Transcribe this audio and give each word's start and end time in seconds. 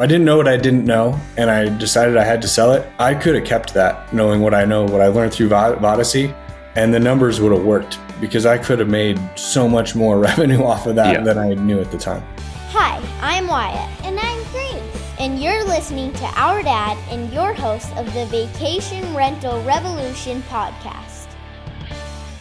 I 0.00 0.06
didn't 0.06 0.26
know 0.26 0.36
what 0.36 0.46
I 0.46 0.56
didn't 0.56 0.84
know, 0.84 1.18
and 1.36 1.50
I 1.50 1.76
decided 1.76 2.16
I 2.16 2.22
had 2.22 2.40
to 2.42 2.48
sell 2.48 2.72
it. 2.72 2.86
I 3.00 3.14
could 3.14 3.34
have 3.34 3.44
kept 3.44 3.74
that, 3.74 4.12
knowing 4.14 4.40
what 4.40 4.54
I 4.54 4.64
know, 4.64 4.84
what 4.84 5.00
I 5.00 5.08
learned 5.08 5.32
through 5.32 5.48
Vodyssey, 5.48 6.32
and 6.76 6.94
the 6.94 7.00
numbers 7.00 7.40
would 7.40 7.50
have 7.50 7.64
worked 7.64 7.98
because 8.20 8.46
I 8.46 8.58
could 8.58 8.78
have 8.78 8.88
made 8.88 9.18
so 9.34 9.68
much 9.68 9.96
more 9.96 10.18
revenue 10.28 10.62
off 10.62 10.86
of 10.86 10.94
that 10.94 11.14
yeah. 11.14 11.20
than 11.22 11.36
I 11.36 11.54
knew 11.54 11.80
at 11.80 11.90
the 11.90 11.98
time. 11.98 12.22
Hi, 12.70 13.02
I'm 13.20 13.48
Wyatt. 13.48 14.04
And 14.04 14.20
I'm 14.20 14.44
Grace. 14.52 15.16
And 15.18 15.42
you're 15.42 15.64
listening 15.64 16.12
to 16.12 16.24
Our 16.36 16.62
Dad 16.62 16.96
and 17.10 17.32
your 17.32 17.52
host 17.52 17.92
of 17.96 18.06
the 18.14 18.26
Vacation 18.26 19.16
Rental 19.16 19.60
Revolution 19.64 20.42
podcast. 20.42 21.07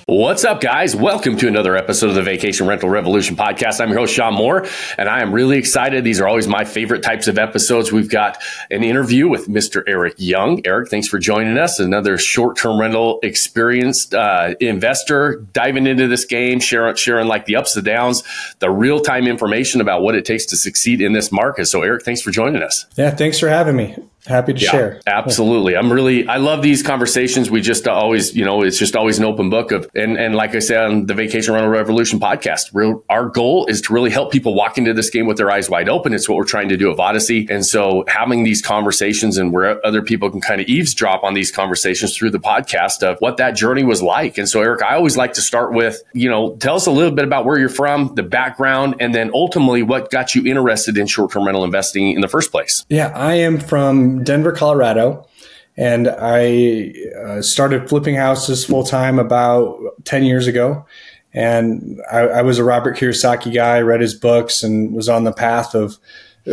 What's 0.10 0.46
up, 0.46 0.62
guys? 0.62 0.96
Welcome 0.96 1.36
to 1.36 1.50
another 1.50 1.76
episode 1.76 2.08
of 2.08 2.16
the 2.16 2.22
Vacation 2.22 2.66
Rental 2.66 2.88
Revolution 2.88 3.36
podcast. 3.36 3.82
I'm 3.82 3.90
your 3.90 3.98
host, 3.98 4.14
Sean 4.14 4.36
Moore, 4.36 4.66
and 4.98 5.10
I 5.10 5.22
am 5.22 5.34
really 5.34 5.58
excited. 5.58 6.06
These 6.06 6.22
are 6.22 6.28
always 6.30 6.48
my 6.48 6.64
favorite 6.64 7.04
types 7.04 7.28
of 7.28 7.38
episodes. 7.38 7.92
We've 7.92 8.10
got 8.10 8.42
an 8.72 8.86
interview 8.86 9.28
with 9.28 9.50
Mr. 9.50 9.84
Eric 9.86 10.14
Young. 10.16 10.66
Eric, 10.66 10.90
thanks 10.90 11.10
for 11.10 11.20
joining 11.20 11.58
us. 11.58 11.82
Another 11.82 12.18
short 12.18 12.56
term 12.56 12.80
rental 12.80 13.20
experienced 13.22 14.14
uh, 14.14 14.56
investor 14.62 15.46
diving 15.52 15.86
into 15.88 16.08
this 16.08 16.24
game, 16.24 16.62
sharing, 16.62 16.96
sharing 16.96 17.28
like 17.28 17.44
the 17.44 17.58
ups, 17.58 17.74
the 17.74 17.82
downs, 17.82 18.24
the 18.60 18.72
real 18.72 19.02
time 19.02 19.28
information 19.28 19.82
about 19.82 20.04
what 20.04 20.16
it 20.16 20.24
takes 20.24 20.46
to 20.46 20.56
succeed 20.56 21.02
in 21.02 21.12
this 21.12 21.34
market. 21.34 21.66
So, 21.66 21.82
Eric, 21.82 22.06
thanks 22.06 22.22
for 22.22 22.32
joining 22.32 22.64
us. 22.64 22.86
Yeah, 22.96 23.12
thanks 23.12 23.40
for 23.40 23.50
having 23.50 23.76
me. 23.76 23.98
Happy 24.28 24.54
to 24.54 24.60
yeah, 24.60 24.72
share. 24.72 25.02
Absolutely. 25.08 25.76
I'm 25.76 25.92
really, 25.92 26.28
I 26.28 26.38
love 26.38 26.62
these 26.62 26.84
conversations. 26.84 27.50
We 27.50 27.62
just 27.62 27.88
always, 27.88 28.36
you 28.36 28.44
know, 28.44 28.62
it's 28.62 28.78
just 28.78 28.96
always 28.96 29.20
an 29.20 29.26
open 29.26 29.50
book 29.50 29.72
of, 29.72 29.90
and, 29.96 30.18
and 30.18 30.36
like 30.36 30.54
I 30.54 30.60
said 30.60 30.84
on 30.84 31.06
the 31.06 31.14
Vacation 31.14 31.54
Rental 31.54 31.72
Revolution 31.72 32.20
podcast, 32.20 32.72
real, 32.74 33.04
our 33.10 33.30
goal 33.30 33.66
is 33.68 33.82
to 33.84 33.94
really 33.94 34.10
help 34.10 34.32
people 34.32 34.54
walk 34.54 34.78
into 34.78 34.94
this 34.94 35.10
game 35.10 35.28
with 35.28 35.38
their 35.38 35.50
eyes 35.50 35.70
wide 35.70 35.90
open. 35.90 36.14
It's 36.14 36.28
what 36.28 36.38
we're 36.38 36.44
trying 36.44 36.70
to 36.70 36.78
do 36.78 36.92
at 36.92 36.98
Vodyssey. 36.98 37.50
And 37.50 37.66
so 37.66 38.04
having 38.08 38.44
these 38.44 38.62
conversations 38.62 39.38
and 39.38 39.54
where 39.54 39.86
other 39.86 40.02
people 40.02 40.30
can 40.30 40.42
kind 40.42 40.60
of 40.60 40.68
eavesdrop 40.68 41.24
on 41.24 41.34
these 41.34 41.52
conversations 41.52 42.16
through 42.16 42.32
the 42.32 42.40
podcast 42.40 43.04
of 43.04 43.18
what 43.20 43.38
that 43.38 43.52
journey 43.52 43.84
was 43.84 44.02
like. 44.02 44.38
And 44.38 44.50
so, 44.50 44.62
Eric, 44.62 44.84
I 44.84 44.96
always 44.96 45.16
like 45.16 45.34
to 45.34 45.42
start 45.42 45.74
with, 45.74 46.04
you 46.14 46.30
know, 46.30 46.56
tell 46.58 46.76
us 46.76 46.86
a 46.86 46.92
little 46.92 47.12
bit 47.12 47.26
about 47.26 47.46
where 47.46 47.58
you're 47.58 47.70
from, 47.70 48.14
the 48.16 48.24
background, 48.24 48.96
and 49.00 49.16
then 49.16 49.32
ultimately 49.34 49.84
what 49.84 50.12
got 50.12 50.36
you 50.36 50.46
interested 50.46 50.98
in 50.98 51.08
short 51.08 51.32
term 51.32 51.46
rental 51.46 51.64
investing 51.64 52.12
in 52.12 52.22
the 52.22 52.28
first 52.28 52.52
place. 52.52 52.86
Yeah, 52.90 53.12
I 53.16 53.36
am 53.36 53.60
from 53.60 54.17
Denver, 54.24 54.52
Colorado. 54.52 55.28
And 55.76 56.08
I 56.10 56.94
uh, 57.24 57.42
started 57.42 57.88
flipping 57.88 58.16
houses 58.16 58.66
full 58.66 58.84
time 58.84 59.20
about 59.20 59.78
10 60.06 60.24
years 60.24 60.48
ago. 60.48 60.86
And 61.34 62.02
I, 62.12 62.20
I, 62.22 62.42
was 62.42 62.58
a 62.58 62.64
Robert 62.64 62.98
Kiyosaki 62.98 63.54
guy, 63.54 63.80
read 63.82 64.02
his 64.02 64.16
books, 64.16 64.64
and 64.64 64.96
was 64.96 65.08
on 65.08 65.24
the 65.24 65.32
path 65.32 65.76
of 65.76 66.00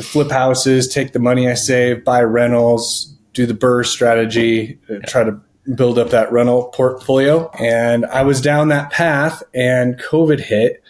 flip 0.02 0.30
houses, 0.30 0.88
take 0.88 1.12
the 1.14 1.18
money 1.18 1.48
I 1.48 1.54
save, 1.54 2.04
buy 2.04 2.22
rentals, 2.22 3.14
do 3.32 3.46
the 3.46 3.54
BRRRR 3.54 3.86
strategy, 3.86 4.78
uh, 4.90 4.98
try 5.06 5.24
to 5.24 5.40
build 5.74 5.98
up 5.98 6.10
that 6.10 6.30
rental 6.32 6.64
portfolio. 6.64 7.50
And 7.58 8.04
I 8.06 8.22
was 8.22 8.42
down 8.42 8.68
that 8.68 8.90
path, 8.90 9.42
and 9.54 9.98
COVID 9.98 10.40
hit. 10.40 10.82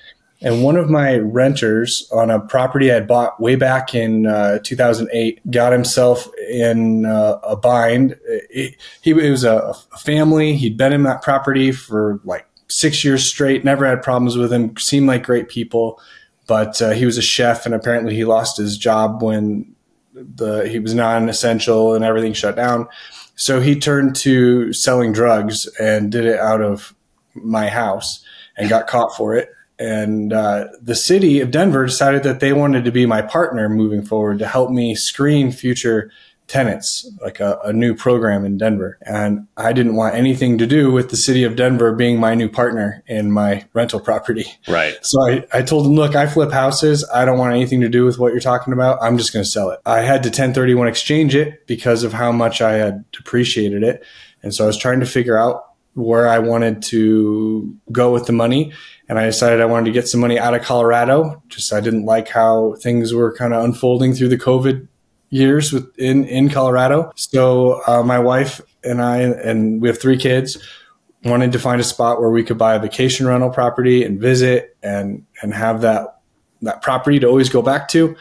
And 0.44 0.62
one 0.62 0.76
of 0.76 0.90
my 0.90 1.16
renters 1.16 2.06
on 2.12 2.30
a 2.30 2.38
property 2.38 2.90
I 2.90 2.96
had 2.96 3.08
bought 3.08 3.40
way 3.40 3.56
back 3.56 3.94
in 3.94 4.26
uh, 4.26 4.58
2008 4.62 5.50
got 5.50 5.72
himself 5.72 6.28
in 6.50 7.06
uh, 7.06 7.38
a 7.42 7.56
bind. 7.56 8.18
It, 8.26 8.76
he 9.00 9.12
it 9.12 9.30
was 9.30 9.44
a, 9.44 9.74
a 9.92 9.98
family. 9.98 10.54
He'd 10.54 10.76
been 10.76 10.92
in 10.92 11.04
that 11.04 11.22
property 11.22 11.72
for 11.72 12.20
like 12.24 12.46
six 12.68 13.02
years 13.02 13.26
straight. 13.26 13.64
Never 13.64 13.86
had 13.86 14.02
problems 14.02 14.36
with 14.36 14.52
him. 14.52 14.76
Seemed 14.76 15.06
like 15.06 15.22
great 15.22 15.48
people, 15.48 15.98
but 16.46 16.80
uh, 16.82 16.90
he 16.90 17.06
was 17.06 17.16
a 17.16 17.22
chef, 17.22 17.64
and 17.64 17.74
apparently 17.74 18.14
he 18.14 18.26
lost 18.26 18.58
his 18.58 18.76
job 18.76 19.22
when 19.22 19.74
the 20.12 20.68
he 20.68 20.78
was 20.78 20.92
non-essential 20.92 21.94
and 21.94 22.04
everything 22.04 22.34
shut 22.34 22.54
down. 22.54 22.86
So 23.34 23.60
he 23.60 23.80
turned 23.80 24.14
to 24.16 24.74
selling 24.74 25.14
drugs 25.14 25.66
and 25.80 26.12
did 26.12 26.26
it 26.26 26.38
out 26.38 26.60
of 26.60 26.94
my 27.32 27.68
house 27.68 28.22
and 28.58 28.68
got 28.68 28.86
caught 28.88 29.16
for 29.16 29.34
it 29.34 29.48
and 29.78 30.32
uh, 30.32 30.68
the 30.80 30.94
city 30.94 31.40
of 31.40 31.50
Denver 31.50 31.86
decided 31.86 32.22
that 32.22 32.40
they 32.40 32.52
wanted 32.52 32.84
to 32.84 32.92
be 32.92 33.06
my 33.06 33.22
partner 33.22 33.68
moving 33.68 34.04
forward 34.04 34.38
to 34.38 34.46
help 34.46 34.70
me 34.70 34.94
screen 34.94 35.50
future 35.50 36.10
tenants, 36.46 37.10
like 37.22 37.40
a, 37.40 37.58
a, 37.64 37.72
new 37.72 37.94
program 37.94 38.44
in 38.44 38.58
Denver. 38.58 38.98
And 39.02 39.46
I 39.56 39.72
didn't 39.72 39.96
want 39.96 40.14
anything 40.14 40.58
to 40.58 40.66
do 40.66 40.92
with 40.92 41.08
the 41.08 41.16
city 41.16 41.42
of 41.42 41.56
Denver 41.56 41.94
being 41.94 42.20
my 42.20 42.34
new 42.34 42.50
partner 42.50 43.02
in 43.06 43.32
my 43.32 43.64
rental 43.72 43.98
property. 43.98 44.44
Right. 44.68 44.94
So 45.00 45.26
I, 45.26 45.46
I 45.52 45.62
told 45.62 45.86
them, 45.86 45.94
look, 45.94 46.14
I 46.14 46.26
flip 46.26 46.52
houses. 46.52 47.08
I 47.12 47.24
don't 47.24 47.38
want 47.38 47.54
anything 47.54 47.80
to 47.80 47.88
do 47.88 48.04
with 48.04 48.18
what 48.18 48.32
you're 48.32 48.40
talking 48.40 48.74
about. 48.74 48.98
I'm 49.00 49.16
just 49.16 49.32
going 49.32 49.44
to 49.44 49.50
sell 49.50 49.70
it. 49.70 49.80
I 49.86 50.02
had 50.02 50.22
to 50.24 50.28
1031 50.28 50.86
exchange 50.86 51.34
it 51.34 51.66
because 51.66 52.04
of 52.04 52.12
how 52.12 52.30
much 52.30 52.60
I 52.60 52.74
had 52.74 53.10
depreciated 53.12 53.82
it. 53.82 54.04
And 54.42 54.54
so 54.54 54.64
I 54.64 54.66
was 54.66 54.76
trying 54.76 55.00
to 55.00 55.06
figure 55.06 55.38
out 55.38 55.70
where 55.94 56.28
I 56.28 56.40
wanted 56.40 56.82
to 56.82 57.74
go 57.90 58.12
with 58.12 58.26
the 58.26 58.32
money 58.32 58.72
and 59.08 59.18
I 59.18 59.26
decided 59.26 59.60
I 59.60 59.66
wanted 59.66 59.86
to 59.86 59.92
get 59.92 60.08
some 60.08 60.20
money 60.20 60.38
out 60.38 60.54
of 60.54 60.62
Colorado. 60.62 61.42
Just 61.48 61.72
I 61.72 61.80
didn't 61.80 62.06
like 62.06 62.28
how 62.28 62.74
things 62.80 63.12
were 63.12 63.34
kind 63.34 63.52
of 63.52 63.64
unfolding 63.64 64.14
through 64.14 64.28
the 64.28 64.38
COVID 64.38 64.88
years 65.30 65.72
within 65.72 66.24
in 66.24 66.48
Colorado. 66.48 67.12
So 67.16 67.82
uh, 67.86 68.02
my 68.02 68.18
wife 68.18 68.60
and 68.82 69.02
I 69.02 69.18
and 69.18 69.82
we 69.82 69.88
have 69.88 70.00
three 70.00 70.16
kids 70.16 70.58
wanted 71.24 71.52
to 71.52 71.58
find 71.58 71.80
a 71.80 71.84
spot 71.84 72.20
where 72.20 72.30
we 72.30 72.44
could 72.44 72.58
buy 72.58 72.74
a 72.74 72.78
vacation 72.78 73.26
rental 73.26 73.50
property 73.50 74.04
and 74.04 74.20
visit 74.20 74.76
and 74.82 75.24
and 75.42 75.54
have 75.54 75.80
that 75.80 76.20
that 76.62 76.82
property 76.82 77.18
to 77.18 77.26
always 77.26 77.48
go 77.48 77.62
back 77.62 77.88
to. 77.88 78.16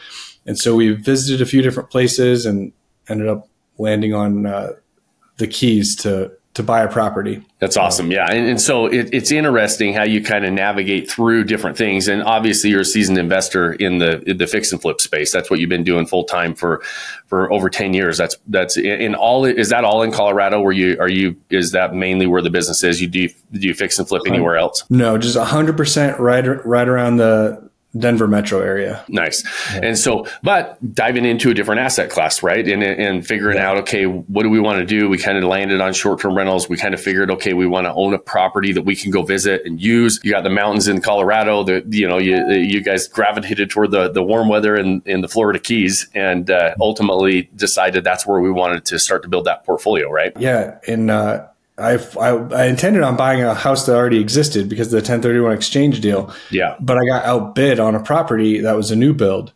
And 0.46 0.58
so 0.58 0.74
we 0.74 0.92
visited 0.92 1.40
a 1.40 1.46
few 1.46 1.62
different 1.62 1.90
places 1.90 2.44
and 2.44 2.72
ended 3.08 3.28
up 3.28 3.48
landing 3.78 4.12
on 4.12 4.46
uh, 4.46 4.70
the 5.38 5.46
keys 5.46 5.96
to 5.96 6.32
to 6.54 6.62
buy 6.62 6.82
a 6.82 6.88
property. 6.88 7.44
That's 7.58 7.76
awesome. 7.76 8.12
Yeah. 8.12 8.26
And, 8.30 8.48
and 8.48 8.60
so 8.60 8.86
it, 8.86 9.08
it's 9.12 9.32
interesting 9.32 9.92
how 9.92 10.04
you 10.04 10.22
kind 10.22 10.44
of 10.44 10.52
navigate 10.52 11.10
through 11.10 11.44
different 11.44 11.76
things. 11.76 12.06
And 12.06 12.22
obviously 12.22 12.70
you're 12.70 12.82
a 12.82 12.84
seasoned 12.84 13.18
investor 13.18 13.72
in 13.72 13.98
the, 13.98 14.22
in 14.22 14.38
the 14.38 14.46
fix 14.46 14.70
and 14.70 14.80
flip 14.80 15.00
space. 15.00 15.32
That's 15.32 15.50
what 15.50 15.58
you've 15.58 15.68
been 15.68 15.82
doing 15.82 16.06
full 16.06 16.24
time 16.24 16.54
for, 16.54 16.80
for 17.26 17.52
over 17.52 17.68
10 17.68 17.92
years. 17.92 18.18
That's, 18.18 18.36
that's 18.46 18.76
in 18.76 19.16
all, 19.16 19.44
is 19.44 19.70
that 19.70 19.84
all 19.84 20.02
in 20.02 20.12
Colorado 20.12 20.60
where 20.60 20.72
you, 20.72 20.96
are 21.00 21.08
you, 21.08 21.36
is 21.50 21.72
that 21.72 21.92
mainly 21.92 22.28
where 22.28 22.42
the 22.42 22.50
business 22.50 22.84
is? 22.84 23.00
You 23.00 23.08
do, 23.08 23.28
do 23.50 23.66
you 23.66 23.74
fix 23.74 23.98
and 23.98 24.06
flip 24.06 24.22
anywhere 24.26 24.56
else? 24.56 24.84
No, 24.88 25.18
just 25.18 25.36
hundred 25.36 25.76
percent 25.76 26.20
right, 26.20 26.44
right 26.64 26.88
around 26.88 27.16
the, 27.16 27.68
Denver 27.98 28.26
metro 28.26 28.60
area. 28.60 29.04
Nice. 29.08 29.44
Yeah. 29.72 29.80
And 29.84 29.98
so, 29.98 30.26
but 30.42 30.78
diving 30.94 31.24
into 31.24 31.50
a 31.50 31.54
different 31.54 31.80
asset 31.80 32.10
class, 32.10 32.42
right? 32.42 32.66
And, 32.66 32.82
and 32.82 33.26
figuring 33.26 33.56
yeah. 33.56 33.70
out, 33.70 33.76
okay, 33.78 34.04
what 34.04 34.42
do 34.42 34.50
we 34.50 34.60
want 34.60 34.78
to 34.80 34.84
do? 34.84 35.08
We 35.08 35.18
kind 35.18 35.38
of 35.38 35.44
landed 35.44 35.80
on 35.80 35.92
short 35.92 36.20
term 36.20 36.36
rentals. 36.36 36.68
We 36.68 36.76
kind 36.76 36.94
of 36.94 37.00
figured, 37.00 37.30
okay, 37.30 37.52
we 37.52 37.66
want 37.66 37.86
to 37.86 37.92
own 37.92 38.14
a 38.14 38.18
property 38.18 38.72
that 38.72 38.82
we 38.82 38.96
can 38.96 39.10
go 39.10 39.22
visit 39.22 39.62
and 39.64 39.80
use. 39.80 40.20
You 40.24 40.32
got 40.32 40.42
the 40.42 40.50
mountains 40.50 40.88
in 40.88 41.00
Colorado 41.00 41.62
that, 41.64 41.92
you 41.92 42.08
know, 42.08 42.18
you, 42.18 42.44
you 42.50 42.80
guys 42.80 43.06
gravitated 43.06 43.70
toward 43.70 43.90
the, 43.90 44.10
the 44.10 44.22
warm 44.22 44.48
weather 44.48 44.76
in, 44.76 45.02
in 45.06 45.20
the 45.20 45.28
Florida 45.28 45.58
Keys 45.58 46.08
and 46.14 46.50
uh, 46.50 46.74
ultimately 46.80 47.50
decided 47.54 48.04
that's 48.04 48.26
where 48.26 48.40
we 48.40 48.50
wanted 48.50 48.84
to 48.86 48.98
start 48.98 49.22
to 49.22 49.28
build 49.28 49.44
that 49.44 49.64
portfolio, 49.64 50.10
right? 50.10 50.32
Yeah. 50.38 50.78
And, 50.88 51.10
uh, 51.10 51.46
I, 51.76 51.94
I, 52.20 52.28
I 52.28 52.66
intended 52.66 53.02
on 53.02 53.16
buying 53.16 53.42
a 53.42 53.54
house 53.54 53.86
that 53.86 53.96
already 53.96 54.20
existed 54.20 54.68
because 54.68 54.88
of 54.88 54.92
the 54.92 54.96
1031 54.98 55.52
exchange 55.52 56.00
deal. 56.00 56.32
Yeah. 56.50 56.76
But 56.80 56.98
I 56.98 57.04
got 57.04 57.24
outbid 57.24 57.80
on 57.80 57.94
a 57.94 58.02
property 58.02 58.60
that 58.60 58.76
was 58.76 58.90
a 58.90 58.96
new 58.96 59.12
build. 59.12 59.52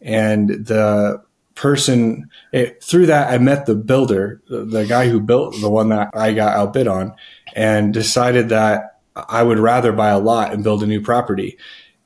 And 0.00 0.48
the 0.48 1.22
person 1.54 2.30
it, 2.52 2.82
through 2.82 3.06
that, 3.06 3.30
I 3.30 3.38
met 3.38 3.66
the 3.66 3.74
builder, 3.74 4.40
the, 4.48 4.64
the 4.64 4.86
guy 4.86 5.08
who 5.08 5.20
built 5.20 5.60
the 5.60 5.68
one 5.68 5.90
that 5.90 6.10
I 6.14 6.32
got 6.32 6.56
outbid 6.56 6.88
on, 6.88 7.14
and 7.54 7.92
decided 7.92 8.48
that 8.48 9.00
I 9.14 9.42
would 9.42 9.58
rather 9.58 9.92
buy 9.92 10.10
a 10.10 10.18
lot 10.18 10.52
and 10.52 10.64
build 10.64 10.82
a 10.82 10.86
new 10.86 11.02
property. 11.02 11.58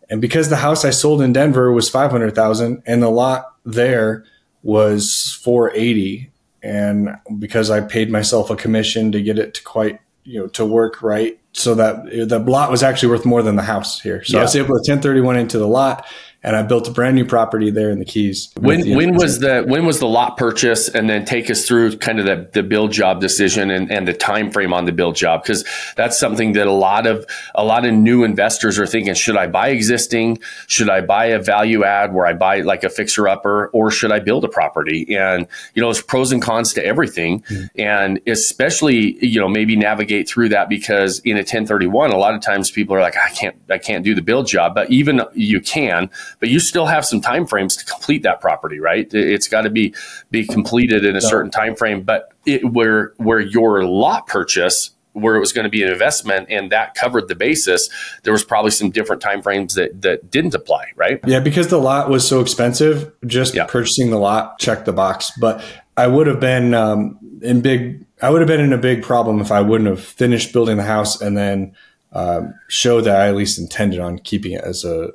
And 0.09 0.21
because 0.21 0.49
the 0.49 0.57
house 0.57 0.85
I 0.85 0.91
sold 0.91 1.23
in 1.23 1.33
Denver 1.33 1.73
was 1.73 1.89
500,000 1.89 2.83
and 2.87 3.03
the 3.03 3.11
lot 3.11 3.55
there 3.65 4.25
was 4.63 5.39
480 5.43 6.32
and 6.63 7.17
because 7.39 7.71
I 7.71 7.81
paid 7.81 8.11
myself 8.11 8.51
a 8.51 8.57
commission 8.57 9.13
to 9.13 9.23
get 9.23 9.39
it 9.39 9.55
to 9.55 9.63
quite 9.63 10.01
you 10.25 10.41
know 10.41 10.47
to 10.49 10.65
work 10.65 11.03
right 11.03 11.39
so 11.53 11.75
that 11.75 12.05
the 12.29 12.39
lot 12.39 12.71
was 12.71 12.83
actually 12.83 13.11
worth 13.11 13.25
more 13.25 13.43
than 13.43 13.57
the 13.57 13.63
house 13.63 14.01
here 14.01 14.23
so 14.25 14.37
yeah. 14.37 14.41
I 14.41 14.45
was 14.45 14.57
able 14.57 14.69
to 14.69 14.75
1031 14.75 15.37
into 15.37 15.59
the 15.59 15.67
lot 15.67 16.07
and 16.45 16.57
I 16.57 16.63
built 16.63 16.89
a 16.89 16.91
brand 16.91 17.15
new 17.15 17.25
property 17.25 17.71
there 17.71 17.91
in 17.91 18.01
the 18.01 18.05
Keys. 18.05 18.51
When 18.59 18.97
when 18.97 19.15
was 19.15 19.39
the 19.39 19.63
when 19.63 19.87
was 19.87 20.01
the 20.01 20.09
lot 20.09 20.37
purchase, 20.37 20.89
and 20.89 21.09
then 21.09 21.25
take 21.25 21.49
us 21.51 21.67
through 21.67 21.99
kind 21.99 22.19
of 22.19 22.27
the, 22.27 22.49
the 22.53 22.63
build 22.63 22.91
job 22.91 23.21
decision 23.21 23.71
and, 23.71 23.91
and 23.91 24.09
the 24.09 24.13
time 24.13 24.51
frame 24.51 24.73
on 24.73 24.85
the 24.85 24.93
build 24.93 25.15
job 25.15 25.43
because 25.43 25.65
that's 25.97 26.19
something 26.19 26.53
that 26.55 26.67
a 26.67 26.73
lot 26.73 27.07
of 27.07 27.25
a 27.55 27.65
lot 27.65 27.87
of 27.87 27.95
new 27.95 28.25
investors 28.25 28.79
are 28.79 28.87
thinking: 28.87 29.15
should 29.15 29.37
I 29.37 29.47
buy 29.47 29.69
existing? 29.69 30.41
Should 30.67 30.91
I 30.91 31.01
buy 31.01 31.27
a 31.27 31.39
value 31.39 31.85
add 31.85 32.13
where 32.13 32.27
I 32.27 32.33
buy 32.33 32.61
like 32.63 32.83
a 32.83 32.91
fixer 32.91 33.29
upper, 33.29 33.69
or 33.69 33.91
should 33.93 34.11
I 34.11 34.19
build 34.19 34.45
a 34.45 34.49
property? 34.49 35.17
And 35.17 35.47
you 35.75 35.83
know, 35.83 35.89
there's 35.89 36.03
pros 36.03 36.33
and 36.33 36.43
cons 36.43 36.73
to 36.75 36.85
everything, 36.85 37.43
mm-hmm. 37.43 37.81
and 37.81 38.21
especially 38.27 39.25
you 39.25 39.41
know 39.41 39.49
maybe 39.49 39.77
navigate 39.77 40.29
through 40.29 40.49
that 40.49 40.69
because 40.69 41.21
in 41.21 41.37
a 41.37 41.41
1031, 41.41 42.11
a 42.11 42.17
lot 42.17 42.35
of 42.35 42.41
times 42.41 42.71
people 42.71 42.97
are 42.97 43.01
like, 43.01 43.17
I 43.17 43.31
can't 43.31 43.57
I 43.71 43.79
can't 43.79 44.05
do 44.05 44.13
the 44.13 44.23
build 44.23 44.49
job, 44.49 44.75
but 44.75 44.91
even 44.91 45.23
you 45.35 45.61
can 45.61 46.11
but 46.41 46.49
you 46.49 46.61
still 46.61 46.87
have 46.87 47.05
some 47.05 47.21
time 47.21 47.47
frames 47.47 47.77
to 47.77 47.85
complete 47.85 48.23
that 48.23 48.41
property, 48.41 48.81
right? 48.81 49.13
It's 49.13 49.49
got 49.49 49.63
to 49.63 49.71
be 49.71 49.95
be 50.31 50.47
completed 50.47 51.05
in 51.05 51.17
a 51.17 51.21
certain 51.21 51.51
time 51.51 51.77
frame. 51.77 52.03
But 52.03 52.33
it, 52.47 52.65
where 52.73 53.13
where 53.17 53.41
your 53.41 53.85
lot 53.85 54.27
purchase 54.27 54.91
where 55.13 55.37
it 55.37 55.41
was 55.41 55.53
going 55.53 55.65
to 55.65 55.71
be 55.71 55.83
an 55.83 55.93
investment 55.93 56.47
and 56.51 56.73
that 56.73 56.95
covered 56.95 57.29
the 57.29 57.35
basis 57.35 57.89
there 58.23 58.33
was 58.33 58.45
probably 58.45 58.71
some 58.71 58.91
different 58.91 59.21
time 59.21 59.43
frames 59.43 59.75
that 59.75 60.01
that 60.03 60.31
didn't 60.31 60.55
apply 60.55 60.87
right 60.97 61.21
yeah 61.27 61.41
because 61.41 61.69
the 61.69 61.79
lot 61.79 62.09
was 62.09 62.27
so 62.27 62.41
expensive 62.41 63.13
just 63.27 63.55
yeah. 63.55 63.67
purchasing 63.67 64.11
the 64.11 64.19
lot 64.19 64.59
checked 64.59 64.87
the 64.87 64.93
box 64.93 65.31
but 65.39 65.63
i 65.97 66.07
would 66.07 66.27
have 66.27 66.41
been 66.41 66.75
um, 66.75 67.19
in 67.43 67.61
big 67.61 68.05
i 68.23 68.31
would 68.31 68.41
have 68.41 68.49
been 68.49 68.61
in 68.61 68.73
a 68.73 68.79
big 68.79 69.03
problem 69.03 69.41
if 69.41 69.53
i 69.53 69.61
wouldn't 69.61 69.89
have 69.89 70.03
finished 70.03 70.53
building 70.53 70.77
the 70.77 70.83
house 70.83 71.21
and 71.21 71.37
then 71.37 71.75
um, 72.13 72.55
showed 72.69 73.03
that 73.03 73.21
i 73.21 73.29
at 73.29 73.35
least 73.35 73.59
intended 73.59 74.01
on 74.01 74.19
keeping 74.19 74.53
it 74.53 74.65
as 74.65 74.85
a, 74.85 75.11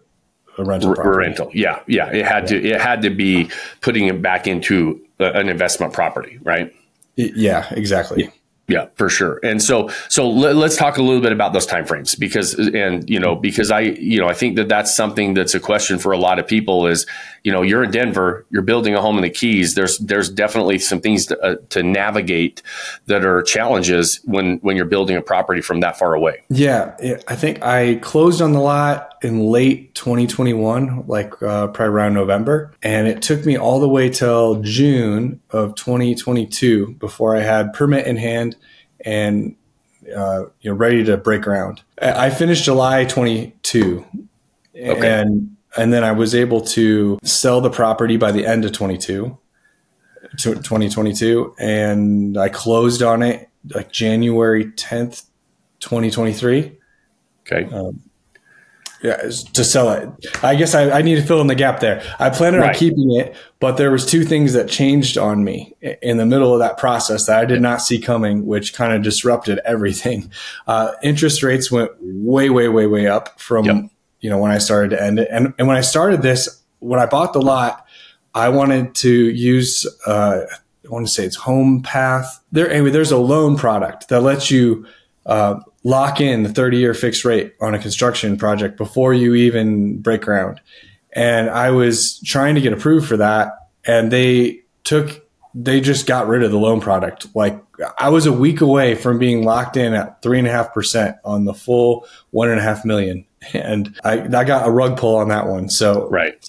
a 0.57 0.63
rental 0.63 0.95
R- 0.97 1.17
rental. 1.17 1.51
Yeah 1.53 1.79
yeah. 1.87 2.09
It 2.11 2.25
had 2.25 2.49
yeah. 2.49 2.59
to 2.59 2.67
it 2.69 2.81
had 2.81 3.01
to 3.03 3.09
be 3.09 3.49
putting 3.81 4.07
it 4.07 4.21
back 4.21 4.47
into 4.47 5.01
an 5.19 5.49
investment 5.49 5.93
property 5.93 6.39
right? 6.43 6.73
Yeah 7.15 7.67
exactly. 7.71 8.23
Yeah, 8.25 8.29
for 8.95 9.07
sure. 9.09 9.39
And 9.43 9.63
so, 9.63 9.89
so 10.09 10.29
let, 10.29 10.55
us 10.57 10.75
talk 10.75 10.97
a 10.97 11.01
little 11.01 11.21
bit 11.21 11.31
about 11.31 11.53
those 11.53 11.65
timeframes 11.65 12.19
because, 12.19 12.53
and 12.55 13.09
you 13.09 13.17
know, 13.19 13.33
because 13.33 13.71
I, 13.71 13.79
you 13.79 14.19
know, 14.19 14.27
I 14.27 14.33
think 14.33 14.57
that 14.57 14.67
that's 14.67 14.93
something 14.93 15.33
that's 15.33 15.55
a 15.55 15.59
question 15.59 15.97
for 15.99 16.11
a 16.11 16.17
lot 16.17 16.37
of 16.37 16.47
people 16.47 16.85
is, 16.85 17.05
you 17.43 17.51
know, 17.51 17.61
you're 17.61 17.83
in 17.85 17.91
Denver, 17.91 18.45
you're 18.49 18.61
building 18.61 18.93
a 18.93 19.01
home 19.01 19.15
in 19.15 19.23
the 19.23 19.29
Keys. 19.29 19.75
There's, 19.75 19.97
there's 19.99 20.29
definitely 20.29 20.79
some 20.79 20.99
things 20.99 21.27
to, 21.27 21.39
uh, 21.39 21.55
to 21.69 21.81
navigate 21.81 22.61
that 23.05 23.23
are 23.23 23.41
challenges 23.41 24.19
when, 24.25 24.57
when 24.57 24.75
you're 24.75 24.85
building 24.85 25.15
a 25.15 25.21
property 25.21 25.61
from 25.61 25.79
that 25.79 25.97
far 25.97 26.13
away. 26.13 26.43
Yeah, 26.49 26.97
I 27.29 27.37
think 27.37 27.63
I 27.63 27.95
closed 27.95 28.41
on 28.41 28.51
the 28.51 28.59
lot 28.59 29.13
in 29.21 29.39
late 29.39 29.95
2021, 29.95 31.05
like 31.07 31.41
uh, 31.41 31.67
probably 31.67 31.85
around 31.85 32.13
November. 32.13 32.73
And 32.83 33.07
it 33.07 33.21
took 33.21 33.45
me 33.45 33.57
all 33.57 33.79
the 33.79 33.89
way 33.89 34.09
till 34.09 34.61
June 34.61 35.41
of 35.49 35.75
2022 35.75 36.95
before 36.95 37.35
I 37.35 37.41
had 37.41 37.73
permit 37.73 38.05
in 38.05 38.17
hand 38.17 38.56
and 39.05 39.55
uh, 40.15 40.45
you 40.61 40.71
know 40.71 40.75
ready 40.75 41.03
to 41.03 41.17
break 41.17 41.41
ground. 41.41 41.81
I 42.01 42.29
finished 42.29 42.63
July 42.63 43.05
22, 43.05 44.05
okay. 44.75 45.21
and 45.21 45.55
and 45.77 45.93
then 45.93 46.03
I 46.03 46.11
was 46.11 46.33
able 46.33 46.61
to 46.61 47.19
sell 47.23 47.61
the 47.61 47.69
property 47.69 48.17
by 48.17 48.31
the 48.31 48.45
end 48.45 48.65
of 48.65 48.71
22. 48.71 49.37
2022 50.37 51.55
and 51.57 52.37
I 52.37 52.49
closed 52.49 53.01
on 53.01 53.23
it 53.23 53.49
like 53.73 53.91
January 53.91 54.65
10th 54.65 55.23
2023 55.79 56.77
okay 57.41 57.63
um, 57.73 58.01
yeah, 59.01 59.17
to 59.53 59.63
sell 59.63 59.91
it. 59.91 60.09
I 60.43 60.55
guess 60.55 60.73
I, 60.73 60.89
I, 60.89 61.01
need 61.01 61.15
to 61.15 61.21
fill 61.21 61.39
in 61.41 61.47
the 61.47 61.55
gap 61.55 61.79
there. 61.79 62.03
I 62.19 62.29
planned 62.29 62.57
right. 62.57 62.69
on 62.69 62.75
keeping 62.75 63.15
it, 63.15 63.35
but 63.59 63.77
there 63.77 63.91
was 63.91 64.05
two 64.05 64.23
things 64.23 64.53
that 64.53 64.67
changed 64.67 65.17
on 65.17 65.43
me 65.43 65.75
in 66.01 66.17
the 66.17 66.25
middle 66.25 66.53
of 66.53 66.59
that 66.59 66.77
process 66.77 67.27
that 67.27 67.39
I 67.39 67.45
did 67.45 67.61
not 67.61 67.81
see 67.81 67.99
coming, 67.99 68.45
which 68.45 68.73
kind 68.73 68.93
of 68.93 69.03
disrupted 69.03 69.59
everything. 69.65 70.31
Uh, 70.67 70.91
interest 71.01 71.43
rates 71.43 71.71
went 71.71 71.91
way, 72.01 72.49
way, 72.49 72.67
way, 72.67 72.87
way 72.87 73.07
up 73.07 73.39
from 73.39 73.65
yep. 73.65 73.89
you 74.19 74.29
know 74.29 74.37
when 74.37 74.51
I 74.51 74.57
started 74.57 74.89
to 74.89 75.01
end 75.01 75.19
it, 75.19 75.27
and 75.31 75.53
and 75.57 75.67
when 75.67 75.77
I 75.77 75.81
started 75.81 76.21
this, 76.21 76.61
when 76.79 76.99
I 76.99 77.05
bought 77.05 77.33
the 77.33 77.41
lot, 77.41 77.85
I 78.33 78.49
wanted 78.49 78.95
to 78.95 79.09
use. 79.09 79.85
Uh, 80.05 80.41
I 80.85 80.89
want 80.89 81.07
to 81.07 81.11
say 81.11 81.25
it's 81.25 81.35
Home 81.37 81.81
Path. 81.81 82.43
There, 82.51 82.69
anyway, 82.69 82.89
there's 82.89 83.11
a 83.11 83.17
loan 83.17 83.55
product 83.55 84.09
that 84.09 84.21
lets 84.21 84.51
you 84.51 84.85
uh, 85.25 85.59
lock 85.87 86.19
in 86.19 86.43
the 86.43 86.49
30 86.49 86.77
year 86.77 86.93
fixed 86.93 87.23
rate 87.23 87.55
on 87.61 87.73
a 87.73 87.79
construction 87.79 88.37
project 88.37 88.75
before 88.75 89.13
you 89.13 89.35
even 89.35 90.01
break 90.01 90.21
ground. 90.21 90.59
And 91.13 91.49
I 91.49 91.71
was 91.71 92.19
trying 92.25 92.55
to 92.55 92.61
get 92.61 92.73
approved 92.73 93.07
for 93.07 93.15
that. 93.17 93.53
And 93.85 94.11
they 94.11 94.63
took, 94.83 95.25
they 95.53 95.79
just 95.79 96.05
got 96.05 96.27
rid 96.27 96.43
of 96.43 96.51
the 96.51 96.59
loan 96.59 96.81
product. 96.81 97.33
Like 97.33 97.63
I 97.97 98.09
was 98.09 98.25
a 98.25 98.33
week 98.33 98.59
away 98.59 98.95
from 98.95 99.17
being 99.17 99.45
locked 99.45 99.77
in 99.77 99.93
at 99.93 100.21
three 100.21 100.39
and 100.39 100.47
a 100.47 100.51
half 100.51 100.73
percent 100.73 101.15
on 101.23 101.45
the 101.45 101.53
full 101.53 102.05
one 102.31 102.49
and 102.49 102.59
a 102.59 102.63
half 102.63 102.85
million. 102.85 103.25
And 103.53 103.97
I, 104.03 104.23
I 104.23 104.43
got 104.43 104.67
a 104.67 104.71
rug 104.71 104.97
pull 104.97 105.15
on 105.15 105.29
that 105.29 105.47
one. 105.47 105.69
So, 105.69 106.09
right 106.09 106.43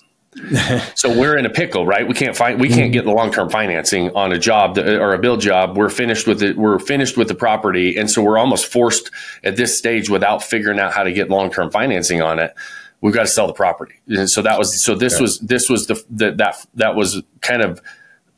so 0.95 1.19
we're 1.19 1.37
in 1.37 1.47
a 1.47 1.51
pickle, 1.51 1.87
right? 1.87 2.07
We 2.07 2.15
can't 2.15 2.37
find 2.37 2.61
we 2.61 2.69
can't 2.69 2.93
get 2.93 3.05
the 3.05 3.11
long 3.11 3.33
term 3.33 3.51
financing 3.51 4.11
on 4.15 4.33
a 4.33 4.39
job 4.39 4.75
that, 4.77 5.01
or 5.01 5.15
a 5.15 5.19
build 5.19 5.41
job. 5.41 5.77
We're 5.77 5.91
finished 5.91 6.27
with 6.27 6.43
it. 6.43 6.57
We're 6.57 6.79
finished 6.79 7.17
with 7.17 7.29
the 7.29 7.35
property, 7.35 7.97
and 7.97 8.11
so 8.11 8.23
we're 8.23 8.39
almost 8.39 8.67
forced 8.67 9.11
at 9.45 9.57
this 9.57 9.77
stage 9.77 10.11
without 10.11 10.43
figuring 10.43 10.79
out 10.79 10.93
how 10.93 11.03
to 11.03 11.13
get 11.13 11.29
long 11.29 11.51
term 11.51 11.71
financing 11.71 12.23
on 12.23 12.39
it. 12.39 12.55
We've 13.01 13.15
got 13.15 13.23
to 13.23 13.29
sell 13.29 13.47
the 13.47 13.53
property. 13.53 13.95
And 14.09 14.29
so 14.29 14.43
that 14.43 14.59
was 14.59 14.83
so 14.83 14.95
this 14.95 15.21
was 15.21 15.39
this 15.41 15.69
was 15.69 15.87
the, 15.87 16.03
the 16.11 16.33
that 16.33 16.67
that 16.75 16.97
was 16.97 17.23
kind 17.41 17.63
of 17.63 17.81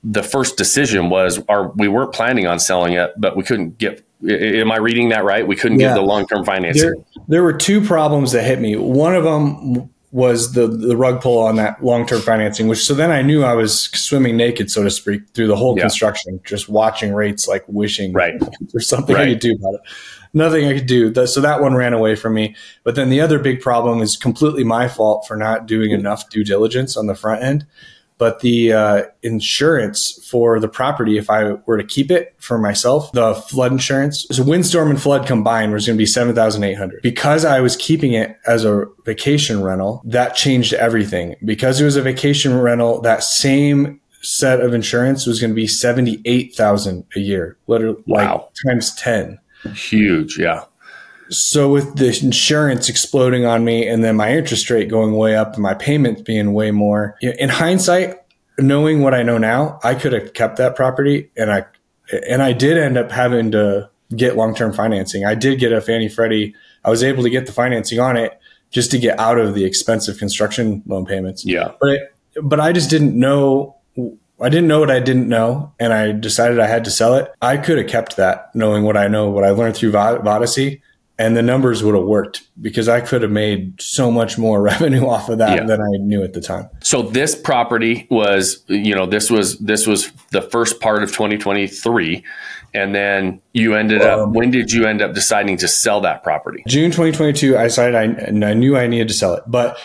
the 0.02 0.22
first 0.22 0.56
decision 0.56 1.10
was 1.10 1.40
our 1.48 1.68
we 1.70 1.88
weren't 1.88 2.12
planning 2.12 2.46
on 2.46 2.58
selling 2.58 2.94
it, 2.94 3.12
but 3.16 3.36
we 3.36 3.42
couldn't 3.42 3.78
get 3.78 4.04
Am 4.28 4.70
I 4.70 4.76
reading 4.76 5.08
that 5.10 5.24
right? 5.24 5.46
We 5.46 5.56
couldn't 5.56 5.80
yeah. 5.80 5.88
get 5.88 5.94
the 5.94 6.02
long 6.02 6.26
term 6.26 6.44
financing. 6.44 6.82
There, 6.82 7.24
there, 7.28 7.42
were 7.42 7.54
two 7.54 7.80
problems 7.80 8.32
that 8.32 8.44
hit 8.44 8.60
me. 8.60 8.76
One 8.76 9.14
of 9.14 9.24
them 9.24 9.88
was 10.12 10.54
the 10.54 10.66
the 10.66 10.96
rug 10.96 11.20
pull 11.20 11.38
on 11.38 11.56
that 11.56 11.82
long 11.84 12.06
term 12.06 12.20
financing, 12.20 12.66
which 12.68 12.84
so 12.84 12.94
then 12.94 13.10
I 13.10 13.22
knew 13.22 13.44
I 13.44 13.54
was 13.54 13.84
swimming 13.84 14.36
naked, 14.36 14.70
so 14.70 14.82
to 14.82 14.90
speak, 14.90 15.28
through 15.34 15.46
the 15.46 15.56
whole 15.56 15.76
yeah. 15.76 15.82
construction, 15.82 16.40
just 16.44 16.68
watching 16.68 17.14
rates, 17.14 17.46
like 17.46 17.64
wishing 17.68 18.12
right. 18.12 18.34
there's 18.72 18.88
something 18.88 19.14
right. 19.14 19.28
I 19.28 19.30
could 19.32 19.40
do 19.40 19.54
about 19.54 19.74
it. 19.74 19.80
Nothing 20.32 20.66
I 20.66 20.74
could 20.74 20.86
do. 20.86 21.26
So 21.26 21.40
that 21.40 21.60
one 21.60 21.74
ran 21.74 21.92
away 21.92 22.14
from 22.14 22.34
me. 22.34 22.54
But 22.84 22.94
then 22.94 23.10
the 23.10 23.20
other 23.20 23.38
big 23.38 23.60
problem 23.60 24.00
is 24.00 24.16
completely 24.16 24.62
my 24.62 24.86
fault 24.86 25.26
for 25.26 25.36
not 25.36 25.66
doing 25.66 25.90
enough 25.90 26.28
due 26.30 26.44
diligence 26.44 26.96
on 26.96 27.06
the 27.06 27.16
front 27.16 27.42
end 27.42 27.66
but 28.20 28.40
the 28.40 28.70
uh, 28.74 29.02
insurance 29.22 30.22
for 30.28 30.60
the 30.60 30.68
property, 30.68 31.16
if 31.16 31.30
I 31.30 31.52
were 31.64 31.78
to 31.78 31.84
keep 31.84 32.10
it 32.10 32.34
for 32.36 32.58
myself, 32.58 33.10
the 33.12 33.34
flood 33.34 33.72
insurance, 33.72 34.26
so 34.30 34.44
windstorm 34.44 34.90
and 34.90 35.00
flood 35.00 35.26
combined 35.26 35.72
was 35.72 35.86
going 35.86 35.96
to 35.96 35.98
be 35.98 36.04
7,800. 36.04 37.00
Because 37.00 37.46
I 37.46 37.60
was 37.60 37.76
keeping 37.76 38.12
it 38.12 38.36
as 38.46 38.66
a 38.66 38.84
vacation 39.06 39.62
rental, 39.62 40.02
that 40.04 40.36
changed 40.36 40.74
everything. 40.74 41.34
Because 41.42 41.80
it 41.80 41.84
was 41.86 41.96
a 41.96 42.02
vacation 42.02 42.60
rental, 42.60 43.00
that 43.00 43.24
same 43.24 43.98
set 44.20 44.60
of 44.60 44.74
insurance 44.74 45.26
was 45.26 45.40
going 45.40 45.50
to 45.50 45.54
be 45.54 45.66
78,000 45.66 47.06
a 47.16 47.20
year, 47.20 47.56
literally 47.68 48.02
wow. 48.06 48.36
like 48.36 48.42
times 48.66 48.94
10. 48.96 49.38
Huge. 49.72 50.38
Yeah. 50.38 50.64
So 51.30 51.70
with 51.70 51.96
the 51.96 52.18
insurance 52.22 52.88
exploding 52.88 53.46
on 53.46 53.64
me 53.64 53.86
and 53.86 54.02
then 54.02 54.16
my 54.16 54.32
interest 54.32 54.68
rate 54.70 54.88
going 54.88 55.14
way 55.14 55.36
up 55.36 55.54
and 55.54 55.62
my 55.62 55.74
payments 55.74 56.22
being 56.22 56.52
way 56.52 56.70
more, 56.70 57.16
in 57.22 57.48
hindsight, 57.48 58.16
knowing 58.58 59.00
what 59.00 59.14
I 59.14 59.22
know 59.22 59.38
now, 59.38 59.78
I 59.82 59.94
could 59.94 60.12
have 60.12 60.32
kept 60.32 60.56
that 60.56 60.76
property 60.76 61.30
and 61.36 61.50
I 61.50 61.66
and 62.28 62.42
I 62.42 62.52
did 62.52 62.76
end 62.76 62.98
up 62.98 63.12
having 63.12 63.52
to 63.52 63.88
get 64.16 64.36
long-term 64.36 64.72
financing. 64.72 65.24
I 65.24 65.36
did 65.36 65.60
get 65.60 65.72
a 65.72 65.80
Fannie 65.80 66.08
Freddie. 66.08 66.54
I 66.84 66.90
was 66.90 67.04
able 67.04 67.22
to 67.22 67.30
get 67.30 67.46
the 67.46 67.52
financing 67.52 68.00
on 68.00 68.16
it 68.16 68.38
just 68.70 68.90
to 68.90 68.98
get 68.98 69.18
out 69.20 69.38
of 69.38 69.54
the 69.54 69.64
expensive 69.64 70.18
construction 70.18 70.82
loan 70.86 71.06
payments. 71.06 71.44
Yeah. 71.44 71.72
But 71.80 71.90
it, 71.90 72.02
but 72.42 72.58
I 72.58 72.72
just 72.72 72.90
didn't 72.90 73.16
know 73.16 73.76
I 74.40 74.48
didn't 74.48 74.68
know 74.68 74.80
what 74.80 74.90
I 74.90 75.00
didn't 75.00 75.28
know, 75.28 75.74
and 75.78 75.92
I 75.92 76.12
decided 76.12 76.58
I 76.58 76.66
had 76.66 76.84
to 76.84 76.90
sell 76.90 77.14
it. 77.16 77.30
I 77.42 77.58
could 77.58 77.76
have 77.76 77.88
kept 77.88 78.16
that, 78.16 78.54
knowing 78.54 78.84
what 78.84 78.96
I 78.96 79.06
know, 79.06 79.28
what 79.28 79.44
I 79.44 79.50
learned 79.50 79.76
through 79.76 79.92
Vodyssey, 79.92 80.80
and 81.20 81.36
the 81.36 81.42
numbers 81.42 81.84
would 81.84 81.94
have 81.94 82.04
worked 82.04 82.48
because 82.62 82.88
I 82.88 83.02
could 83.02 83.20
have 83.20 83.30
made 83.30 83.80
so 83.80 84.10
much 84.10 84.38
more 84.38 84.62
revenue 84.72 85.06
off 85.06 85.28
of 85.28 85.36
that 85.38 85.58
yeah. 85.58 85.64
than 85.64 85.80
I 85.80 85.90
knew 85.98 86.22
at 86.24 86.32
the 86.32 86.40
time. 86.40 86.70
So 86.82 87.02
this 87.02 87.34
property 87.34 88.06
was, 88.10 88.64
you 88.68 88.94
know, 88.94 89.04
this 89.04 89.30
was 89.30 89.58
this 89.58 89.86
was 89.86 90.10
the 90.30 90.40
first 90.40 90.80
part 90.80 91.02
of 91.02 91.10
2023 91.10 92.24
and 92.72 92.94
then 92.94 93.42
you 93.52 93.74
ended 93.74 94.00
um, 94.00 94.20
up 94.20 94.28
when 94.30 94.50
did 94.50 94.72
you 94.72 94.86
end 94.86 95.02
up 95.02 95.12
deciding 95.12 95.58
to 95.58 95.68
sell 95.68 96.00
that 96.00 96.22
property? 96.22 96.64
June 96.66 96.90
2022 96.90 97.58
I 97.58 97.64
decided 97.64 97.94
I, 97.94 98.48
I 98.48 98.54
knew 98.54 98.78
I 98.78 98.86
needed 98.86 99.08
to 99.08 99.14
sell 99.14 99.34
it. 99.34 99.42
But 99.46 99.78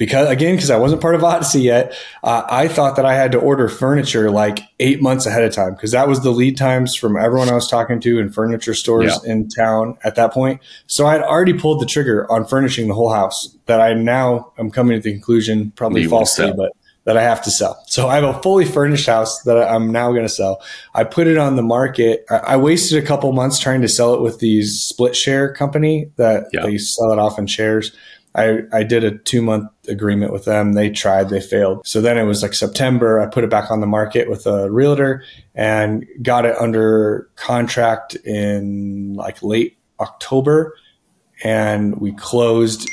because 0.00 0.30
again, 0.30 0.56
because 0.56 0.70
I 0.70 0.78
wasn't 0.78 1.02
part 1.02 1.14
of 1.14 1.20
Vodyssey 1.20 1.62
yet, 1.62 1.94
uh, 2.24 2.42
I 2.48 2.68
thought 2.68 2.96
that 2.96 3.04
I 3.04 3.14
had 3.14 3.32
to 3.32 3.38
order 3.38 3.68
furniture 3.68 4.30
like 4.30 4.60
eight 4.80 5.02
months 5.02 5.26
ahead 5.26 5.44
of 5.44 5.52
time 5.52 5.74
because 5.74 5.90
that 5.90 6.08
was 6.08 6.22
the 6.22 6.30
lead 6.30 6.56
times 6.56 6.96
from 6.96 7.18
everyone 7.18 7.50
I 7.50 7.54
was 7.54 7.68
talking 7.68 8.00
to 8.00 8.18
in 8.18 8.32
furniture 8.32 8.72
stores 8.72 9.20
yeah. 9.22 9.30
in 9.30 9.50
town 9.50 9.98
at 10.02 10.14
that 10.14 10.32
point. 10.32 10.62
So 10.86 11.06
I 11.06 11.12
had 11.12 11.22
already 11.22 11.52
pulled 11.52 11.82
the 11.82 11.86
trigger 11.86 12.26
on 12.32 12.46
furnishing 12.46 12.88
the 12.88 12.94
whole 12.94 13.12
house. 13.12 13.54
That 13.66 13.82
I 13.82 13.92
now 13.92 14.52
am 14.58 14.70
coming 14.70 14.96
to 14.96 15.02
the 15.02 15.12
conclusion, 15.12 15.70
probably 15.76 16.06
falsely, 16.06 16.50
but 16.56 16.72
that 17.04 17.18
I 17.18 17.22
have 17.22 17.42
to 17.42 17.50
sell. 17.50 17.82
So 17.86 18.08
I 18.08 18.14
have 18.14 18.24
a 18.24 18.42
fully 18.42 18.64
furnished 18.64 19.06
house 19.06 19.42
that 19.42 19.58
I'm 19.58 19.92
now 19.92 20.12
going 20.12 20.24
to 20.24 20.30
sell. 20.30 20.62
I 20.94 21.04
put 21.04 21.26
it 21.26 21.36
on 21.36 21.56
the 21.56 21.62
market. 21.62 22.24
I 22.30 22.56
wasted 22.56 23.02
a 23.02 23.06
couple 23.06 23.30
months 23.32 23.58
trying 23.58 23.82
to 23.82 23.88
sell 23.88 24.14
it 24.14 24.22
with 24.22 24.38
these 24.38 24.80
split 24.80 25.14
share 25.14 25.52
company 25.52 26.10
that 26.16 26.46
yeah. 26.52 26.62
they 26.62 26.78
sell 26.78 27.12
it 27.12 27.18
off 27.18 27.38
in 27.38 27.46
shares. 27.46 27.94
I, 28.34 28.60
I 28.72 28.82
did 28.84 29.02
a 29.02 29.18
two 29.18 29.42
month 29.42 29.68
agreement 29.88 30.32
with 30.32 30.44
them. 30.44 30.74
They 30.74 30.90
tried, 30.90 31.30
they 31.30 31.40
failed. 31.40 31.86
So 31.86 32.00
then 32.00 32.16
it 32.16 32.24
was 32.24 32.42
like 32.42 32.54
September. 32.54 33.20
I 33.20 33.26
put 33.26 33.42
it 33.44 33.50
back 33.50 33.70
on 33.70 33.80
the 33.80 33.86
market 33.88 34.30
with 34.30 34.46
a 34.46 34.70
realtor 34.70 35.24
and 35.54 36.06
got 36.22 36.46
it 36.46 36.54
under 36.60 37.28
contract 37.36 38.14
in 38.16 39.14
like 39.14 39.42
late 39.42 39.76
October. 39.98 40.76
And 41.42 41.96
we 42.00 42.12
closed 42.12 42.88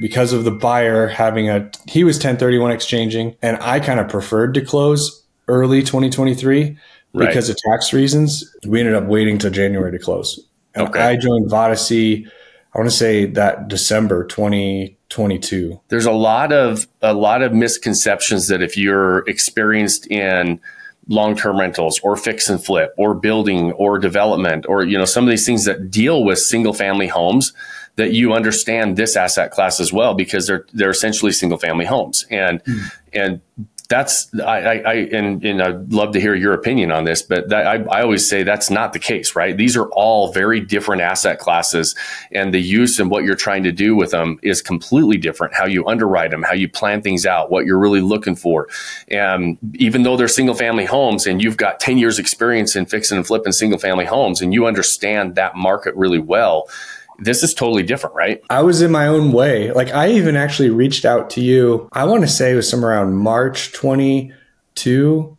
because 0.00 0.32
of 0.32 0.44
the 0.44 0.50
buyer 0.50 1.06
having 1.06 1.48
a 1.48 1.70
he 1.86 2.02
was 2.04 2.16
1031 2.16 2.72
exchanging 2.72 3.36
and 3.40 3.56
I 3.62 3.78
kind 3.80 4.00
of 4.00 4.08
preferred 4.08 4.52
to 4.54 4.60
close 4.60 5.24
early 5.48 5.82
2023 5.82 6.76
Right. 7.16 7.28
because 7.28 7.48
of 7.48 7.56
tax 7.70 7.92
reasons. 7.92 8.44
We 8.66 8.80
ended 8.80 8.96
up 8.96 9.04
waiting 9.04 9.38
till 9.38 9.52
January 9.52 9.92
to 9.92 10.00
close. 10.00 10.44
And 10.74 10.88
Okay. 10.88 11.00
I 11.00 11.14
joined 11.16 11.48
Vodyssey 11.48 12.28
I 12.74 12.78
want 12.78 12.90
to 12.90 12.96
say 12.96 13.26
that 13.26 13.68
December 13.68 14.24
2022. 14.24 15.80
there's 15.88 16.06
a 16.06 16.12
lot 16.12 16.52
of 16.52 16.88
a 17.02 17.14
lot 17.14 17.42
of 17.42 17.52
misconceptions 17.52 18.48
that 18.48 18.62
if 18.62 18.76
you're 18.76 19.18
experienced 19.28 20.08
in 20.08 20.60
long-term 21.08 21.60
rentals 21.60 22.00
or 22.00 22.16
fix 22.16 22.48
and 22.48 22.64
flip 22.64 22.92
or 22.96 23.14
building 23.14 23.72
or 23.72 23.98
development 23.98 24.66
or 24.68 24.82
you 24.84 24.98
know 24.98 25.04
some 25.04 25.22
of 25.22 25.30
these 25.30 25.46
things 25.46 25.64
that 25.64 25.90
deal 25.90 26.24
with 26.24 26.38
single 26.38 26.72
family 26.72 27.06
homes 27.06 27.52
that 27.96 28.12
you 28.12 28.32
understand 28.32 28.96
this 28.96 29.14
asset 29.14 29.50
class 29.50 29.78
as 29.78 29.92
well 29.92 30.14
because 30.14 30.46
they're 30.46 30.66
they're 30.72 30.90
essentially 30.90 31.30
single 31.30 31.58
family 31.58 31.84
homes 31.84 32.26
and 32.30 32.62
hmm. 32.66 32.78
and 33.12 33.40
that's 33.88 34.32
I, 34.40 34.60
I, 34.60 34.74
I 34.76 34.94
and, 35.12 35.44
and 35.44 35.62
I'd 35.62 35.92
love 35.92 36.12
to 36.12 36.20
hear 36.20 36.34
your 36.34 36.54
opinion 36.54 36.90
on 36.90 37.04
this, 37.04 37.20
but 37.20 37.50
that, 37.50 37.66
I, 37.66 37.98
I 37.98 38.02
always 38.02 38.28
say 38.28 38.42
that's 38.42 38.70
not 38.70 38.94
the 38.94 38.98
case, 38.98 39.36
right? 39.36 39.56
These 39.56 39.76
are 39.76 39.88
all 39.90 40.32
very 40.32 40.58
different 40.60 41.02
asset 41.02 41.38
classes, 41.38 41.94
and 42.32 42.54
the 42.54 42.60
use 42.60 42.98
and 42.98 43.10
what 43.10 43.24
you're 43.24 43.36
trying 43.36 43.62
to 43.64 43.72
do 43.72 43.94
with 43.94 44.10
them 44.10 44.38
is 44.42 44.62
completely 44.62 45.18
different. 45.18 45.54
How 45.54 45.66
you 45.66 45.86
underwrite 45.86 46.30
them, 46.30 46.42
how 46.42 46.54
you 46.54 46.68
plan 46.68 47.02
things 47.02 47.26
out, 47.26 47.50
what 47.50 47.66
you're 47.66 47.78
really 47.78 48.00
looking 48.00 48.36
for, 48.36 48.68
and 49.08 49.58
even 49.74 50.02
though 50.02 50.16
they're 50.16 50.28
single 50.28 50.54
family 50.54 50.86
homes, 50.86 51.26
and 51.26 51.42
you've 51.42 51.58
got 51.58 51.78
10 51.78 51.98
years 51.98 52.18
experience 52.18 52.74
in 52.76 52.86
fixing 52.86 53.18
and 53.18 53.26
flipping 53.26 53.52
single 53.52 53.78
family 53.78 54.06
homes, 54.06 54.40
and 54.40 54.54
you 54.54 54.66
understand 54.66 55.34
that 55.34 55.56
market 55.56 55.94
really 55.94 56.18
well. 56.18 56.68
This 57.18 57.42
is 57.42 57.54
totally 57.54 57.82
different, 57.82 58.16
right? 58.16 58.42
I 58.50 58.62
was 58.62 58.82
in 58.82 58.90
my 58.90 59.06
own 59.06 59.32
way. 59.32 59.72
Like 59.72 59.92
I 59.92 60.10
even 60.10 60.36
actually 60.36 60.70
reached 60.70 61.04
out 61.04 61.30
to 61.30 61.40
you. 61.40 61.88
I 61.92 62.04
want 62.04 62.22
to 62.22 62.28
say 62.28 62.52
it 62.52 62.56
was 62.56 62.68
somewhere 62.68 62.90
around 62.90 63.16
March 63.16 63.72
22, 63.72 65.36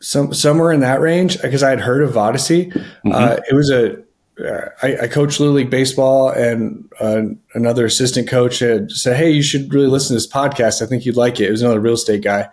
some 0.00 0.34
somewhere 0.34 0.72
in 0.72 0.80
that 0.80 1.00
range, 1.00 1.40
because 1.40 1.62
I 1.62 1.70
had 1.70 1.80
heard 1.80 2.02
of 2.02 2.12
Vodyssey. 2.12 2.74
Uh, 3.10 3.38
it 3.48 3.54
was 3.54 3.70
a 3.70 4.02
uh, 4.40 4.68
I, 4.82 4.96
I 5.02 5.08
coached 5.08 5.40
Little 5.40 5.54
League 5.54 5.70
baseball, 5.70 6.30
and 6.30 6.88
uh, 7.00 7.22
another 7.54 7.84
assistant 7.84 8.28
coach 8.28 8.58
had 8.60 8.90
said, 8.90 9.16
"Hey, 9.16 9.30
you 9.30 9.42
should 9.42 9.72
really 9.72 9.88
listen 9.88 10.08
to 10.08 10.14
this 10.14 10.26
podcast. 10.26 10.82
I 10.82 10.86
think 10.86 11.04
you'd 11.04 11.16
like 11.16 11.38
it." 11.38 11.48
It 11.48 11.50
was 11.50 11.62
another 11.62 11.80
real 11.80 11.94
estate 11.94 12.22
guy, 12.22 12.48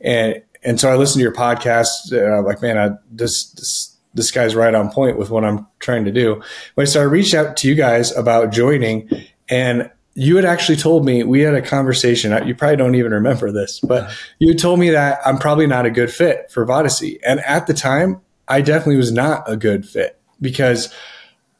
and 0.00 0.42
and 0.62 0.80
so 0.80 0.90
I 0.90 0.96
listened 0.96 1.20
to 1.20 1.22
your 1.22 1.32
podcast. 1.32 2.12
And 2.12 2.34
I'm 2.34 2.44
like, 2.44 2.62
man, 2.62 2.78
I, 2.78 2.96
this 3.10 3.50
this 3.52 3.89
this 4.14 4.30
guy's 4.30 4.54
right 4.54 4.74
on 4.74 4.90
point 4.90 5.18
with 5.18 5.30
what 5.30 5.44
I'm 5.44 5.66
trying 5.78 6.04
to 6.04 6.10
do. 6.10 6.42
But 6.74 6.88
so 6.88 7.00
I 7.00 7.04
reached 7.04 7.34
out 7.34 7.56
to 7.58 7.68
you 7.68 7.74
guys 7.74 8.14
about 8.16 8.52
joining, 8.52 9.08
and 9.48 9.90
you 10.14 10.36
had 10.36 10.44
actually 10.44 10.76
told 10.76 11.04
me 11.04 11.22
we 11.22 11.40
had 11.40 11.54
a 11.54 11.62
conversation. 11.62 12.46
You 12.46 12.54
probably 12.54 12.76
don't 12.76 12.96
even 12.96 13.12
remember 13.12 13.52
this, 13.52 13.80
but 13.80 14.10
you 14.38 14.54
told 14.54 14.80
me 14.80 14.90
that 14.90 15.20
I'm 15.24 15.38
probably 15.38 15.66
not 15.66 15.86
a 15.86 15.90
good 15.90 16.12
fit 16.12 16.50
for 16.50 16.66
Vodyssey. 16.66 17.18
And 17.24 17.40
at 17.40 17.66
the 17.66 17.74
time, 17.74 18.20
I 18.48 18.60
definitely 18.60 18.96
was 18.96 19.12
not 19.12 19.48
a 19.48 19.56
good 19.56 19.86
fit 19.86 20.20
because 20.40 20.92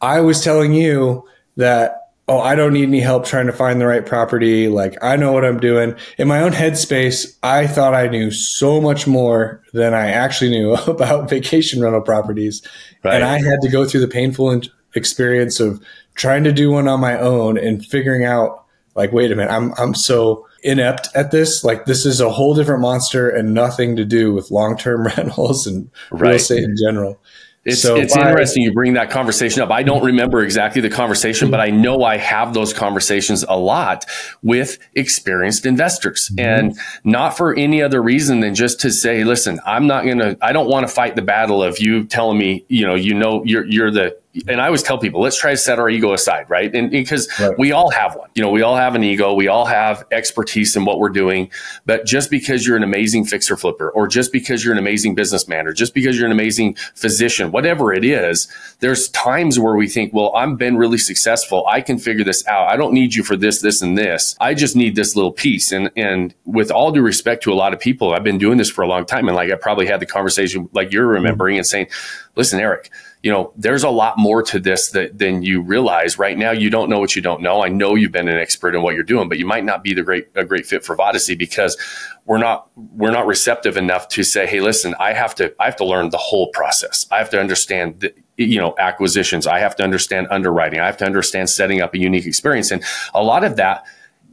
I 0.00 0.20
was 0.20 0.42
telling 0.42 0.72
you 0.72 1.28
that, 1.56 1.99
oh, 2.30 2.38
I 2.38 2.54
don't 2.54 2.72
need 2.72 2.84
any 2.84 3.00
help 3.00 3.26
trying 3.26 3.46
to 3.46 3.52
find 3.52 3.80
the 3.80 3.86
right 3.88 4.06
property. 4.06 4.68
Like, 4.68 4.96
I 5.02 5.16
know 5.16 5.32
what 5.32 5.44
I'm 5.44 5.58
doing. 5.58 5.96
In 6.16 6.28
my 6.28 6.40
own 6.40 6.52
headspace, 6.52 7.36
I 7.42 7.66
thought 7.66 7.92
I 7.92 8.06
knew 8.06 8.30
so 8.30 8.80
much 8.80 9.08
more 9.08 9.64
than 9.72 9.94
I 9.94 10.10
actually 10.12 10.50
knew 10.50 10.74
about 10.86 11.28
vacation 11.28 11.82
rental 11.82 12.00
properties. 12.00 12.62
Right. 13.02 13.16
And 13.16 13.24
I 13.24 13.38
had 13.38 13.60
to 13.62 13.68
go 13.68 13.84
through 13.84 14.02
the 14.02 14.08
painful 14.08 14.62
experience 14.94 15.58
of 15.58 15.82
trying 16.14 16.44
to 16.44 16.52
do 16.52 16.70
one 16.70 16.86
on 16.86 17.00
my 17.00 17.18
own 17.18 17.58
and 17.58 17.84
figuring 17.84 18.24
out, 18.24 18.64
like, 18.94 19.12
wait 19.12 19.32
a 19.32 19.34
minute, 19.34 19.50
I'm, 19.50 19.74
I'm 19.76 19.94
so 19.94 20.46
inept 20.62 21.08
at 21.16 21.32
this. 21.32 21.64
Like, 21.64 21.86
this 21.86 22.06
is 22.06 22.20
a 22.20 22.30
whole 22.30 22.54
different 22.54 22.80
monster 22.80 23.28
and 23.28 23.54
nothing 23.54 23.96
to 23.96 24.04
do 24.04 24.32
with 24.32 24.52
long 24.52 24.76
term 24.76 25.04
rentals 25.16 25.66
and 25.66 25.90
real 26.12 26.36
estate 26.36 26.62
in 26.62 26.76
general. 26.80 27.20
It's, 27.64 27.82
So 27.82 27.96
it's 27.96 28.16
by- 28.16 28.28
interesting 28.28 28.62
you 28.62 28.72
bring 28.72 28.94
that 28.94 29.10
conversation 29.10 29.60
up. 29.60 29.70
I 29.70 29.82
don't 29.82 30.02
remember 30.02 30.42
exactly 30.42 30.80
the 30.80 30.88
conversation, 30.88 31.50
but 31.50 31.60
I 31.60 31.68
know 31.68 32.04
I 32.04 32.16
have 32.16 32.54
those 32.54 32.72
conversations 32.72 33.44
a 33.46 33.56
lot 33.56 34.06
with 34.42 34.78
experienced 34.94 35.66
investors 35.66 36.30
mm-hmm. 36.32 36.40
and 36.40 36.78
not 37.04 37.36
for 37.36 37.54
any 37.54 37.82
other 37.82 38.02
reason 38.02 38.40
than 38.40 38.54
just 38.54 38.80
to 38.80 38.90
say, 38.90 39.24
listen, 39.24 39.60
I'm 39.66 39.86
not 39.86 40.04
going 40.04 40.18
to, 40.18 40.38
I 40.40 40.52
don't 40.52 40.68
want 40.68 40.88
to 40.88 40.92
fight 40.92 41.16
the 41.16 41.22
battle 41.22 41.62
of 41.62 41.78
you 41.78 42.04
telling 42.04 42.38
me, 42.38 42.64
you 42.68 42.86
know, 42.86 42.94
you 42.94 43.12
know, 43.12 43.44
you're, 43.44 43.66
you're 43.66 43.90
the, 43.90 44.16
and 44.46 44.60
I 44.60 44.66
always 44.66 44.82
tell 44.82 44.96
people, 44.96 45.20
let's 45.20 45.36
try 45.38 45.50
to 45.50 45.56
set 45.56 45.80
our 45.80 45.88
ego 45.88 46.12
aside, 46.12 46.48
right? 46.48 46.72
And 46.72 46.88
because 46.90 47.28
Right. 47.40 47.58
we 47.58 47.72
all 47.72 47.90
have 47.90 48.14
one, 48.14 48.28
you 48.36 48.42
know, 48.42 48.50
we 48.50 48.62
all 48.62 48.76
have 48.76 48.94
an 48.94 49.02
ego, 49.02 49.34
we 49.34 49.48
all 49.48 49.64
have 49.64 50.04
expertise 50.12 50.76
in 50.76 50.84
what 50.84 51.00
we're 51.00 51.08
doing. 51.08 51.50
But 51.84 52.06
just 52.06 52.30
because 52.30 52.64
you're 52.64 52.76
an 52.76 52.84
amazing 52.84 53.24
fixer 53.24 53.56
flipper, 53.56 53.90
or 53.90 54.06
just 54.06 54.30
because 54.30 54.64
you're 54.64 54.72
an 54.72 54.78
amazing 54.78 55.16
businessman, 55.16 55.66
or 55.66 55.72
just 55.72 55.94
because 55.94 56.16
you're 56.16 56.26
an 56.26 56.32
amazing 56.32 56.76
physician, 56.94 57.50
whatever 57.50 57.92
it 57.92 58.04
is, 58.04 58.46
there's 58.78 59.08
times 59.08 59.58
where 59.58 59.74
we 59.74 59.88
think, 59.88 60.14
well, 60.14 60.32
I've 60.36 60.56
been 60.56 60.76
really 60.76 60.98
successful. 60.98 61.66
I 61.66 61.80
can 61.80 61.98
figure 61.98 62.24
this 62.24 62.46
out. 62.46 62.68
I 62.68 62.76
don't 62.76 62.92
need 62.92 63.14
you 63.16 63.24
for 63.24 63.36
this, 63.36 63.60
this, 63.60 63.82
and 63.82 63.98
this. 63.98 64.36
I 64.40 64.54
just 64.54 64.76
need 64.76 64.94
this 64.94 65.16
little 65.16 65.32
piece. 65.32 65.72
And 65.72 65.90
and 65.96 66.34
with 66.44 66.70
all 66.70 66.92
due 66.92 67.02
respect 67.02 67.42
to 67.44 67.52
a 67.52 67.54
lot 67.54 67.72
of 67.72 67.80
people, 67.80 68.12
I've 68.12 68.24
been 68.24 68.38
doing 68.38 68.58
this 68.58 68.70
for 68.70 68.82
a 68.82 68.86
long 68.86 69.04
time. 69.06 69.26
And 69.26 69.34
like 69.36 69.50
I 69.50 69.56
probably 69.56 69.86
had 69.86 69.98
the 69.98 70.06
conversation 70.06 70.68
like 70.72 70.92
you're 70.92 71.06
remembering 71.06 71.56
and 71.56 71.66
saying, 71.66 71.88
listen, 72.36 72.60
Eric, 72.60 72.90
you 73.22 73.30
know, 73.30 73.52
there's 73.54 73.84
a 73.84 73.90
lot 73.90 74.16
more 74.16 74.42
to 74.42 74.58
this 74.58 74.90
that, 74.92 75.18
than 75.18 75.42
you 75.42 75.60
realize. 75.60 76.18
Right 76.18 76.38
now, 76.38 76.52
you 76.52 76.70
don't 76.70 76.88
know 76.88 76.98
what 76.98 77.14
you 77.14 77.20
don't 77.20 77.42
know. 77.42 77.62
I 77.62 77.68
know 77.68 77.94
you've 77.94 78.12
been 78.12 78.28
an 78.28 78.38
expert 78.38 78.74
in 78.74 78.82
what 78.82 78.94
you're 78.94 79.02
doing, 79.02 79.28
but 79.28 79.38
you 79.38 79.44
might 79.44 79.64
not 79.64 79.84
be 79.84 79.92
the 79.92 80.02
great 80.02 80.28
a 80.34 80.44
great 80.44 80.64
fit 80.64 80.84
for 80.84 80.96
Vodyssey 80.96 81.36
because 81.36 81.76
we're 82.24 82.38
not 82.38 82.68
we're 82.76 83.10
not 83.10 83.26
receptive 83.26 83.76
enough 83.76 84.08
to 84.08 84.22
say, 84.22 84.46
hey, 84.46 84.60
listen, 84.60 84.94
I 84.98 85.12
have 85.12 85.34
to 85.34 85.54
I 85.60 85.66
have 85.66 85.76
to 85.76 85.84
learn 85.84 86.10
the 86.10 86.18
whole 86.18 86.48
process. 86.48 87.06
I 87.10 87.18
have 87.18 87.28
to 87.30 87.40
understand 87.40 88.00
the, 88.00 88.14
you 88.38 88.58
know 88.58 88.74
acquisitions. 88.78 89.46
I 89.46 89.58
have 89.58 89.76
to 89.76 89.82
understand 89.82 90.26
underwriting. 90.30 90.80
I 90.80 90.86
have 90.86 90.96
to 90.98 91.06
understand 91.06 91.50
setting 91.50 91.82
up 91.82 91.92
a 91.92 91.98
unique 91.98 92.26
experience, 92.26 92.70
and 92.70 92.82
a 93.12 93.22
lot 93.22 93.44
of 93.44 93.56
that 93.56 93.84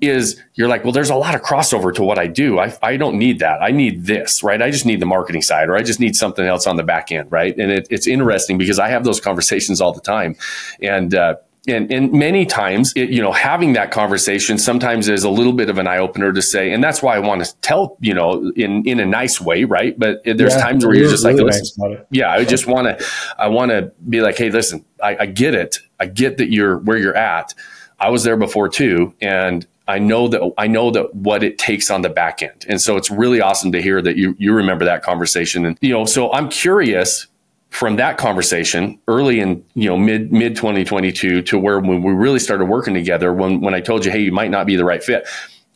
is 0.02 0.42
you're 0.56 0.68
like, 0.68 0.84
well, 0.84 0.94
there's 0.94 1.10
a 1.10 1.16
lot 1.16 1.36
of 1.36 1.42
crossover 1.42 1.94
to 1.96 2.04
what 2.04 2.20
I 2.20 2.28
do. 2.28 2.60
I, 2.60 2.76
I 2.82 2.98
don't 2.98 3.18
need 3.18 3.40
that. 3.40 3.62
I 3.62 3.72
need 3.72 4.06
this, 4.06 4.44
right? 4.44 4.62
I 4.62 4.72
just 4.72 4.86
need 4.86 5.00
the 5.00 5.06
marketing 5.06 5.42
side 5.42 5.70
or 5.70 5.76
I 5.76 5.84
just 5.84 6.00
need 6.00 6.16
something 6.16 6.46
else 6.46 6.68
on 6.68 6.76
the 6.76 6.84
back 6.84 7.12
end, 7.12 7.32
right? 7.32 7.58
And 7.58 7.72
it, 7.72 7.88
it's 7.90 8.08
interesting 8.08 8.58
because 8.58 8.80
I 8.80 8.90
have 8.90 9.04
those 9.04 9.20
conversations 9.20 9.82
all 9.82 9.94
the 9.94 10.02
time. 10.02 10.36
And, 10.82 11.14
uh, 11.16 11.36
and, 11.68 11.92
and 11.92 12.14
many 12.14 12.46
times, 12.46 12.94
it, 12.96 13.10
you 13.10 13.22
know, 13.22 13.34
having 13.34 13.74
that 13.74 13.92
conversation 13.92 14.58
sometimes 14.58 15.10
is 15.10 15.26
a 15.26 15.30
little 15.30 15.52
bit 15.52 15.70
of 15.70 15.78
an 15.78 15.86
eye 15.86 15.98
opener 15.98 16.32
to 16.32 16.42
say, 16.42 16.72
and 16.72 16.82
that's 16.82 17.04
why 17.04 17.16
I 17.16 17.20
want 17.20 17.44
to 17.44 17.56
tell, 17.58 17.98
you 18.00 18.14
know, 18.14 18.54
in, 18.56 18.88
in 18.88 19.02
a 19.02 19.06
nice 19.06 19.42
way, 19.42 19.66
right? 19.66 19.98
But 20.00 20.22
there's 20.24 20.40
Yeah, 20.40 20.62
times 20.62 20.86
where 20.86 20.96
you're 20.96 21.10
just 21.10 21.26
like, 21.26 21.36
really 21.36 21.46
listen, 21.52 21.92
nice 21.92 22.00
yeah, 22.10 22.32
I 22.32 22.46
just 22.46 22.68
want 22.68 23.00
to, 23.00 23.06
I 23.38 23.50
want 23.50 23.72
to 23.72 23.92
be 24.08 24.22
like, 24.22 24.38
hey, 24.38 24.50
listen, 24.50 24.86
I, 25.04 25.18
I 25.22 25.26
get 25.26 25.56
it. 25.56 25.80
I 26.00 26.06
get 26.06 26.38
that 26.38 26.52
you're 26.52 26.78
where 26.78 26.98
you're 26.98 27.18
at. 27.18 27.54
I 28.00 28.12
was 28.12 28.24
there 28.24 28.38
before 28.38 28.70
too, 28.70 29.14
and 29.20 29.66
I 29.88 30.00
know 30.00 30.28
that 30.28 30.54
I 30.58 30.68
know 30.68 30.92
that 30.92 31.14
what 31.16 31.44
it 31.44 31.58
takes 31.58 31.90
on 31.90 32.02
the 32.02 32.10
back 32.10 32.44
end, 32.44 32.66
and 32.68 32.82
so 32.82 32.98
it's 32.98 33.10
really 33.10 33.42
awesome 33.42 33.72
to 33.72 33.82
hear 33.82 34.02
that 34.02 34.18
you 34.18 34.36
you 34.38 34.54
remember 34.54 34.86
that 34.86 35.04
conversation, 35.04 35.66
and 35.66 35.78
you 35.82 35.92
know, 35.92 36.06
so 36.06 36.32
I'm 36.34 36.50
curious 36.50 37.28
from 37.70 37.98
that 37.98 38.18
conversation 38.18 39.00
early 39.08 39.40
in 39.40 39.64
you 39.76 39.90
know 39.90 39.98
mid 39.98 40.32
mid 40.32 40.56
2022 40.56 41.42
to 41.42 41.60
where 41.60 41.80
when 41.80 42.02
we 42.02 42.14
really 42.14 42.40
started 42.40 42.66
working 42.66 42.94
together 42.94 43.34
when 43.34 43.62
when 43.62 43.74
I 43.74 43.82
told 43.82 44.06
you 44.06 44.12
hey 44.12 44.22
you 44.22 44.32
might 44.32 44.52
not 44.52 44.66
be 44.66 44.76
the 44.76 44.86
right 44.86 45.04
fit 45.04 45.28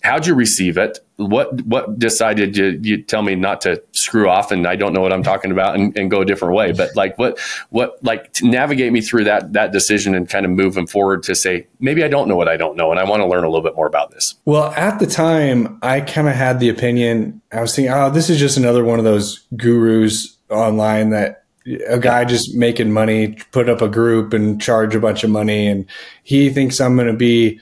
how'd 0.02 0.26
you 0.26 0.36
receive 0.36 0.78
it 0.78 1.00
what 1.18 1.62
what 1.66 2.00
decided 2.00 2.58
you, 2.58 2.80
you 2.82 3.02
tell 3.02 3.22
me 3.22 3.36
not 3.36 3.62
to 3.62 3.82
screw 3.92 4.28
off 4.28 4.52
and 4.52 4.68
I 4.68 4.76
don't 4.76 4.94
know 4.94 5.02
what 5.02 5.14
I'm 5.14 5.24
talking 5.24 5.52
about 5.52 5.76
and, 5.76 5.96
and 5.98 6.10
go 6.10 6.22
a 6.22 6.26
different 6.26 6.56
way 6.56 6.72
but 6.72 6.96
like 6.96 7.18
what 7.18 7.40
what 7.70 8.04
like 8.04 8.42
navigate 8.42 8.92
me 8.92 9.02
through 9.02 9.26
that 9.26 9.54
that 9.54 9.72
decision 9.72 10.16
and 10.16 10.28
kind 10.28 10.46
of 10.46 10.52
moving 10.52 10.88
forward 10.88 11.24
to 11.24 11.36
say 11.36 11.68
maybe 11.80 12.04
I 12.04 12.08
don't 12.08 12.28
know 12.28 12.36
what 12.36 12.48
I 12.48 12.58
don't 12.58 12.76
know 12.76 12.92
and 12.92 13.00
I 13.00 13.04
want 13.04 13.22
to 13.22 13.28
learn 13.28 13.44
a 13.44 13.50
little 13.50 13.64
bit 13.64 13.76
more 13.76 13.88
about 13.88 14.12
this 14.12 14.36
Well, 14.46 14.72
at 14.72 15.00
the 15.00 15.08
time, 15.08 15.78
I 15.82 16.02
kind 16.02 16.28
of 16.28 16.36
had 16.36 16.60
the 16.60 16.70
opinion. 16.70 17.42
I 17.52 17.62
was 17.62 17.76
thinking, 17.76 17.94
oh, 17.94 18.10
this 18.10 18.30
is 18.30 18.40
just 18.40 18.58
another 18.58 18.84
one 18.84 19.00
of 19.00 19.06
those 19.06 19.46
gurus 19.56 20.38
online 20.50 21.12
that 21.12 21.44
a 21.88 22.00
guy 22.00 22.26
just 22.26 22.56
making 22.56 22.92
money, 22.92 23.38
put 23.52 23.70
up 23.70 23.82
a 23.82 23.88
group 23.88 24.34
and 24.34 24.62
charge 24.62 24.96
a 24.96 25.00
bunch 25.00 25.24
of 25.24 25.30
money, 25.30 25.68
and 25.68 25.86
he 26.24 26.50
thinks 26.50 26.82
I'm 26.82 26.96
going 26.96 27.08
to 27.08 27.14
be 27.14 27.60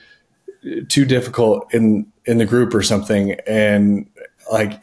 too 0.88 1.04
difficult 1.04 1.72
in 1.72 2.09
in 2.26 2.38
the 2.38 2.46
group 2.46 2.74
or 2.74 2.82
something. 2.82 3.32
And 3.46 4.08
like, 4.52 4.80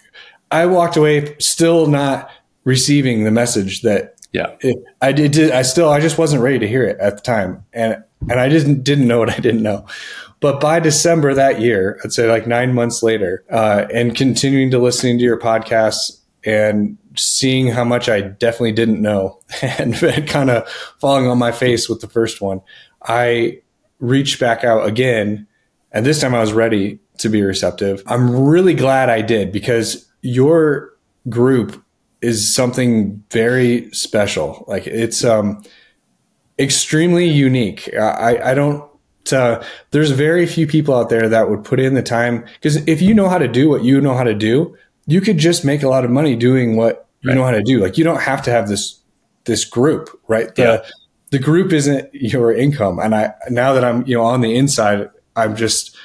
I 0.52 0.66
walked 0.66 0.98
away 0.98 1.36
still 1.40 1.88
not 1.88 2.30
receiving 2.64 3.24
the 3.24 3.32
message 3.32 3.82
that 3.82 4.16
yeah 4.34 4.56
it, 4.60 4.78
I 5.02 5.12
did, 5.12 5.32
did. 5.32 5.52
I 5.52 5.62
still. 5.62 5.90
I 5.90 6.00
just 6.00 6.18
wasn't 6.18 6.42
ready 6.42 6.60
to 6.60 6.68
hear 6.68 6.84
it 6.84 6.98
at 7.00 7.18
the 7.18 7.22
time, 7.22 7.64
and 7.74 8.04
and 8.30 8.40
I 8.40 8.50
didn't 8.50 8.84
didn't 8.84 9.08
know 9.08 9.20
what 9.20 9.30
I 9.30 9.38
didn't 9.38 9.64
know. 9.64 9.86
But 10.40 10.62
by 10.62 10.80
December 10.80 11.34
that 11.34 11.60
year, 11.60 12.00
I'd 12.04 12.14
say 12.14 12.30
like 12.30 12.46
nine 12.46 12.74
months 12.74 13.02
later, 13.02 13.44
uh, 13.50 13.88
and 13.94 14.16
continuing 14.16 14.70
to 14.72 14.80
listening 14.80 15.18
to 15.18 15.24
your 15.24 15.40
podcasts 15.40 16.20
and 16.46 16.98
seeing 17.16 17.68
how 17.68 17.84
much 17.84 18.08
I 18.08 18.22
definitely 18.22 18.74
didn't 18.74 19.02
know, 19.02 19.40
and 19.62 19.96
kind 20.28 20.50
of 20.50 20.70
falling 21.00 21.28
on 21.28 21.38
my 21.38 21.52
face 21.52 21.90
with 21.90 22.02
the 22.02 22.08
first 22.08 22.42
one, 22.42 22.62
I 23.02 23.62
reached 24.00 24.40
back 24.40 24.64
out 24.64 24.86
again 24.86 25.48
And 25.92 26.06
this 26.06 26.22
time 26.22 26.36
I 26.36 26.40
was 26.40 26.54
ready 26.54 27.00
to 27.18 27.30
be 27.30 27.42
receptive. 27.42 28.04
I'm 28.08 28.46
really 28.46 28.74
glad 28.74 29.10
I 29.10 29.22
did 29.22 29.52
because 29.52 30.08
your 30.22 30.94
group 31.30 31.84
is 32.22 32.54
something 32.54 33.24
very 33.32 33.90
special. 33.92 34.66
Like 34.68 34.88
it's 34.88 35.24
um 35.24 35.64
extremely 36.60 37.28
unique. 37.28 37.94
I 37.98 38.52
I 38.52 38.54
don't 38.54 38.88
uh, 39.34 39.64
there's 39.92 40.12
very 40.12 40.46
few 40.46 40.68
people 40.68 40.96
out 40.96 41.10
there 41.10 41.30
that 41.30 41.50
would 41.50 41.64
put 41.64 41.80
in 41.80 41.94
the 41.94 42.04
time 42.04 42.46
because 42.56 42.78
if 42.88 43.02
you 43.02 43.14
know 43.14 43.30
how 43.30 43.38
to 43.38 43.48
do 43.48 43.70
what 43.70 43.84
you 43.84 44.00
know 44.00 44.16
how 44.16 44.24
to 44.24 44.34
do, 44.34 44.78
you 45.06 45.22
could 45.22 45.38
just 45.38 45.66
make 45.66 45.84
a 45.84 45.88
lot 45.88 46.06
of 46.06 46.12
money 46.12 46.36
doing 46.36 46.76
what 46.76 47.08
you 47.22 47.30
right. 47.30 47.36
know 47.36 47.44
how 47.44 47.52
to 47.52 47.64
do. 47.64 47.80
Like 47.80 47.98
you 47.98 48.04
don't 48.04 48.22
have 48.22 48.42
to 48.44 48.52
have 48.52 48.68
this 48.68 49.00
this 49.46 49.66
group, 49.66 50.10
right? 50.28 50.54
The 50.56 50.62
yeah. 50.62 50.90
the 51.32 51.40
group 51.40 51.72
isn't 51.72 52.14
your 52.14 52.54
income. 52.54 53.00
And 53.00 53.16
I 53.16 53.34
now 53.50 53.74
that 53.74 53.84
I'm 53.84 54.06
you 54.06 54.16
know 54.16 54.24
on 54.24 54.42
the 54.42 54.56
inside, 54.56 55.10
I'm 55.36 55.56
just 55.56 55.96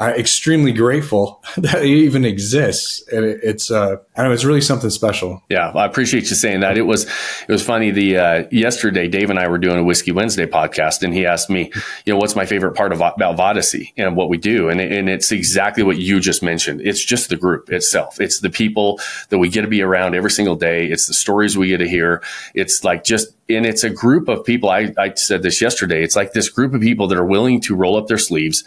I'm 0.00 0.14
extremely 0.14 0.72
grateful 0.72 1.44
that 1.58 1.82
it 1.82 1.88
even 1.88 2.24
exists, 2.24 3.06
and 3.12 3.22
it, 3.22 3.40
it's 3.42 3.70
uh, 3.70 3.96
I 4.16 4.22
know 4.22 4.32
it's 4.32 4.46
really 4.46 4.62
something 4.62 4.88
special. 4.88 5.42
Yeah, 5.50 5.68
I 5.74 5.84
appreciate 5.84 6.30
you 6.30 6.36
saying 6.36 6.60
that. 6.60 6.78
It 6.78 6.86
was 6.86 7.04
it 7.04 7.52
was 7.52 7.62
funny. 7.62 7.90
The 7.90 8.16
uh, 8.16 8.44
yesterday, 8.50 9.08
Dave 9.08 9.28
and 9.28 9.38
I 9.38 9.46
were 9.46 9.58
doing 9.58 9.78
a 9.78 9.84
Whiskey 9.84 10.10
Wednesday 10.10 10.46
podcast, 10.46 11.02
and 11.02 11.12
he 11.12 11.26
asked 11.26 11.50
me, 11.50 11.70
you 12.06 12.14
know, 12.14 12.18
what's 12.18 12.34
my 12.34 12.46
favorite 12.46 12.74
part 12.74 12.92
of 12.92 13.02
about 13.02 13.36
Vodyssey 13.36 13.92
and 13.98 14.16
what 14.16 14.30
we 14.30 14.38
do, 14.38 14.70
and 14.70 14.80
and 14.80 15.10
it's 15.10 15.32
exactly 15.32 15.82
what 15.82 15.98
you 15.98 16.18
just 16.18 16.42
mentioned. 16.42 16.80
It's 16.80 17.04
just 17.04 17.28
the 17.28 17.36
group 17.36 17.70
itself. 17.70 18.22
It's 18.22 18.40
the 18.40 18.50
people 18.50 18.98
that 19.28 19.36
we 19.38 19.50
get 19.50 19.62
to 19.62 19.68
be 19.68 19.82
around 19.82 20.14
every 20.14 20.30
single 20.30 20.56
day. 20.56 20.86
It's 20.86 21.08
the 21.08 21.14
stories 21.14 21.58
we 21.58 21.68
get 21.68 21.78
to 21.78 21.88
hear. 21.88 22.22
It's 22.54 22.84
like 22.84 23.04
just 23.04 23.34
and 23.50 23.66
it's 23.66 23.84
a 23.84 23.90
group 23.90 24.28
of 24.28 24.44
people. 24.46 24.70
I, 24.70 24.94
I 24.96 25.12
said 25.12 25.42
this 25.42 25.60
yesterday. 25.60 26.02
It's 26.02 26.16
like 26.16 26.32
this 26.32 26.48
group 26.48 26.72
of 26.72 26.80
people 26.80 27.06
that 27.08 27.18
are 27.18 27.26
willing 27.26 27.60
to 27.62 27.74
roll 27.74 27.98
up 27.98 28.06
their 28.06 28.16
sleeves 28.16 28.64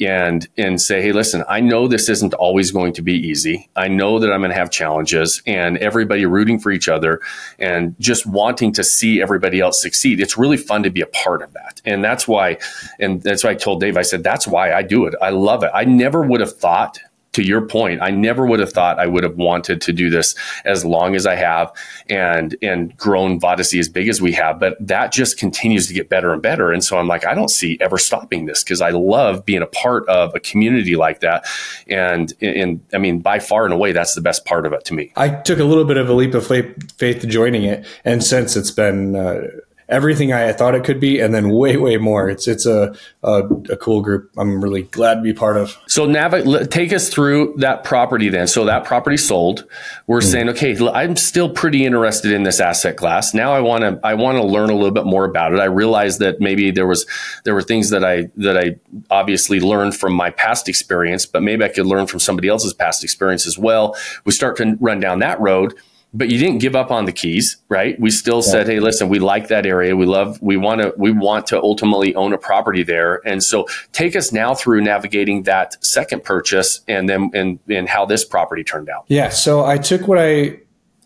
and 0.00 0.48
and 0.56 0.80
say, 0.80 1.02
hey, 1.02 1.12
listen, 1.12 1.44
I 1.48 1.60
know 1.60 1.88
this 1.88 2.08
isn't 2.08 2.34
always 2.34 2.70
going 2.70 2.92
to 2.94 3.02
be 3.02 3.14
easy. 3.14 3.68
I 3.76 3.88
know 3.88 4.18
that 4.18 4.32
I'm 4.32 4.40
going 4.40 4.50
to 4.50 4.56
have 4.56 4.70
challenges, 4.70 5.42
and 5.46 5.78
everybody 5.78 6.26
rooting 6.26 6.58
for 6.58 6.70
each 6.70 6.88
other 6.88 7.20
and 7.58 7.94
just 8.00 8.26
wanting 8.26 8.72
to 8.74 8.84
see 8.84 9.20
everybody 9.20 9.60
else 9.60 9.80
succeed. 9.80 10.20
It's 10.20 10.38
really 10.38 10.56
fun 10.56 10.82
to 10.82 10.90
be 10.90 11.00
a 11.00 11.06
part 11.06 11.42
of 11.42 11.52
that, 11.52 11.80
and 11.84 12.02
that's 12.02 12.26
why, 12.26 12.58
and 12.98 13.22
that's 13.22 13.44
why 13.44 13.50
I 13.50 13.54
told 13.54 13.80
Dave. 13.80 13.96
I 13.96 14.02
said 14.02 14.22
that's 14.22 14.46
why 14.46 14.72
I 14.72 14.82
do 14.82 15.06
it. 15.06 15.14
I 15.20 15.30
love 15.30 15.62
it. 15.62 15.70
I 15.74 15.84
never 15.84 16.22
would 16.22 16.40
have 16.40 16.56
thought 16.56 16.98
to 17.32 17.42
your 17.42 17.62
point, 17.62 18.02
I 18.02 18.10
never 18.10 18.44
would 18.44 18.60
have 18.60 18.72
thought 18.72 18.98
I 18.98 19.06
would 19.06 19.22
have 19.22 19.36
wanted 19.36 19.80
to 19.82 19.92
do 19.92 20.10
this 20.10 20.34
as 20.64 20.84
long 20.84 21.14
as 21.14 21.26
I 21.26 21.36
have 21.36 21.72
and 22.08 22.56
and 22.62 22.96
grown 22.96 23.40
Vodyssey 23.40 23.78
as 23.78 23.88
big 23.88 24.08
as 24.08 24.20
we 24.20 24.32
have. 24.32 24.58
But 24.58 24.76
that 24.80 25.12
just 25.12 25.38
continues 25.38 25.86
to 25.86 25.94
get 25.94 26.08
better 26.08 26.32
and 26.32 26.42
better. 26.42 26.72
And 26.72 26.82
so 26.82 26.98
I'm 26.98 27.06
like, 27.06 27.24
I 27.24 27.34
don't 27.34 27.50
see 27.50 27.78
ever 27.80 27.98
stopping 27.98 28.46
this 28.46 28.64
because 28.64 28.80
I 28.80 28.90
love 28.90 29.44
being 29.44 29.62
a 29.62 29.66
part 29.66 30.08
of 30.08 30.34
a 30.34 30.40
community 30.40 30.96
like 30.96 31.20
that. 31.20 31.46
And 31.86 32.32
and 32.40 32.80
I 32.92 32.98
mean, 32.98 33.20
by 33.20 33.38
far 33.38 33.64
and 33.64 33.72
away, 33.72 33.92
that's 33.92 34.14
the 34.14 34.20
best 34.20 34.44
part 34.44 34.66
of 34.66 34.72
it 34.72 34.84
to 34.86 34.94
me. 34.94 35.12
I 35.16 35.28
took 35.28 35.58
a 35.58 35.64
little 35.64 35.84
bit 35.84 35.96
of 35.96 36.08
a 36.08 36.12
leap 36.12 36.34
of 36.34 36.46
faith, 36.46 36.92
faith 36.98 37.26
joining 37.28 37.64
it, 37.64 37.86
and 38.04 38.22
since 38.24 38.56
it's 38.56 38.70
been. 38.70 39.16
Uh, 39.16 39.42
everything 39.90 40.32
I 40.32 40.52
thought 40.52 40.74
it 40.74 40.84
could 40.84 41.00
be, 41.00 41.20
and 41.20 41.34
then 41.34 41.50
way, 41.50 41.76
way 41.76 41.96
more. 41.96 42.30
It's 42.30 42.48
it's 42.48 42.66
a 42.66 42.94
a, 43.22 43.42
a 43.70 43.76
cool 43.76 44.00
group. 44.00 44.30
I'm 44.38 44.62
really 44.62 44.82
glad 44.82 45.16
to 45.16 45.20
be 45.22 45.32
part 45.32 45.56
of. 45.56 45.76
So 45.86 46.06
Nav, 46.06 46.32
take 46.70 46.92
us 46.92 47.08
through 47.08 47.54
that 47.58 47.84
property 47.84 48.28
then. 48.28 48.46
So 48.46 48.64
that 48.64 48.84
property 48.84 49.16
sold. 49.16 49.66
We're 50.06 50.20
mm 50.20 50.30
saying, 50.30 50.48
okay, 50.50 50.78
I'm 50.92 51.16
still 51.16 51.50
pretty 51.50 51.84
interested 51.84 52.30
in 52.30 52.44
this 52.44 52.60
asset 52.60 52.96
class. 52.96 53.34
Now 53.34 53.52
I 53.52 53.58
want 53.58 53.82
to 53.82 53.98
I 54.06 54.14
want 54.14 54.38
to 54.38 54.44
learn 54.44 54.70
a 54.70 54.74
little 54.74 54.92
bit 54.92 55.06
more 55.06 55.24
about 55.24 55.52
it. 55.52 55.58
I 55.58 55.64
realized 55.64 56.20
that 56.20 56.40
maybe 56.40 56.70
there 56.70 56.86
was 56.86 57.04
there 57.44 57.54
were 57.54 57.62
things 57.62 57.90
that 57.90 58.04
I 58.04 58.30
that 58.36 58.56
I 58.56 58.76
obviously 59.10 59.58
learned 59.58 59.96
from 59.96 60.12
my 60.12 60.30
past 60.30 60.68
experience, 60.68 61.26
but 61.26 61.42
maybe 61.42 61.64
I 61.64 61.68
could 61.68 61.86
learn 61.86 62.06
from 62.06 62.20
somebody 62.20 62.48
else's 62.48 62.72
past 62.72 63.02
experience 63.02 63.44
as 63.44 63.58
well. 63.58 63.96
We 64.24 64.30
start 64.30 64.56
to 64.58 64.76
run 64.78 65.00
down 65.00 65.18
that 65.18 65.40
road 65.40 65.74
but 66.12 66.28
you 66.28 66.38
didn't 66.38 66.58
give 66.58 66.74
up 66.74 66.90
on 66.90 67.04
the 67.04 67.12
keys, 67.12 67.56
right? 67.68 67.98
We 68.00 68.10
still 68.10 68.36
yeah. 68.36 68.52
said, 68.52 68.66
"Hey, 68.66 68.80
listen, 68.80 69.08
we 69.08 69.18
like 69.18 69.48
that 69.48 69.66
area. 69.66 69.96
We 69.96 70.06
love. 70.06 70.40
We 70.42 70.56
want 70.56 70.80
to. 70.82 70.92
We 70.96 71.12
want 71.12 71.46
to 71.48 71.62
ultimately 71.62 72.14
own 72.14 72.32
a 72.32 72.38
property 72.38 72.82
there." 72.82 73.20
And 73.24 73.42
so, 73.42 73.66
take 73.92 74.16
us 74.16 74.32
now 74.32 74.54
through 74.54 74.80
navigating 74.82 75.44
that 75.44 75.82
second 75.84 76.24
purchase, 76.24 76.80
and 76.88 77.08
then 77.08 77.30
and 77.34 77.58
and 77.68 77.88
how 77.88 78.06
this 78.06 78.24
property 78.24 78.64
turned 78.64 78.88
out. 78.88 79.04
Yeah. 79.08 79.28
So 79.28 79.64
I 79.64 79.78
took 79.78 80.08
what 80.08 80.18
I 80.18 80.58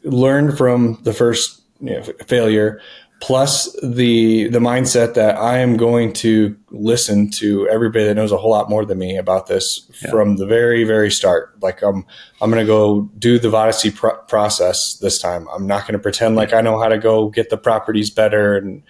learned 0.04 0.56
from 0.56 0.98
the 1.02 1.12
first 1.12 1.62
you 1.80 1.94
know, 1.94 2.02
failure, 2.26 2.80
plus 3.20 3.72
the 3.82 4.48
the 4.48 4.58
mindset 4.58 5.14
that 5.14 5.36
I 5.36 5.58
am 5.58 5.76
going 5.76 6.12
to 6.14 6.56
listen 6.70 7.30
to 7.32 7.68
everybody 7.68 8.04
that 8.04 8.14
knows 8.14 8.32
a 8.32 8.36
whole 8.36 8.50
lot 8.50 8.68
more 8.68 8.84
than 8.84 8.98
me 8.98 9.16
about 9.16 9.46
this 9.46 9.90
yeah. 10.02 10.10
from 10.10 10.36
the 10.36 10.46
very 10.46 10.84
very 10.84 11.10
start. 11.10 11.54
Like 11.62 11.82
I'm 11.82 12.04
I'm 12.40 12.50
going 12.50 12.64
to 12.64 12.66
go 12.66 13.02
do 13.18 13.38
the 13.38 13.50
pro- 13.94 14.18
process 14.28 14.98
this 14.98 15.18
time. 15.18 15.46
I'm 15.54 15.66
not 15.66 15.82
going 15.82 15.94
to 15.94 15.98
pretend 15.98 16.36
like 16.36 16.52
I 16.52 16.60
know 16.60 16.78
how 16.78 16.88
to 16.88 16.98
go 16.98 17.30
get 17.30 17.50
the 17.50 17.56
properties 17.56 18.10
better 18.10 18.56
and, 18.56 18.82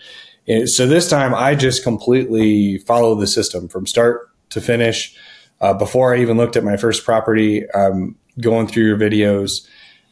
and 0.46 0.68
so 0.68 0.86
this 0.86 1.08
time 1.08 1.34
I 1.34 1.54
just 1.54 1.82
completely 1.82 2.78
follow 2.78 3.14
the 3.14 3.26
system 3.26 3.68
from 3.68 3.86
start 3.86 4.30
to 4.50 4.60
finish. 4.60 5.16
Uh, 5.60 5.72
before 5.72 6.14
I 6.14 6.20
even 6.20 6.36
looked 6.36 6.56
at 6.56 6.64
my 6.64 6.76
first 6.76 7.04
property, 7.04 7.64
I'm 7.74 8.16
going 8.40 8.66
through 8.66 8.84
your 8.84 8.98
videos, 8.98 9.66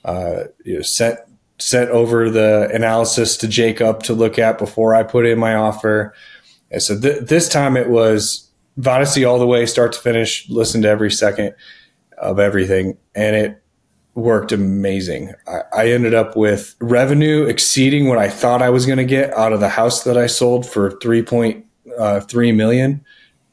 uh, 0.04 0.44
you 0.64 0.76
know, 0.76 0.82
set 0.82 1.28
sent 1.62 1.90
over 1.90 2.28
the 2.28 2.68
analysis 2.72 3.36
to 3.38 3.48
Jacob 3.48 4.02
to 4.02 4.14
look 4.14 4.38
at 4.38 4.58
before 4.58 4.94
I 4.94 5.02
put 5.02 5.26
in 5.26 5.38
my 5.38 5.54
offer. 5.54 6.14
And 6.70 6.82
so 6.82 6.98
th- 6.98 7.22
this 7.22 7.48
time 7.48 7.76
it 7.76 7.88
was 7.88 8.50
Vodyssey 8.78 9.28
all 9.28 9.38
the 9.38 9.46
way, 9.46 9.66
start 9.66 9.92
to 9.92 9.98
finish, 10.00 10.48
listen 10.48 10.82
to 10.82 10.88
every 10.88 11.10
second 11.10 11.54
of 12.18 12.38
everything. 12.38 12.96
And 13.14 13.36
it 13.36 13.62
worked 14.14 14.52
amazing. 14.52 15.34
I, 15.46 15.60
I 15.72 15.90
ended 15.90 16.14
up 16.14 16.36
with 16.36 16.74
revenue 16.80 17.44
exceeding 17.44 18.08
what 18.08 18.18
I 18.18 18.28
thought 18.28 18.60
I 18.60 18.70
was 18.70 18.84
going 18.84 18.98
to 18.98 19.04
get 19.04 19.32
out 19.34 19.52
of 19.52 19.60
the 19.60 19.68
house 19.68 20.04
that 20.04 20.16
I 20.16 20.26
sold 20.26 20.68
for 20.68 20.90
3.3 20.90 21.62
uh, 21.98 22.54
million 22.54 23.04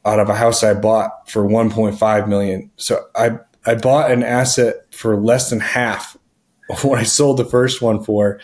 out 0.04 0.18
of 0.18 0.28
a 0.28 0.34
house 0.34 0.64
I 0.64 0.74
bought 0.74 1.30
for 1.30 1.44
1.5 1.44 2.28
million. 2.28 2.70
So 2.76 3.06
I, 3.14 3.38
I 3.66 3.74
bought 3.74 4.10
an 4.10 4.22
asset 4.22 4.86
for 4.90 5.16
less 5.16 5.50
than 5.50 5.60
half 5.60 6.16
what 6.82 6.98
I 6.98 7.04
sold 7.04 7.36
the 7.38 7.44
first 7.44 7.82
one 7.82 8.02
for. 8.02 8.40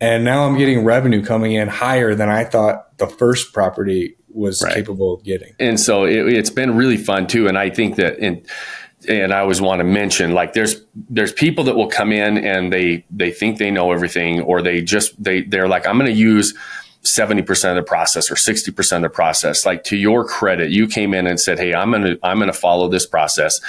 And 0.00 0.24
now 0.24 0.46
I'm 0.46 0.56
getting 0.56 0.84
revenue 0.84 1.22
coming 1.22 1.52
in 1.52 1.68
higher 1.68 2.14
than 2.14 2.30
I 2.30 2.44
thought 2.44 2.96
the 2.96 3.06
first 3.06 3.52
property 3.52 4.16
was 4.32 4.62
right. 4.62 4.74
capable 4.74 5.14
of 5.14 5.22
getting. 5.24 5.54
And 5.58 5.78
so 5.78 6.04
it, 6.04 6.32
has 6.34 6.50
been 6.50 6.76
really 6.76 6.96
fun 6.96 7.26
too. 7.26 7.48
And 7.48 7.58
I 7.58 7.68
think 7.68 7.96
that 7.96 8.18
in, 8.18 8.44
and 9.08 9.32
I 9.32 9.40
always 9.40 9.60
want 9.60 9.80
to 9.80 9.84
mention 9.84 10.32
like 10.32 10.52
there's 10.52 10.82
there's 10.94 11.32
people 11.32 11.64
that 11.64 11.76
will 11.76 11.88
come 11.88 12.12
in 12.12 12.38
and 12.38 12.72
they 12.72 13.04
they 13.10 13.30
think 13.30 13.58
they 13.58 13.70
know 13.70 13.92
everything 13.92 14.40
or 14.42 14.62
they 14.62 14.82
just 14.82 15.22
they 15.22 15.42
they're 15.42 15.68
like 15.68 15.86
I'm 15.86 15.96
going 15.96 16.10
to 16.10 16.16
use 16.16 16.54
70% 17.02 17.70
of 17.70 17.76
the 17.76 17.82
process 17.82 18.30
or 18.30 18.34
60% 18.34 18.96
of 18.96 19.02
the 19.02 19.08
process 19.08 19.64
like 19.64 19.84
to 19.84 19.96
your 19.96 20.26
credit 20.26 20.70
you 20.70 20.86
came 20.86 21.14
in 21.14 21.26
and 21.26 21.40
said 21.40 21.58
hey 21.58 21.72
I'm 21.72 21.90
going 21.90 22.02
to 22.02 22.18
I'm 22.22 22.38
going 22.38 22.52
to 22.52 22.58
follow 22.58 22.88
this 22.88 23.06
process 23.06 23.60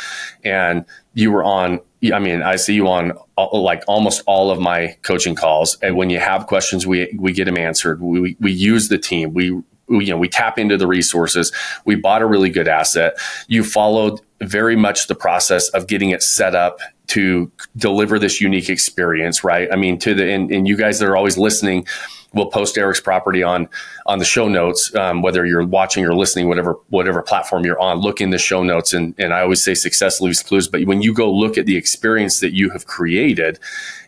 and 0.44 0.86
you 1.14 1.32
were 1.32 1.44
on 1.44 1.80
I 2.12 2.18
mean, 2.18 2.42
I 2.42 2.56
see 2.56 2.74
you 2.74 2.88
on 2.88 3.12
uh, 3.38 3.56
like 3.56 3.84
almost 3.88 4.24
all 4.26 4.50
of 4.50 4.60
my 4.60 4.98
coaching 5.04 5.36
calls. 5.36 5.78
And 5.84 5.96
when 5.96 6.10
you 6.10 6.20
have 6.20 6.48
questions, 6.48 6.88
we, 6.88 7.16
we 7.20 7.32
get 7.32 7.46
them 7.46 7.58
answered. 7.58 8.02
We, 8.02 8.36
we 8.40 8.52
use 8.52 8.90
the 8.90 8.98
team. 8.98 9.34
We, 9.36 9.52
we, 9.88 10.06
you 10.06 10.12
know, 10.12 10.18
we 10.18 10.28
tap 10.28 10.58
into 10.58 10.78
the 10.78 10.88
resources. 10.88 11.52
We 11.86 11.96
bought 11.96 12.24
a 12.24 12.26
really 12.26 12.50
good 12.50 12.68
asset. 12.68 13.20
You 13.48 13.64
followed 13.64 14.20
very 14.42 14.76
much 14.76 15.08
the 15.08 15.16
process 15.16 15.70
of 15.70 15.86
getting 15.86 16.10
it 16.10 16.24
set 16.24 16.56
up 16.56 16.80
to 17.08 17.52
deliver 17.78 18.18
this 18.18 18.42
unique 18.42 18.70
experience, 18.70 19.44
right? 19.44 19.72
I 19.72 19.76
mean, 19.76 20.00
to 20.00 20.16
the, 20.16 20.32
and, 20.32 20.50
and 20.52 20.68
you 20.68 20.78
guys 20.78 20.98
that 21.00 21.08
are 21.08 21.18
always 21.18 21.38
listening, 21.38 21.86
we'll 22.34 22.48
post 22.48 22.78
Eric's 22.78 23.02
property 23.02 23.44
on 23.44 23.68
on 24.06 24.20
the 24.20 24.26
show 24.26 24.48
notes, 24.48 24.94
um, 24.96 25.22
whether 25.22 25.46
you're 25.46 25.66
watching 25.66 26.06
or 26.06 26.14
listening, 26.14 26.48
whatever 26.48 26.78
whatever 26.90 27.22
platform 27.22 27.66
you're 27.66 27.80
on. 27.80 28.00
Look 28.00 28.22
in 28.22 28.30
the 28.30 28.38
show 28.38 28.64
notes, 28.64 28.94
and 28.94 29.14
and 29.18 29.34
I 29.34 29.42
always 29.42 29.64
say 29.64 29.74
success 29.74 30.22
leaves 30.22 30.42
clues. 30.42 30.68
But 30.68 30.86
when 30.86 31.02
you 31.02 31.14
go 31.14 31.32
look 31.32 31.58
at 31.58 31.66
the 31.66 31.78
experience 31.78 32.40
that 32.40 32.54
you 32.54 32.70
have 32.72 32.86
created, 32.86 33.60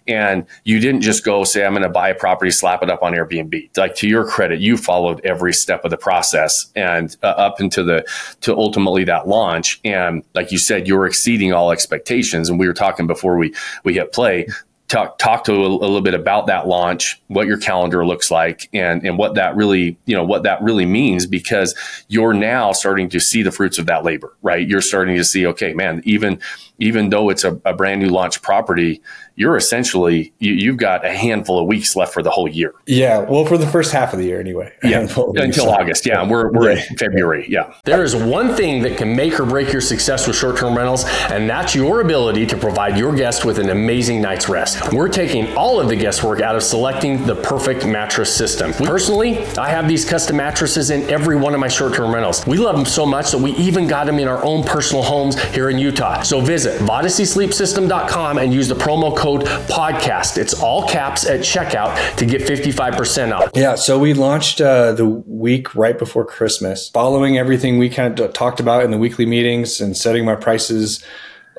and 0.07 0.45
you 0.63 0.79
didn't 0.79 1.01
just 1.01 1.23
go 1.23 1.43
say 1.43 1.65
I'm 1.65 1.73
going 1.73 1.83
to 1.83 1.89
buy 1.89 2.09
a 2.09 2.15
property, 2.15 2.51
slap 2.51 2.83
it 2.83 2.89
up 2.89 3.03
on 3.03 3.13
Airbnb. 3.13 3.77
Like 3.77 3.95
to 3.95 4.07
your 4.07 4.25
credit, 4.25 4.59
you 4.59 4.77
followed 4.77 5.21
every 5.25 5.53
step 5.53 5.85
of 5.85 5.91
the 5.91 5.97
process 5.97 6.71
and 6.75 7.15
uh, 7.23 7.27
up 7.27 7.59
into 7.59 7.83
the 7.83 8.05
to 8.41 8.55
ultimately 8.55 9.03
that 9.05 9.27
launch. 9.27 9.79
And 9.83 10.23
like 10.33 10.51
you 10.51 10.57
said, 10.57 10.87
you're 10.87 11.05
exceeding 11.05 11.53
all 11.53 11.71
expectations. 11.71 12.49
And 12.49 12.59
we 12.59 12.67
were 12.67 12.73
talking 12.73 13.07
before 13.07 13.37
we 13.37 13.53
we 13.83 13.93
hit 13.95 14.11
play 14.11 14.47
talk 14.93 15.17
talk 15.17 15.43
to 15.43 15.53
a, 15.53 15.67
a, 15.67 15.67
little 15.67 16.01
bit 16.01 16.13
about 16.13 16.47
that 16.47 16.67
launch, 16.67 17.21
what 17.27 17.47
your 17.47 17.57
calendar 17.57 18.05
looks 18.05 18.29
like, 18.29 18.69
and 18.73 19.03
and 19.03 19.17
what 19.17 19.35
that 19.35 19.55
really 19.55 19.97
you 20.05 20.15
know 20.15 20.23
what 20.23 20.43
that 20.43 20.61
really 20.61 20.85
means 20.85 21.25
because 21.25 21.75
you're 22.07 22.33
now 22.33 22.71
starting 22.71 23.09
to 23.09 23.19
see 23.19 23.41
the 23.41 23.51
fruits 23.51 23.79
of 23.79 23.87
that 23.87 24.03
labor, 24.03 24.35
right? 24.41 24.67
You're 24.67 24.81
starting 24.81 25.17
to 25.17 25.23
see, 25.23 25.47
okay, 25.47 25.73
man, 25.73 26.01
even 26.05 26.39
even 26.79 27.09
though 27.09 27.29
it's 27.29 27.43
a, 27.43 27.59
a 27.65 27.73
brand 27.73 28.01
new 28.01 28.09
launch 28.09 28.41
property, 28.41 29.01
you're 29.35 29.57
essentially 29.57 30.33
you, 30.39 30.71
have 30.71 30.77
got 30.77 31.05
a 31.05 31.11
handful 31.11 31.59
of 31.59 31.65
weeks 31.65 31.95
left 31.95 32.13
for 32.13 32.21
the 32.21 32.29
whole 32.29 32.47
year. 32.47 32.73
Yeah, 32.85 33.19
well, 33.19 33.45
for 33.45 33.57
the 33.57 33.67
first 33.67 33.91
half 33.91 34.13
of 34.13 34.19
the 34.19 34.25
year 34.25 34.39
anyway. 34.39 34.73
Yeah, 34.83 34.99
until 34.99 35.69
August. 35.69 36.05
Yeah, 36.05 36.27
we're 36.27 36.51
we're 36.51 36.73
yeah. 36.73 36.83
in 36.89 36.97
February. 36.97 37.45
Yeah. 37.49 37.73
There 37.83 38.03
is 38.03 38.15
one 38.15 38.55
thing 38.55 38.83
that 38.83 38.97
can 38.97 39.15
make 39.15 39.39
or 39.39 39.45
break 39.45 39.71
your 39.71 39.81
success 39.81 40.27
with 40.27 40.35
short-term 40.35 40.77
rentals, 40.77 41.05
and 41.29 41.49
that's 41.49 41.73
your 41.73 42.01
ability 42.01 42.45
to 42.47 42.57
provide 42.57 42.97
your 42.97 43.15
guest 43.15 43.45
with 43.45 43.59
an 43.59 43.69
amazing 43.69 44.21
night's 44.21 44.49
rest. 44.49 44.93
We're 44.93 45.09
taking 45.09 45.55
all 45.55 45.79
of 45.79 45.87
the 45.87 45.95
guesswork 45.95 46.41
out 46.41 46.55
of 46.55 46.63
selecting 46.63 47.25
the 47.25 47.35
perfect 47.35 47.85
mattress 47.85 48.35
system. 48.35 48.73
Personally, 48.73 49.45
I 49.57 49.69
have 49.69 49.87
these 49.87 50.05
custom 50.05 50.37
mattresses 50.37 50.91
in 50.91 51.09
every 51.09 51.35
one 51.35 51.53
of 51.53 51.59
my 51.59 51.67
short-term 51.67 52.13
rentals. 52.13 52.45
We 52.45 52.57
love 52.57 52.75
them 52.75 52.85
so 52.85 53.05
much 53.05 53.31
that 53.31 53.39
we 53.39 53.51
even 53.53 53.87
got 53.87 54.05
them 54.05 54.19
in 54.19 54.27
our 54.27 54.43
own 54.43 54.63
personal 54.63 55.01
homes 55.01 55.41
here 55.45 55.69
in 55.69 55.79
Utah. 55.79 56.21
So 56.21 56.39
visit 56.39 56.79
VodysseysleepSystem.com 56.81 58.37
and 58.37 58.53
use 58.53 58.67
the 58.67 58.75
promo 58.75 59.15
code 59.15 59.22
podcast. 59.23 60.37
It's 60.37 60.53
all 60.53 60.87
caps 60.87 61.25
at 61.25 61.39
checkout 61.41 62.15
to 62.17 62.25
get 62.25 62.41
55% 62.41 63.33
off. 63.33 63.51
Yeah, 63.55 63.75
so 63.75 63.97
we 63.97 64.13
launched 64.13 64.59
uh, 64.59 64.91
the 64.91 65.05
week 65.05 65.75
right 65.75 65.97
before 65.97 66.25
Christmas, 66.25 66.89
following 66.89 67.37
everything 67.37 67.77
we 67.77 67.89
kind 67.89 68.19
of 68.19 68.33
talked 68.33 68.59
about 68.59 68.83
in 68.83 68.91
the 68.91 68.97
weekly 68.97 69.25
meetings 69.25 69.79
and 69.79 69.95
setting 69.95 70.25
my 70.25 70.35
prices 70.35 71.03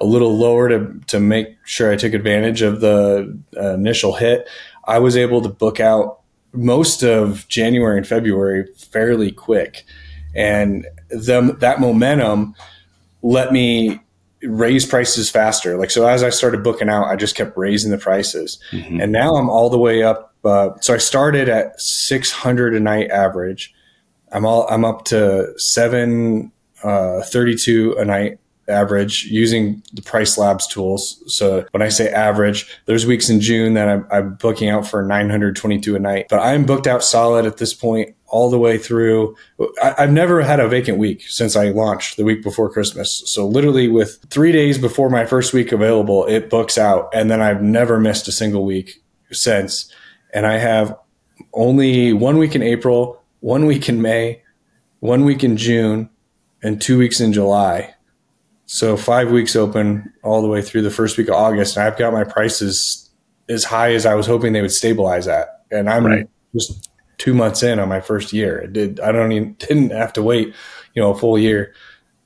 a 0.01 0.05
little 0.05 0.37
lower 0.37 0.69
to, 0.69 1.01
to 1.07 1.21
make 1.21 1.57
sure 1.65 1.91
I 1.91 1.97
took 1.97 2.13
advantage 2.13 2.63
of 2.63 2.81
the 2.81 3.39
uh, 3.57 3.75
initial 3.75 4.15
hit. 4.15 4.49
I 4.87 4.99
was 4.99 5.17
able 5.17 5.41
to 5.43 5.49
book 5.49 5.81
out 5.81 6.21
most 6.53 7.03
of 7.03 7.49
January 7.49 7.97
and 7.97 8.07
February 8.07 8.67
fairly 8.77 9.33
quick. 9.33 9.85
And 10.35 10.87
the, 11.09 11.57
that 11.61 11.81
momentum 11.81 12.55
let 13.23 13.53
me 13.53 14.01
raise 14.47 14.87
prices 14.87 15.31
faster. 15.31 15.77
Like, 15.77 15.91
so 15.91 16.07
as 16.07 16.23
I 16.23 16.31
started 16.31 16.63
booking 16.63 16.89
out, 16.89 17.07
I 17.07 17.17
just 17.17 17.35
kept 17.37 17.57
raising 17.57 17.91
the 17.91 17.99
prices. 17.99 18.61
Mm-hmm. 18.71 19.01
And 19.01 19.11
now 19.13 19.35
I'm 19.37 19.51
all 19.51 19.71
the 19.71 19.79
way 19.79 20.03
up. 20.03 20.35
Uh, 20.45 20.71
so 20.81 20.95
I 20.95 20.99
started 20.99 21.49
at 21.49 21.81
600 21.81 22.75
a 22.75 22.81
night 22.81 23.11
average. 23.11 23.73
I'm 24.33 24.45
all, 24.45 24.69
I'm 24.69 24.85
up 24.85 25.05
to 25.07 25.59
732 25.59 27.97
uh, 27.97 28.01
a 28.01 28.05
night 28.05 28.39
average 28.69 29.25
using 29.25 29.83
the 29.93 30.03
PriceLabs 30.03 30.69
tools. 30.69 31.23
So 31.27 31.67
when 31.73 31.83
I 31.83 31.89
say 31.89 32.09
average, 32.11 32.67
there's 32.87 33.07
weeks 33.07 33.29
in 33.29 33.41
June 33.41 33.75
that 33.75 33.89
I'm, 33.89 34.07
I'm, 34.11 34.35
booking 34.35 34.69
out 34.69 34.87
for 34.87 35.03
922 35.03 35.97
a 35.97 35.99
night, 35.99 36.27
but 36.29 36.41
I'm 36.41 36.65
booked 36.65 36.87
out 36.87 37.05
solid 37.05 37.47
at 37.47 37.59
this 37.59 37.75
point 37.75 38.15
all 38.27 38.51
the 38.51 38.59
way 38.59 38.79
through. 38.79 39.37
I, 39.83 39.95
have 39.99 40.13
never 40.13 40.43
had 40.43 40.61
a 40.61 40.69
vacant 40.69 40.99
week 40.99 41.23
since 41.29 41.57
I 41.57 41.71
launched 41.71 42.17
the 42.17 42.25
week 42.25 42.43
before 42.43 42.71
Christmas. 42.71 43.23
So 43.27 43.47
literally 43.47 43.89
with 43.89 44.19
three 44.31 44.53
days 44.53 44.79
before 44.79 45.11
my 45.11 45.25
first 45.27 45.53
week 45.53 45.73
available, 45.73 46.27
it 46.27 46.51
books 46.51 46.77
out. 46.77 47.11
And 47.15 47.31
then 47.31 47.41
I've 47.41 47.63
never 47.63 48.01
missed 48.01 48.29
a 48.29 48.33
single 48.33 48.65
week 48.65 49.03
since. 49.31 49.93
And 50.33 50.47
I 50.47 50.59
have 50.59 50.99
only 51.53 52.13
one 52.13 52.39
week 52.39 52.55
in 52.55 52.63
April, 52.63 53.23
one 53.41 53.67
week 53.67 53.89
in 53.89 54.03
May, 54.03 54.43
one 55.01 55.25
week 55.25 55.45
in 55.45 55.57
June, 55.57 56.11
and 56.63 56.81
two 56.81 56.99
weeks 56.99 57.21
in 57.21 57.33
July 57.33 57.94
so 58.75 58.97
five 58.97 59.31
weeks 59.31 59.55
open 59.55 60.13
all 60.25 60.43
the 60.43 60.49
way 60.49 60.61
through 60.61 60.83
the 60.83 60.91
first 60.91 61.17
week 61.17 61.29
of 61.29 61.35
August, 61.35 61.77
and 61.77 61.87
I've 61.87 61.97
got 61.97 62.13
my 62.13 62.25
prices 62.25 63.09
as 63.49 63.63
high 63.63 63.95
as 63.95 64.05
I 64.05 64.17
was 64.17 64.27
hoping 64.27 64.53
they 64.53 64.63
would 64.63 64.73
stabilize 64.73 65.29
at, 65.29 65.61
and 65.71 65.89
I'm 65.89 66.05
right. 66.05 66.29
just 66.53 66.91
two 67.17 67.35
months 67.35 67.63
in 67.63 67.79
on 67.79 67.89
my 67.89 68.01
first 68.01 68.33
year. 68.33 68.59
It 68.59 68.73
did 68.73 68.99
I 68.99 69.13
don't 69.13 69.31
even 69.31 69.53
didn't 69.61 69.91
have 69.91 70.13
to 70.15 70.25
wait, 70.25 70.57
you 70.93 71.01
know, 71.01 71.13
a 71.13 71.17
full 71.17 71.39
year 71.39 71.73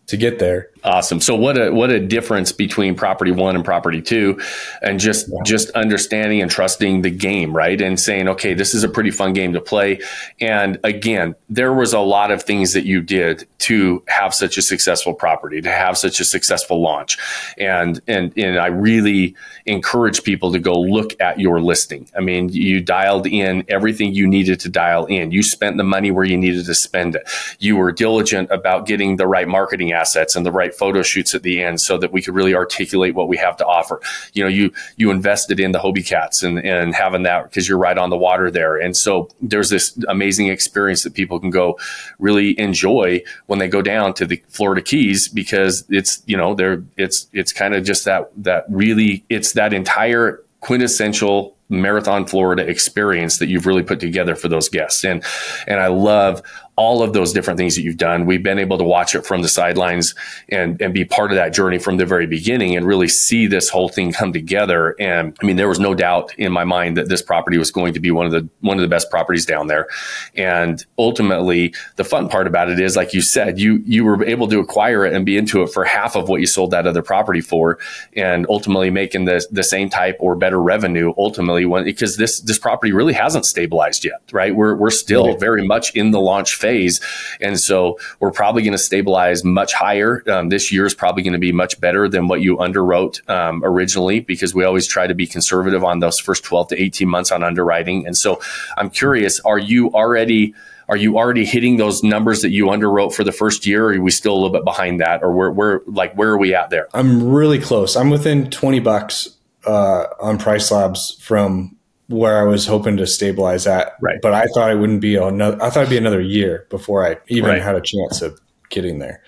to 0.06 0.16
get 0.16 0.38
there. 0.38 0.70
Awesome. 0.88 1.20
So 1.20 1.35
what 1.35 1.59
a 1.59 1.70
what 1.70 1.90
a 1.90 2.01
difference 2.01 2.51
between 2.51 2.94
property 2.94 3.31
one 3.31 3.55
and 3.55 3.62
property 3.62 4.01
two, 4.01 4.40
and 4.81 4.98
just 4.98 5.29
yeah. 5.29 5.37
just 5.44 5.68
understanding 5.72 6.40
and 6.40 6.51
trusting 6.51 7.03
the 7.03 7.11
game, 7.11 7.55
right? 7.55 7.79
And 7.79 8.01
saying, 8.01 8.27
okay, 8.27 8.55
this 8.55 8.72
is 8.72 8.85
a 8.85 8.88
pretty 8.88 9.11
fun 9.11 9.35
game 9.35 9.53
to 9.53 9.61
play. 9.61 10.01
And 10.40 10.79
again, 10.85 11.35
there 11.51 11.74
was 11.74 11.92
a 11.92 11.98
lot 11.98 12.31
of 12.31 12.42
things 12.42 12.72
that 12.72 12.87
you 12.87 13.03
did 13.03 13.46
to 13.59 14.03
have 14.09 14.33
such 14.33 14.57
a 14.57 14.62
successful 14.62 15.12
property, 15.12 15.61
to 15.61 15.70
have 15.70 15.98
such 15.98 16.20
a 16.20 16.24
successful 16.24 16.81
launch, 16.81 17.18
and 17.59 18.01
and 18.09 18.33
and 18.38 18.59
I 18.59 18.68
really 18.68 19.37
encourage 19.66 20.22
people 20.22 20.53
to 20.53 20.59
go 20.59 20.72
look 20.72 21.20
at 21.20 21.38
your 21.38 21.61
listing. 21.61 22.09
I 22.16 22.20
mean, 22.20 22.48
you 22.48 22.81
dialed 22.81 23.27
in 23.27 23.62
everything 23.68 24.14
you 24.14 24.27
needed 24.27 24.59
to 24.61 24.70
dial 24.70 25.05
in. 25.05 25.33
You 25.33 25.42
spent 25.42 25.77
the 25.77 25.85
money 25.85 26.11
where 26.11 26.24
you 26.24 26.38
needed 26.38 26.64
to 26.64 26.74
spend 26.74 27.14
it. 27.14 27.29
You 27.59 27.77
were 27.77 27.92
diligent 27.92 28.51
about 28.51 28.87
getting 28.87 29.16
the 29.16 29.27
right 29.27 29.46
marketing 29.46 29.92
assets 29.92 30.35
and 30.35 30.46
the 30.46 30.51
right 30.51 30.74
photo 30.79 31.03
shoots 31.03 31.35
at 31.35 31.43
the 31.43 31.62
end 31.62 31.81
so 31.81 31.99
that 31.99 32.12
we 32.12 32.23
could 32.23 32.35
really 32.35 32.55
articulate 32.55 33.14
what 33.14 33.29
we 33.29 33.37
have 33.37 33.57
to 33.59 33.67
offer. 33.67 34.01
You 34.33 34.45
know, 34.45 34.49
you 34.49 34.73
you 34.97 35.11
invested 35.11 35.61
in 35.61 35.73
the 35.73 35.79
Hobie 35.79 36.07
Cats 36.07 36.43
and, 36.43 36.59
and 36.64 36.95
having 36.95 37.25
that 37.25 37.45
because 37.45 37.69
you're 37.69 37.79
right 37.79 37.99
on 37.99 38.11
the 38.11 38.17
water 38.17 38.51
there. 38.51 38.77
And 38.77 38.97
so 38.97 39.29
there's 39.41 39.71
this 39.71 39.99
amazing 40.09 40.49
experience 40.49 41.03
that 41.05 41.14
people 41.14 41.41
can 41.41 41.51
go 41.51 41.79
really 42.19 42.59
enjoy 42.59 43.23
when 43.47 43.59
they 43.59 43.69
go 43.69 43.83
down 43.83 44.14
to 44.14 44.27
the 44.27 44.43
Florida 44.49 44.83
Keys 44.83 45.29
because 45.29 45.85
it's, 45.88 46.23
you 46.27 46.37
know, 46.37 46.55
they're 46.55 46.83
it's 46.97 47.29
it's 47.33 47.53
kind 47.53 47.75
of 47.75 47.85
just 47.85 48.05
that 48.05 48.31
that 48.37 48.64
really 48.69 49.25
it's 49.29 49.53
that 49.53 49.73
entire 49.73 50.43
quintessential 50.61 51.57
marathon 51.69 52.27
florida 52.27 52.67
experience 52.67 53.38
that 53.38 53.49
you've 53.49 53.67
really 53.67 53.83
put 53.83 54.01
together 54.01 54.35
for 54.35 54.49
those 54.49 54.69
guests 54.69 55.05
and 55.05 55.23
and 55.67 55.81
i 55.81 55.87
love 55.87 56.43
all 56.79 57.03
of 57.03 57.12
those 57.12 57.33
different 57.33 57.59
things 57.59 57.75
that 57.75 57.83
you've 57.83 57.97
done. 57.97 58.25
We've 58.25 58.43
been 58.43 58.61
able 58.61 58.79
to 58.79 58.85
watch 58.85 59.17
it 59.17 59.27
from 59.27 59.43
the 59.43 59.49
sidelines 59.49 60.14
and, 60.49 60.81
and 60.81 60.95
be 60.95 61.05
part 61.05 61.33
of 61.33 61.35
that 61.35 61.53
journey 61.53 61.77
from 61.77 61.97
the 61.97 62.07
very 62.07 62.29
beginning 62.29 62.77
and 62.77 62.87
really 62.87 63.09
see 63.09 63.49
this 63.49 63.69
whole 63.69 63.88
thing 63.88 64.12
come 64.12 64.33
together. 64.33 64.95
And 65.01 65.37
I 65.43 65.45
mean, 65.45 65.57
there 65.57 65.67
was 65.67 65.81
no 65.81 65.93
doubt 65.93 66.33
in 66.38 66.53
my 66.53 66.62
mind 66.62 66.97
that 66.97 67.09
this 67.09 67.21
property 67.21 67.59
was 67.59 67.73
going 67.73 67.95
to 67.95 68.01
be 68.01 68.12
one 68.12 68.27
of 68.27 68.33
the, 68.33 68.49
one 68.61 68.77
of 68.77 68.83
the 68.83 68.88
best 68.88 69.11
properties 69.11 69.45
down 69.45 69.67
there. 69.67 69.88
And 70.37 70.87
ultimately 70.97 71.75
the 71.97 72.05
fun 72.05 72.29
part 72.29 72.47
about 72.47 72.71
it 72.71 72.79
is, 72.79 72.95
like 72.95 73.12
you 73.12 73.23
said, 73.23 73.59
you, 73.59 73.83
you 73.85 74.05
were 74.05 74.25
able 74.25 74.47
to 74.47 74.61
acquire 74.61 75.05
it 75.05 75.12
and 75.12 75.27
be 75.27 75.37
into 75.37 75.64
it 75.64 75.73
for 75.73 75.85
half 75.85 76.14
of 76.14 76.29
what 76.29 76.41
you 76.41 76.47
sold 76.47 76.71
that 76.71 76.87
other 76.87 77.03
property 77.03 77.41
for. 77.41 77.81
And 78.14 78.47
ultimately 78.49 78.91
making 78.91 79.25
the, 79.25 79.45
the 79.51 79.64
same 79.64 79.91
type 79.91 80.17
or 80.21 80.37
better 80.37 80.62
revenue 80.62 81.12
ultimately 81.19 81.67
when, 81.67 81.83
because 81.83 82.19
this, 82.19 82.38
this 82.38 82.61
property 82.61 82.93
really 82.93 83.14
hasn't 83.14 83.47
stabilized 83.47 84.05
yet, 84.05 84.23
right? 84.31 84.55
We're, 84.55 84.77
we're 84.77 84.91
still 84.91 85.37
very 85.37 85.67
much 85.67 85.93
in 85.97 86.12
the 86.12 86.21
launch 86.21 86.55
phase 86.55 86.67
phase. 86.68 87.00
And 87.40 87.59
so 87.59 87.98
we're 88.20 88.31
probably 88.31 88.62
going 88.62 88.72
to 88.72 88.78
stabilize 88.90 89.42
much 89.42 89.72
higher. 89.72 90.22
Um, 90.28 90.50
this 90.50 90.70
year 90.70 90.85
is 90.85 90.94
probably 90.94 91.22
going 91.22 91.33
to 91.33 91.38
be 91.38 91.52
much 91.52 91.81
better 91.81 92.09
than 92.09 92.28
what 92.28 92.42
you 92.42 92.59
underwrote 92.59 93.26
um, 93.31 93.62
originally 93.64 94.20
because 94.20 94.54
we 94.54 94.64
always 94.64 94.87
try 94.87 95.07
to 95.07 95.14
be 95.14 95.26
conservative 95.26 95.83
on 95.83 96.00
those 96.00 96.18
first 96.18 96.44
12 96.44 96.68
to 96.68 96.83
18 96.83 97.09
months 97.09 97.33
on 97.33 97.42
underwriting. 97.42 98.07
And 98.07 98.16
so 98.16 98.40
I'm 98.76 98.90
curious, 98.90 99.40
are 99.40 99.59
you 99.59 99.90
already 99.92 100.54
are 100.90 100.96
you 100.96 101.18
already 101.18 101.44
hitting 101.44 101.76
those 101.76 102.02
numbers 102.02 102.40
that 102.40 102.50
you 102.50 102.66
underwrote 102.66 103.12
for 103.12 103.22
the 103.22 103.33
first 103.33 103.66
year 103.66 103.88
or 103.88 103.92
are 103.92 104.00
we 104.00 104.11
still 104.11 104.33
a 104.33 104.38
little 104.40 104.50
bit 104.50 104.64
behind 104.64 105.00
that 105.00 105.22
or 105.22 105.33
where, 105.33 105.50
where 105.50 105.83
like 105.87 106.14
where 106.14 106.31
are 106.31 106.38
we 106.38 106.54
at 106.54 106.70
there 106.70 106.88
i'm 106.94 107.31
really 107.31 107.59
close 107.59 107.94
i'm 107.94 108.09
within 108.09 108.48
20 108.48 108.81
bucks 108.81 109.37
uh, 109.66 110.07
on 110.18 110.38
PriceLabs 110.38 111.20
from 111.20 111.76
where 112.09 112.38
I 112.38 112.44
was 112.44 112.66
hoping 112.66 112.97
to 112.97 113.07
stabilize 113.07 113.66
at. 113.66 113.92
Right. 114.01 114.18
But 114.21 114.35
I 114.35 114.47
thought 114.47 114.71
it 114.71 114.77
wouldn't 114.77 115.01
be 115.01 115.16
another. 115.16 115.62
I 115.62 115.71
thought 115.71 115.81
it'd 115.81 115.90
be 115.90 115.99
another 115.99 116.21
year 116.21 116.66
before 116.71 117.07
I 117.07 117.18
even 117.29 117.51
right. 117.51 117.62
had 117.62 117.77
a 117.77 117.81
chance 117.81 118.23
of 118.23 118.40
getting 118.71 118.99
there. 118.99 119.23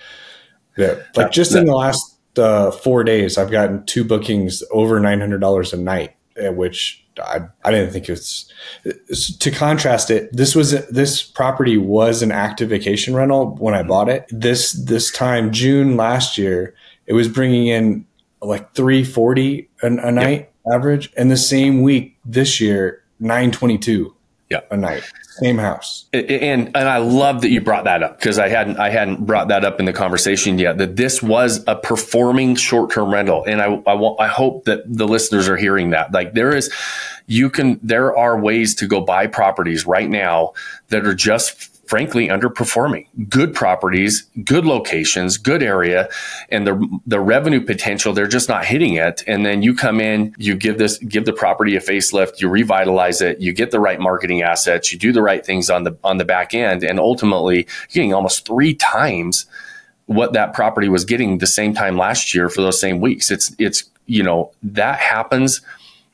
Yeah, 0.77 0.95
like 1.15 1.31
just 1.31 1.55
in 1.55 1.67
the 1.67 1.75
last 1.75 2.19
uh, 2.39 2.71
four 2.71 3.05
days, 3.05 3.37
I've 3.37 3.51
gotten 3.51 3.85
two 3.85 4.05
bookings 4.05 4.63
over 4.71 4.99
nine 4.99 5.21
hundred 5.21 5.41
dollars 5.41 5.73
a 5.73 5.77
night, 5.77 6.17
which 6.37 7.05
I 7.19 7.41
I 7.65 7.71
didn't 7.71 7.93
think 7.93 8.09
it's. 8.09 8.51
To 9.41 9.51
contrast 9.51 10.11
it, 10.11 10.35
this 10.35 10.55
was 10.55 10.71
this 10.89 11.23
property 11.23 11.77
was 11.77 12.23
an 12.23 12.33
active 12.33 12.71
vacation 12.71 13.15
rental 13.15 13.57
when 13.57 13.75
I 13.75 13.83
bought 13.83 14.09
it. 14.09 14.25
This 14.31 14.73
this 14.73 15.11
time 15.11 15.53
June 15.53 15.97
last 15.97 16.39
year, 16.39 16.75
it 17.07 17.13
was 17.13 17.29
bringing 17.29 17.67
in 17.67 18.07
like 18.41 18.75
three 18.75 19.05
forty 19.05 19.69
a, 19.83 19.89
a 19.89 20.13
night 20.13 20.50
average, 20.73 21.13
and 21.17 21.31
the 21.31 21.37
same 21.37 21.83
week 21.83 22.17
this 22.25 22.61
year, 22.61 23.03
nine 23.19 23.51
twenty 23.51 23.79
two. 23.79 24.15
Yeah, 24.49 24.63
a 24.73 24.77
night, 24.77 25.05
same 25.39 25.59
house. 25.59 26.07
And 26.13 26.77
and 26.77 26.89
I 26.89 26.97
love 26.97 27.43
that 27.43 27.51
you 27.51 27.61
brought 27.61 27.85
that 27.85 28.03
up 28.03 28.19
because 28.19 28.37
I 28.37 28.49
hadn't 28.49 28.79
I 28.79 28.91
hadn't 28.91 29.25
brought 29.25 29.47
that 29.47 29.65
up 29.65 29.79
in 29.79 29.87
the 29.87 29.93
conversation 29.93 30.59
yet. 30.59 30.79
That 30.79 30.97
this 30.97 31.23
was 31.23 31.63
a 31.69 31.77
performing 31.77 32.57
short 32.57 32.91
term 32.91 33.13
rental, 33.13 33.45
and 33.45 33.63
I 33.63 33.67
I, 33.67 33.95
want, 33.95 34.19
I 34.21 34.27
hope 34.27 34.65
that 34.65 34.83
the 34.87 35.07
listeners 35.07 35.49
are 35.49 35.57
hearing 35.57 35.91
that. 35.91 36.13
Like 36.13 36.35
there 36.35 36.57
is, 36.57 36.69
you 37.29 37.49
can 37.49 37.79
there 37.81 38.17
are 38.17 38.41
ways 38.41 38.75
to 38.77 38.89
go 38.89 39.01
buy 39.01 39.29
properties 39.29 39.87
right 39.87 40.11
now 40.11 40.55
that 40.89 41.07
are 41.07 41.15
just 41.15 41.70
frankly 41.91 42.29
underperforming. 42.29 43.05
Good 43.29 43.53
properties, 43.53 44.23
good 44.45 44.65
locations, 44.65 45.37
good 45.37 45.61
area, 45.61 46.09
and 46.49 46.65
the 46.65 47.01
the 47.05 47.19
revenue 47.19 47.61
potential 47.61 48.13
they're 48.13 48.29
just 48.29 48.49
not 48.49 48.65
hitting 48.65 48.95
it. 48.95 49.25
And 49.27 49.45
then 49.45 49.63
you 49.63 49.75
come 49.75 50.01
in, 50.01 50.33
you 50.39 50.55
give 50.55 50.79
this 50.79 50.99
give 50.99 51.25
the 51.25 51.33
property 51.33 51.75
a 51.75 51.81
facelift, 51.81 52.41
you 52.41 52.49
revitalize 52.49 53.21
it, 53.21 53.41
you 53.41 53.53
get 53.53 53.73
the 53.73 53.81
right 53.81 53.99
marketing 53.99 54.41
assets, 54.43 54.93
you 54.93 55.01
do 55.01 55.13
the 55.13 55.21
right 55.21 55.45
things 55.45 55.69
on 55.69 55.83
the 55.83 55.99
on 56.05 56.19
the 56.19 56.25
back 56.25 56.55
end, 56.55 56.85
and 56.85 57.01
ultimately 57.01 57.57
you're 57.57 57.93
getting 57.93 58.15
almost 58.15 58.47
three 58.47 58.73
times 58.73 59.47
what 60.07 60.33
that 60.33 60.55
property 60.55 60.89
was 60.89 61.05
getting 61.05 61.39
the 61.39 61.47
same 61.47 61.75
time 61.75 61.97
last 61.97 62.33
year 62.33 62.49
for 62.49 62.63
those 62.63 62.79
same 62.79 63.01
weeks. 63.01 63.33
It's 63.33 63.53
it's 63.59 63.83
you 64.07 64.23
know 64.23 64.53
that 64.63 65.01
happens 65.01 65.61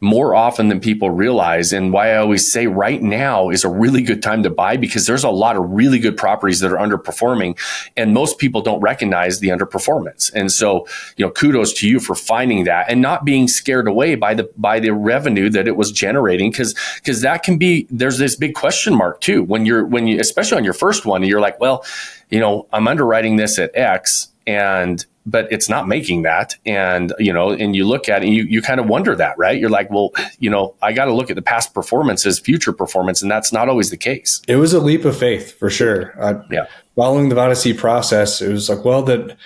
more 0.00 0.34
often 0.34 0.68
than 0.68 0.78
people 0.78 1.10
realize. 1.10 1.72
And 1.72 1.92
why 1.92 2.12
I 2.12 2.16
always 2.16 2.50
say 2.50 2.66
right 2.66 3.00
now 3.00 3.48
is 3.48 3.64
a 3.64 3.68
really 3.68 4.02
good 4.02 4.22
time 4.22 4.42
to 4.42 4.50
buy 4.50 4.76
because 4.76 5.06
there's 5.06 5.24
a 5.24 5.30
lot 5.30 5.56
of 5.56 5.70
really 5.70 5.98
good 5.98 6.16
properties 6.16 6.60
that 6.60 6.72
are 6.72 6.76
underperforming 6.76 7.58
and 7.96 8.12
most 8.12 8.38
people 8.38 8.60
don't 8.60 8.80
recognize 8.80 9.40
the 9.40 9.48
underperformance. 9.48 10.30
And 10.34 10.52
so, 10.52 10.86
you 11.16 11.24
know, 11.24 11.30
kudos 11.30 11.72
to 11.74 11.88
you 11.88 11.98
for 11.98 12.14
finding 12.14 12.64
that 12.64 12.90
and 12.90 13.00
not 13.00 13.24
being 13.24 13.48
scared 13.48 13.88
away 13.88 14.14
by 14.14 14.34
the, 14.34 14.50
by 14.56 14.80
the 14.80 14.90
revenue 14.90 15.48
that 15.50 15.66
it 15.66 15.76
was 15.76 15.90
generating. 15.90 16.52
Cause, 16.52 16.74
cause 17.04 17.22
that 17.22 17.42
can 17.42 17.56
be, 17.56 17.86
there's 17.90 18.18
this 18.18 18.36
big 18.36 18.54
question 18.54 18.94
mark 18.94 19.20
too. 19.20 19.42
When 19.44 19.64
you're, 19.64 19.86
when 19.86 20.06
you, 20.06 20.20
especially 20.20 20.58
on 20.58 20.64
your 20.64 20.74
first 20.74 21.06
one, 21.06 21.22
you're 21.22 21.40
like, 21.40 21.58
well, 21.58 21.84
you 22.28 22.40
know, 22.40 22.66
I'm 22.72 22.86
underwriting 22.86 23.36
this 23.36 23.58
at 23.58 23.74
X 23.74 24.28
and 24.46 25.04
but 25.28 25.50
it's 25.50 25.68
not 25.68 25.88
making 25.88 26.22
that. 26.22 26.54
And 26.64 27.12
you 27.18 27.32
know 27.32 27.50
and 27.50 27.74
you 27.74 27.86
look 27.86 28.08
at 28.08 28.22
it 28.22 28.26
and 28.26 28.34
you, 28.34 28.44
you 28.44 28.62
kind 28.62 28.80
of 28.80 28.86
wonder 28.86 29.14
that 29.16 29.36
right? 29.38 29.58
You're 29.58 29.70
like 29.70 29.90
well 29.90 30.10
you 30.38 30.50
know 30.50 30.74
i 30.82 30.92
got 30.92 31.06
to 31.06 31.14
look 31.14 31.30
at 31.30 31.36
the 31.36 31.42
past 31.42 31.74
performance 31.74 32.24
as 32.26 32.38
future 32.38 32.72
performance 32.72 33.22
and 33.22 33.30
that's 33.30 33.52
not 33.52 33.68
always 33.68 33.90
the 33.90 33.96
case. 33.96 34.40
It 34.48 34.56
was 34.56 34.72
a 34.72 34.80
leap 34.80 35.04
of 35.04 35.16
faith 35.16 35.58
for 35.58 35.70
sure. 35.70 36.14
Uh, 36.20 36.42
yeah. 36.50 36.66
following 36.94 37.28
the 37.28 37.34
Vodyssey 37.34 37.76
process 37.76 38.40
it 38.40 38.50
was 38.50 38.68
like 38.68 38.84
well 38.84 39.02
that 39.02 39.36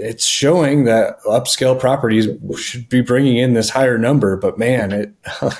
it's 0.00 0.24
showing 0.24 0.84
that 0.84 1.20
upscale 1.22 1.78
properties 1.78 2.28
should 2.58 2.88
be 2.88 3.00
bringing 3.00 3.36
in 3.36 3.54
this 3.54 3.70
higher 3.70 3.98
number, 3.98 4.36
but 4.36 4.58
man, 4.58 4.92
it 4.92 5.14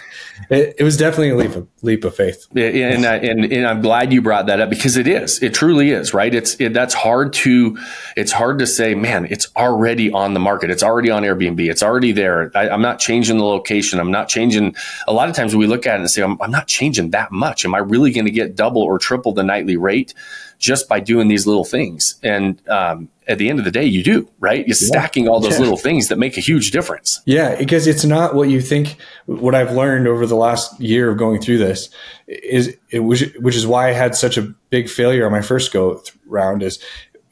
it, 0.50 0.76
it 0.78 0.82
was 0.82 0.96
definitely 0.96 1.30
a 1.30 1.36
leap 1.36 1.54
of, 1.54 1.68
leap 1.82 2.04
of 2.04 2.14
faith. 2.14 2.46
And, 2.56 3.04
and 3.04 3.44
and 3.44 3.66
I'm 3.66 3.80
glad 3.80 4.12
you 4.12 4.22
brought 4.22 4.46
that 4.46 4.60
up 4.60 4.70
because 4.70 4.96
it 4.96 5.06
is, 5.06 5.42
it 5.42 5.54
truly 5.54 5.90
is, 5.90 6.14
right? 6.14 6.34
It's 6.34 6.54
it, 6.60 6.72
that's 6.72 6.94
hard 6.94 7.32
to 7.34 7.78
it's 8.16 8.32
hard 8.32 8.58
to 8.60 8.66
say, 8.66 8.94
man, 8.94 9.26
it's 9.30 9.48
already 9.56 10.10
on 10.10 10.34
the 10.34 10.40
market, 10.40 10.70
it's 10.70 10.82
already 10.82 11.10
on 11.10 11.22
Airbnb, 11.22 11.70
it's 11.70 11.82
already 11.82 12.12
there. 12.12 12.50
I, 12.54 12.68
am 12.68 12.82
not 12.82 12.98
changing 12.98 13.38
the 13.38 13.44
location, 13.44 14.00
I'm 14.00 14.10
not 14.10 14.28
changing. 14.28 14.74
A 15.06 15.12
lot 15.12 15.28
of 15.28 15.36
times 15.36 15.54
we 15.54 15.66
look 15.66 15.86
at 15.86 15.96
it 15.96 16.00
and 16.00 16.10
say, 16.10 16.22
I'm, 16.22 16.40
I'm 16.40 16.50
not 16.50 16.66
changing 16.66 17.10
that 17.10 17.30
much. 17.30 17.64
Am 17.64 17.74
I 17.74 17.78
really 17.78 18.12
going 18.12 18.26
to 18.26 18.32
get 18.32 18.56
double 18.56 18.82
or 18.82 18.98
triple 18.98 19.32
the 19.32 19.42
nightly 19.42 19.76
rate? 19.76 20.14
Just 20.60 20.88
by 20.88 21.00
doing 21.00 21.26
these 21.26 21.46
little 21.46 21.64
things. 21.64 22.20
And 22.22 22.60
um, 22.68 23.08
at 23.26 23.38
the 23.38 23.48
end 23.48 23.58
of 23.58 23.64
the 23.64 23.70
day, 23.70 23.84
you 23.84 24.04
do, 24.04 24.28
right? 24.38 24.58
You're 24.58 24.76
yeah. 24.80 24.88
stacking 24.88 25.26
all 25.26 25.40
those 25.40 25.54
yeah. 25.54 25.60
little 25.60 25.78
things 25.78 26.08
that 26.08 26.18
make 26.18 26.36
a 26.36 26.40
huge 26.40 26.70
difference. 26.70 27.20
Yeah, 27.24 27.56
because 27.56 27.86
it's 27.86 28.04
not 28.04 28.34
what 28.34 28.50
you 28.50 28.60
think. 28.60 28.96
What 29.24 29.54
I've 29.54 29.72
learned 29.72 30.06
over 30.06 30.26
the 30.26 30.36
last 30.36 30.78
year 30.78 31.10
of 31.10 31.16
going 31.16 31.40
through 31.40 31.58
this 31.58 31.88
is, 32.28 32.76
it 32.90 33.00
was, 33.00 33.22
which 33.38 33.56
is 33.56 33.66
why 33.66 33.88
I 33.88 33.92
had 33.92 34.14
such 34.14 34.36
a 34.36 34.42
big 34.68 34.90
failure 34.90 35.24
on 35.24 35.32
my 35.32 35.40
first 35.40 35.72
go 35.72 36.02
round 36.26 36.62
is 36.62 36.78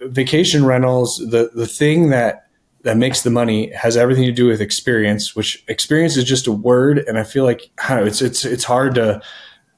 vacation 0.00 0.64
rentals. 0.64 1.18
The 1.18 1.50
the 1.54 1.66
thing 1.66 2.08
that 2.08 2.46
that 2.82 2.96
makes 2.96 3.22
the 3.22 3.30
money 3.30 3.70
has 3.72 3.96
everything 3.96 4.24
to 4.24 4.32
do 4.32 4.46
with 4.46 4.62
experience, 4.62 5.36
which 5.36 5.62
experience 5.68 6.16
is 6.16 6.24
just 6.24 6.46
a 6.46 6.52
word, 6.52 6.98
and 7.06 7.18
I 7.18 7.24
feel 7.24 7.44
like 7.44 7.70
I 7.78 7.96
know, 7.96 8.06
it's 8.06 8.22
it's 8.22 8.46
it's 8.46 8.64
hard 8.64 8.94
to 8.94 9.20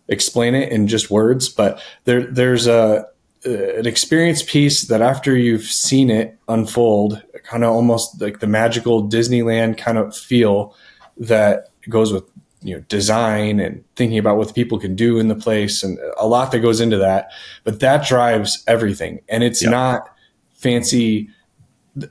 explain 0.07 0.55
it 0.55 0.71
in 0.71 0.87
just 0.87 1.11
words, 1.11 1.49
but 1.49 1.83
there 2.05 2.23
there's 2.23 2.69
a 2.69 3.07
an 3.45 3.87
experience 3.87 4.43
piece 4.43 4.87
that 4.89 5.01
after 5.01 5.37
you've 5.37 5.65
seen 5.65 6.11
it 6.11 6.39
unfold, 6.49 7.23
kind 7.43 7.65
of 7.65 7.71
almost 7.71 8.21
like 8.21 8.41
the 8.41 8.47
magical 8.47 9.09
Disneyland 9.09 9.79
kind 9.79 9.99
of 9.99 10.17
feel 10.17 10.75
that 11.17 11.69
goes 11.89 12.13
with 12.13 12.25
you 12.63 12.75
know 12.75 12.85
design 12.89 13.59
and 13.59 13.83
thinking 13.97 14.19
about 14.19 14.37
what 14.37 14.49
the 14.49 14.55
people 14.55 14.79
can 14.79 14.95
do 14.95 15.19
in 15.19 15.29
the 15.29 15.35
place 15.35 15.83
and 15.83 15.99
a 16.19 16.27
lot 16.27 16.53
that 16.53 16.61
goes 16.61 16.81
into 16.81 16.99
that. 16.99 17.31
But 17.65 17.81
that 17.81 18.07
drives 18.07 18.63
everything. 18.67 19.21
And 19.29 19.43
it's 19.43 19.63
not 19.63 20.09
fancy 20.55 21.31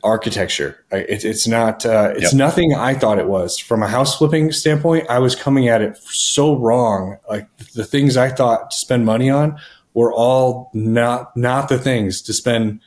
architecture. 0.03 0.83
It's, 0.91 1.23
it's 1.23 1.47
not 1.47 1.85
uh, 1.85 2.13
it's 2.15 2.23
yep. 2.23 2.33
nothing 2.33 2.73
i 2.73 2.93
thought 2.93 3.19
it 3.19 3.27
was. 3.27 3.59
From 3.59 3.83
a 3.83 3.87
house 3.87 4.17
flipping 4.17 4.51
standpoint 4.51 5.09
i 5.09 5.19
was 5.19 5.35
coming 5.35 5.67
at 5.67 5.81
it 5.81 5.97
so 5.97 6.55
wrong. 6.55 7.17
Like 7.29 7.47
the 7.75 7.85
things 7.85 8.17
i 8.17 8.29
thought 8.29 8.71
to 8.71 8.77
spend 8.77 9.05
money 9.05 9.29
on 9.29 9.59
were 9.93 10.13
all 10.13 10.69
not 10.73 11.35
not 11.35 11.69
the 11.69 11.77
things 11.77 12.21
to 12.23 12.33
spend 12.33 12.79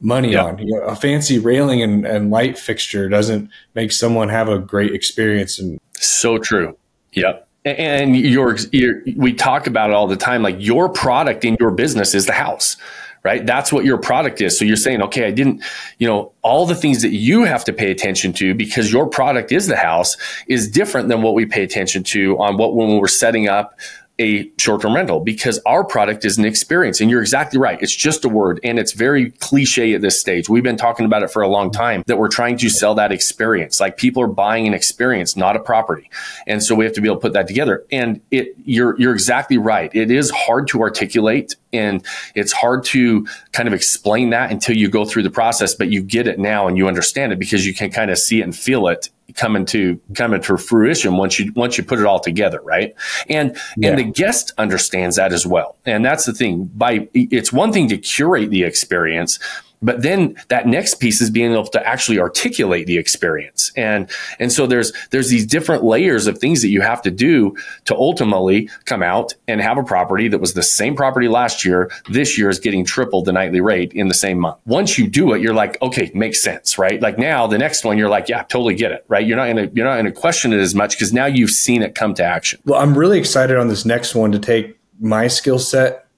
money 0.00 0.32
yep. 0.32 0.44
on. 0.44 0.58
You 0.58 0.66
know, 0.74 0.82
a 0.82 0.96
fancy 0.96 1.38
railing 1.38 1.82
and, 1.82 2.06
and 2.06 2.30
light 2.30 2.58
fixture 2.58 3.08
doesn't 3.08 3.50
make 3.74 3.92
someone 3.92 4.28
have 4.28 4.48
a 4.48 4.58
great 4.58 4.94
experience. 4.94 5.58
And 5.58 5.78
so 5.98 6.38
true. 6.38 6.76
Yep. 7.12 7.48
And 7.64 8.16
your, 8.16 8.56
your, 8.70 9.02
we 9.16 9.32
talk 9.32 9.66
about 9.66 9.90
it 9.90 9.94
all 9.94 10.06
the 10.06 10.16
time. 10.16 10.42
Like 10.42 10.56
your 10.58 10.88
product 10.88 11.44
in 11.44 11.56
your 11.58 11.72
business 11.72 12.14
is 12.14 12.26
the 12.26 12.32
house, 12.32 12.76
right? 13.24 13.44
That's 13.44 13.72
what 13.72 13.84
your 13.84 13.98
product 13.98 14.40
is. 14.40 14.56
So 14.56 14.64
you're 14.64 14.76
saying, 14.76 15.02
okay, 15.02 15.26
I 15.26 15.32
didn't, 15.32 15.64
you 15.98 16.06
know, 16.06 16.32
all 16.42 16.66
the 16.66 16.76
things 16.76 17.02
that 17.02 17.10
you 17.10 17.42
have 17.42 17.64
to 17.64 17.72
pay 17.72 17.90
attention 17.90 18.32
to 18.34 18.54
because 18.54 18.92
your 18.92 19.08
product 19.08 19.50
is 19.50 19.66
the 19.66 19.76
house 19.76 20.16
is 20.46 20.70
different 20.70 21.08
than 21.08 21.22
what 21.22 21.34
we 21.34 21.44
pay 21.44 21.64
attention 21.64 22.04
to 22.04 22.38
on 22.38 22.56
what 22.56 22.76
when 22.76 22.98
we're 22.98 23.08
setting 23.08 23.48
up 23.48 23.76
a 24.18 24.50
short-term 24.58 24.94
rental 24.94 25.20
because 25.20 25.60
our 25.66 25.84
product 25.84 26.24
is 26.24 26.38
an 26.38 26.44
experience. 26.44 27.00
And 27.00 27.10
you're 27.10 27.20
exactly 27.20 27.58
right. 27.58 27.80
It's 27.82 27.94
just 27.94 28.24
a 28.24 28.28
word 28.28 28.60
and 28.64 28.78
it's 28.78 28.92
very 28.92 29.30
cliche 29.32 29.94
at 29.94 30.00
this 30.00 30.18
stage. 30.18 30.48
We've 30.48 30.62
been 30.62 30.76
talking 30.76 31.04
about 31.04 31.22
it 31.22 31.30
for 31.30 31.42
a 31.42 31.48
long 31.48 31.70
time 31.70 32.02
that 32.06 32.18
we're 32.18 32.28
trying 32.28 32.56
to 32.58 32.70
sell 32.70 32.94
that 32.94 33.12
experience. 33.12 33.78
Like 33.78 33.96
people 33.96 34.22
are 34.22 34.28
buying 34.28 34.66
an 34.66 34.74
experience 34.74 35.36
not 35.36 35.56
a 35.56 35.60
property. 35.60 36.10
And 36.46 36.62
so 36.62 36.74
we 36.74 36.84
have 36.84 36.94
to 36.94 37.00
be 37.00 37.08
able 37.08 37.16
to 37.16 37.20
put 37.20 37.34
that 37.34 37.46
together. 37.46 37.84
And 37.92 38.20
it 38.30 38.54
you're 38.64 38.98
you're 38.98 39.12
exactly 39.12 39.58
right. 39.58 39.94
It 39.94 40.10
is 40.10 40.30
hard 40.30 40.68
to 40.68 40.80
articulate 40.80 41.56
and 41.72 42.02
it's 42.34 42.52
hard 42.52 42.84
to 42.84 43.26
kind 43.52 43.68
of 43.68 43.74
explain 43.74 44.30
that 44.30 44.50
until 44.50 44.76
you 44.76 44.88
go 44.88 45.04
through 45.04 45.24
the 45.24 45.30
process 45.30 45.74
but 45.74 45.88
you 45.88 46.02
get 46.02 46.26
it 46.26 46.38
now 46.38 46.66
and 46.66 46.76
you 46.76 46.88
understand 46.88 47.32
it 47.32 47.38
because 47.38 47.66
you 47.66 47.74
can 47.74 47.90
kind 47.90 48.10
of 48.10 48.18
see 48.18 48.40
it 48.40 48.44
and 48.44 48.56
feel 48.56 48.88
it 48.88 49.10
coming 49.34 49.66
to 49.66 50.00
coming 50.14 50.40
to 50.42 50.56
fruition 50.56 51.16
once 51.16 51.38
you 51.38 51.52
once 51.54 51.76
you 51.76 51.84
put 51.84 51.98
it 51.98 52.06
all 52.06 52.20
together, 52.20 52.60
right? 52.62 52.94
And 53.28 53.56
yeah. 53.76 53.90
and 53.90 53.98
the 53.98 54.04
guest 54.04 54.52
understands 54.58 55.16
that 55.16 55.32
as 55.32 55.46
well. 55.46 55.76
And 55.84 56.04
that's 56.04 56.24
the 56.24 56.32
thing. 56.32 56.70
By 56.74 57.08
it's 57.14 57.52
one 57.52 57.72
thing 57.72 57.88
to 57.88 57.98
curate 57.98 58.50
the 58.50 58.64
experience, 58.64 59.38
but 59.86 60.02
then 60.02 60.36
that 60.48 60.66
next 60.66 60.96
piece 60.96 61.20
is 61.20 61.30
being 61.30 61.52
able 61.52 61.68
to 61.68 61.86
actually 61.86 62.18
articulate 62.18 62.88
the 62.88 62.98
experience. 62.98 63.70
And, 63.76 64.10
and 64.40 64.52
so 64.52 64.66
there's, 64.66 64.92
there's 65.12 65.28
these 65.28 65.46
different 65.46 65.84
layers 65.84 66.26
of 66.26 66.38
things 66.38 66.60
that 66.62 66.70
you 66.70 66.80
have 66.80 67.00
to 67.02 67.10
do 67.12 67.56
to 67.84 67.94
ultimately 67.94 68.68
come 68.84 69.00
out 69.00 69.34
and 69.46 69.60
have 69.60 69.78
a 69.78 69.84
property 69.84 70.26
that 70.26 70.40
was 70.40 70.54
the 70.54 70.62
same 70.64 70.96
property 70.96 71.28
last 71.28 71.64
year. 71.64 71.88
This 72.10 72.36
year 72.36 72.48
is 72.48 72.58
getting 72.58 72.84
triple 72.84 73.22
the 73.22 73.32
nightly 73.32 73.60
rate 73.60 73.92
in 73.92 74.08
the 74.08 74.14
same 74.14 74.40
month. 74.40 74.58
Once 74.66 74.98
you 74.98 75.06
do 75.06 75.32
it, 75.34 75.40
you're 75.40 75.54
like, 75.54 75.80
okay, 75.80 76.10
makes 76.14 76.42
sense, 76.42 76.78
right? 76.78 77.00
Like 77.00 77.16
now 77.16 77.46
the 77.46 77.58
next 77.58 77.84
one, 77.84 77.96
you're 77.96 78.10
like, 78.10 78.28
yeah, 78.28 78.42
totally 78.42 78.74
get 78.74 78.90
it, 78.90 79.04
right? 79.06 79.24
You're 79.24 79.36
not 79.36 79.44
going 79.54 79.68
to, 79.68 79.76
you're 79.76 79.86
not 79.86 79.94
going 79.94 80.06
to 80.06 80.12
question 80.12 80.52
it 80.52 80.58
as 80.58 80.74
much 80.74 80.96
because 80.96 81.12
now 81.12 81.26
you've 81.26 81.50
seen 81.50 81.82
it 81.82 81.94
come 81.94 82.12
to 82.14 82.24
action. 82.24 82.60
Well, 82.64 82.80
I'm 82.80 82.98
really 82.98 83.20
excited 83.20 83.56
on 83.56 83.68
this 83.68 83.84
next 83.84 84.16
one 84.16 84.32
to 84.32 84.40
take 84.40 84.76
my 84.98 85.28
skill 85.28 85.60
set 85.60 86.08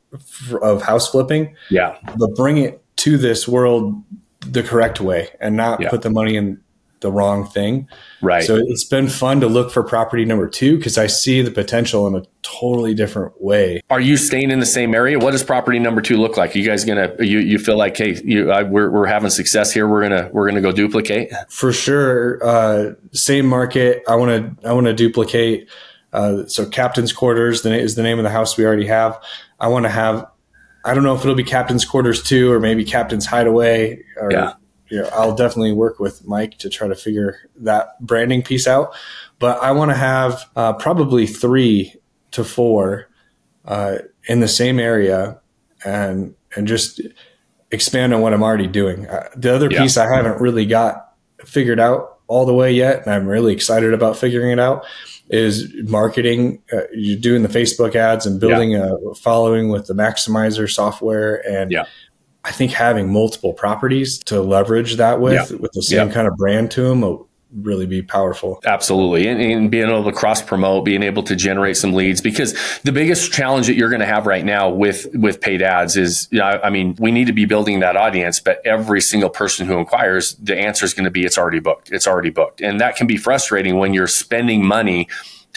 of 0.63 0.81
house 0.81 1.11
flipping. 1.11 1.55
Yeah. 1.69 1.99
But 2.17 2.35
bring 2.35 2.57
it 2.57 2.83
to 2.99 3.17
this 3.17 3.49
world 3.49 4.03
the 4.41 4.63
correct 4.63 5.01
way 5.01 5.29
and 5.41 5.57
not 5.57 5.81
yeah. 5.81 5.91
put 5.91 6.03
the 6.03 6.11
money 6.11 6.37
in 6.37 6.61
the 7.01 7.13
wrong 7.13 7.47
thing. 7.47 7.89
Right. 8.21 8.45
So 8.45 8.57
it's 8.57 8.85
been 8.85 9.09
fun 9.09 9.41
to 9.41 9.47
look 9.47 9.71
for 9.71 9.83
property 9.83 10.25
number 10.25 10.49
two 10.49 10.77
because 10.77 10.99
I 10.99 11.07
see 11.07 11.43
the 11.43 11.51
potential 11.51 12.07
in 12.07 12.17
a 12.17 12.23
totally 12.43 12.95
different 12.95 13.41
way. 13.41 13.83
Are 13.91 14.01
you 14.01 14.17
staying 14.17 14.51
in 14.51 14.59
the 14.59 14.67
same 14.67 14.95
area? 14.95 15.19
What 15.19 15.31
does 15.31 15.45
property 15.45 15.79
number 15.79 16.01
two 16.01 16.17
look 16.17 16.37
like? 16.37 16.55
Are 16.55 16.59
you 16.59 16.67
guys 16.67 16.85
gonna 16.85 17.15
you 17.21 17.39
you 17.39 17.59
feel 17.59 17.77
like 17.77 17.97
hey 17.97 18.21
you 18.25 18.51
I, 18.51 18.65
we're 18.65 18.91
we're 18.91 19.07
having 19.07 19.31
success 19.31 19.73
here? 19.73 19.87
We're 19.87 20.03
gonna 20.03 20.31
we're 20.33 20.49
gonna 20.49 20.61
go 20.61 20.73
duplicate 20.73 21.31
for 21.49 21.73
sure. 21.73 22.45
Uh, 22.45 22.95
same 23.13 23.47
market. 23.47 24.03
I 24.09 24.17
want 24.17 24.61
to 24.61 24.69
I 24.69 24.73
want 24.73 24.87
to 24.87 24.95
duplicate. 24.95 25.69
Uh, 26.13 26.47
so 26.47 26.67
captain's 26.67 27.13
quarters 27.13 27.65
is 27.65 27.95
the 27.95 28.03
name 28.03 28.19
of 28.19 28.25
the 28.25 28.31
house 28.31 28.57
we 28.57 28.65
already 28.65 28.87
have. 28.87 29.21
I 29.61 29.69
want 29.69 29.85
to 29.85 29.91
have 29.91 30.27
I 30.85 30.95
don't 30.95 31.03
know 31.03 31.15
if 31.15 31.21
it'll 31.21 31.35
be 31.35 31.45
captain's 31.45 31.85
quarters 31.85 32.23
too, 32.23 32.53
or 32.53 32.61
maybe 32.61 32.85
captain's 32.85 33.27
hideaway. 33.27 34.03
Or, 34.17 34.31
yeah. 34.33 34.55
You 34.89 35.03
know, 35.03 35.11
I'll 35.13 35.35
definitely 35.35 35.73
work 35.73 35.99
with 35.99 36.27
Mike 36.27 36.59
to 36.59 36.71
try 36.71 36.89
to 36.89 36.95
figure 36.95 37.39
that 37.57 38.01
branding 38.01 38.43
piece 38.43 38.67
out. 38.67 38.95
But 39.39 39.63
I 39.63 39.73
want 39.73 39.91
to 39.91 39.97
have 39.97 40.49
uh, 40.57 40.73
probably 40.75 41.27
three 41.27 41.95
to 42.31 42.43
four 42.43 43.09
uh, 43.67 43.99
in 44.25 44.41
the 44.41 44.49
same 44.49 44.81
area, 44.81 45.41
and 45.85 46.35
and 46.57 46.67
just 46.67 47.03
expand 47.71 48.15
on 48.15 48.23
what 48.23 48.33
I'm 48.33 48.43
already 48.43 48.67
doing. 48.67 49.07
Uh, 49.07 49.29
the 49.37 49.55
other 49.55 49.69
yeah. 49.71 49.83
piece 49.83 49.99
I 49.99 50.13
haven't 50.13 50.41
really 50.41 50.65
got 50.65 51.13
figured 51.45 51.79
out 51.79 52.18
all 52.29 52.47
the 52.47 52.55
way 52.55 52.73
yet, 52.73 53.03
and 53.03 53.13
I'm 53.13 53.27
really 53.27 53.53
excited 53.53 53.93
about 53.93 54.17
figuring 54.17 54.53
it 54.53 54.61
out 54.61 54.85
is 55.31 55.71
marketing. 55.85 56.63
Uh, 56.73 56.83
you're 56.95 57.19
doing 57.19 57.43
the 57.43 57.49
Facebook 57.49 57.95
ads 57.95 58.25
and 58.25 58.41
building 58.41 58.71
yeah. 58.73 58.93
a 59.11 59.15
following 59.15 59.69
with 59.69 59.87
the 59.87 59.95
Maximizer 59.95 60.71
software, 60.71 61.47
and 61.49 61.71
yeah. 61.71 61.85
I 62.45 62.53
think 62.53 62.73
having 62.73 63.13
multiple 63.13 63.53
properties 63.53 64.19
to 64.21 64.41
leverage 64.41 64.97
that 64.97 65.21
with, 65.21 65.51
yeah. 65.51 65.57
with 65.59 65.73
the 65.73 65.83
same 65.83 66.11
kind 66.11 66.27
of 66.27 66.37
brand 66.37 66.71
to 66.73 66.83
them, 66.83 67.03
really 67.53 67.87
be 67.87 68.03
powerful. 68.03 68.61
Absolutely. 68.65 69.27
And, 69.27 69.41
and 69.41 69.71
being 69.71 69.89
able 69.89 70.05
to 70.05 70.13
cross 70.13 70.43
promote, 70.43 70.85
being 70.85 71.03
able 71.03 71.23
to 71.25 71.35
generate 71.35 71.77
some 71.77 71.93
leads 71.93 72.21
because 72.21 72.55
the 72.83 72.93
biggest 72.93 73.33
challenge 73.33 73.67
that 73.69 73.75
you're 73.75 73.89
going 73.89 74.01
to 74.01 74.07
have 74.07 74.27
right 74.27 74.45
now 74.45 74.69
with, 74.69 75.07
with 75.15 75.41
paid 75.41 75.63
ads 75.63 75.97
is, 75.97 76.29
you 76.31 76.39
know, 76.39 76.61
I 76.63 76.71
mean, 76.71 76.97
we 76.99 77.11
need 77.11 77.27
to 77.27 77.33
be 77.33 77.47
building 77.47 77.81
that 77.81 77.97
audience, 77.97 78.39
but 78.41 78.61
every 78.67 79.01
single 79.01 79.31
person 79.31 79.67
who 79.67 79.79
inquires, 79.79 80.35
the 80.35 80.59
answer 80.59 80.85
is 80.85 80.93
going 80.93 81.05
to 81.05 81.11
be, 81.11 81.25
it's 81.25 81.39
already 81.39 81.61
booked. 81.61 81.91
It's 81.91 82.07
already 82.07 82.31
booked. 82.31 82.61
And 82.61 82.81
that 82.81 82.97
can 82.97 83.07
be 83.07 83.17
frustrating 83.17 83.79
when 83.79 83.95
you're 83.95 84.07
spending 84.07 84.65
money 84.65 85.09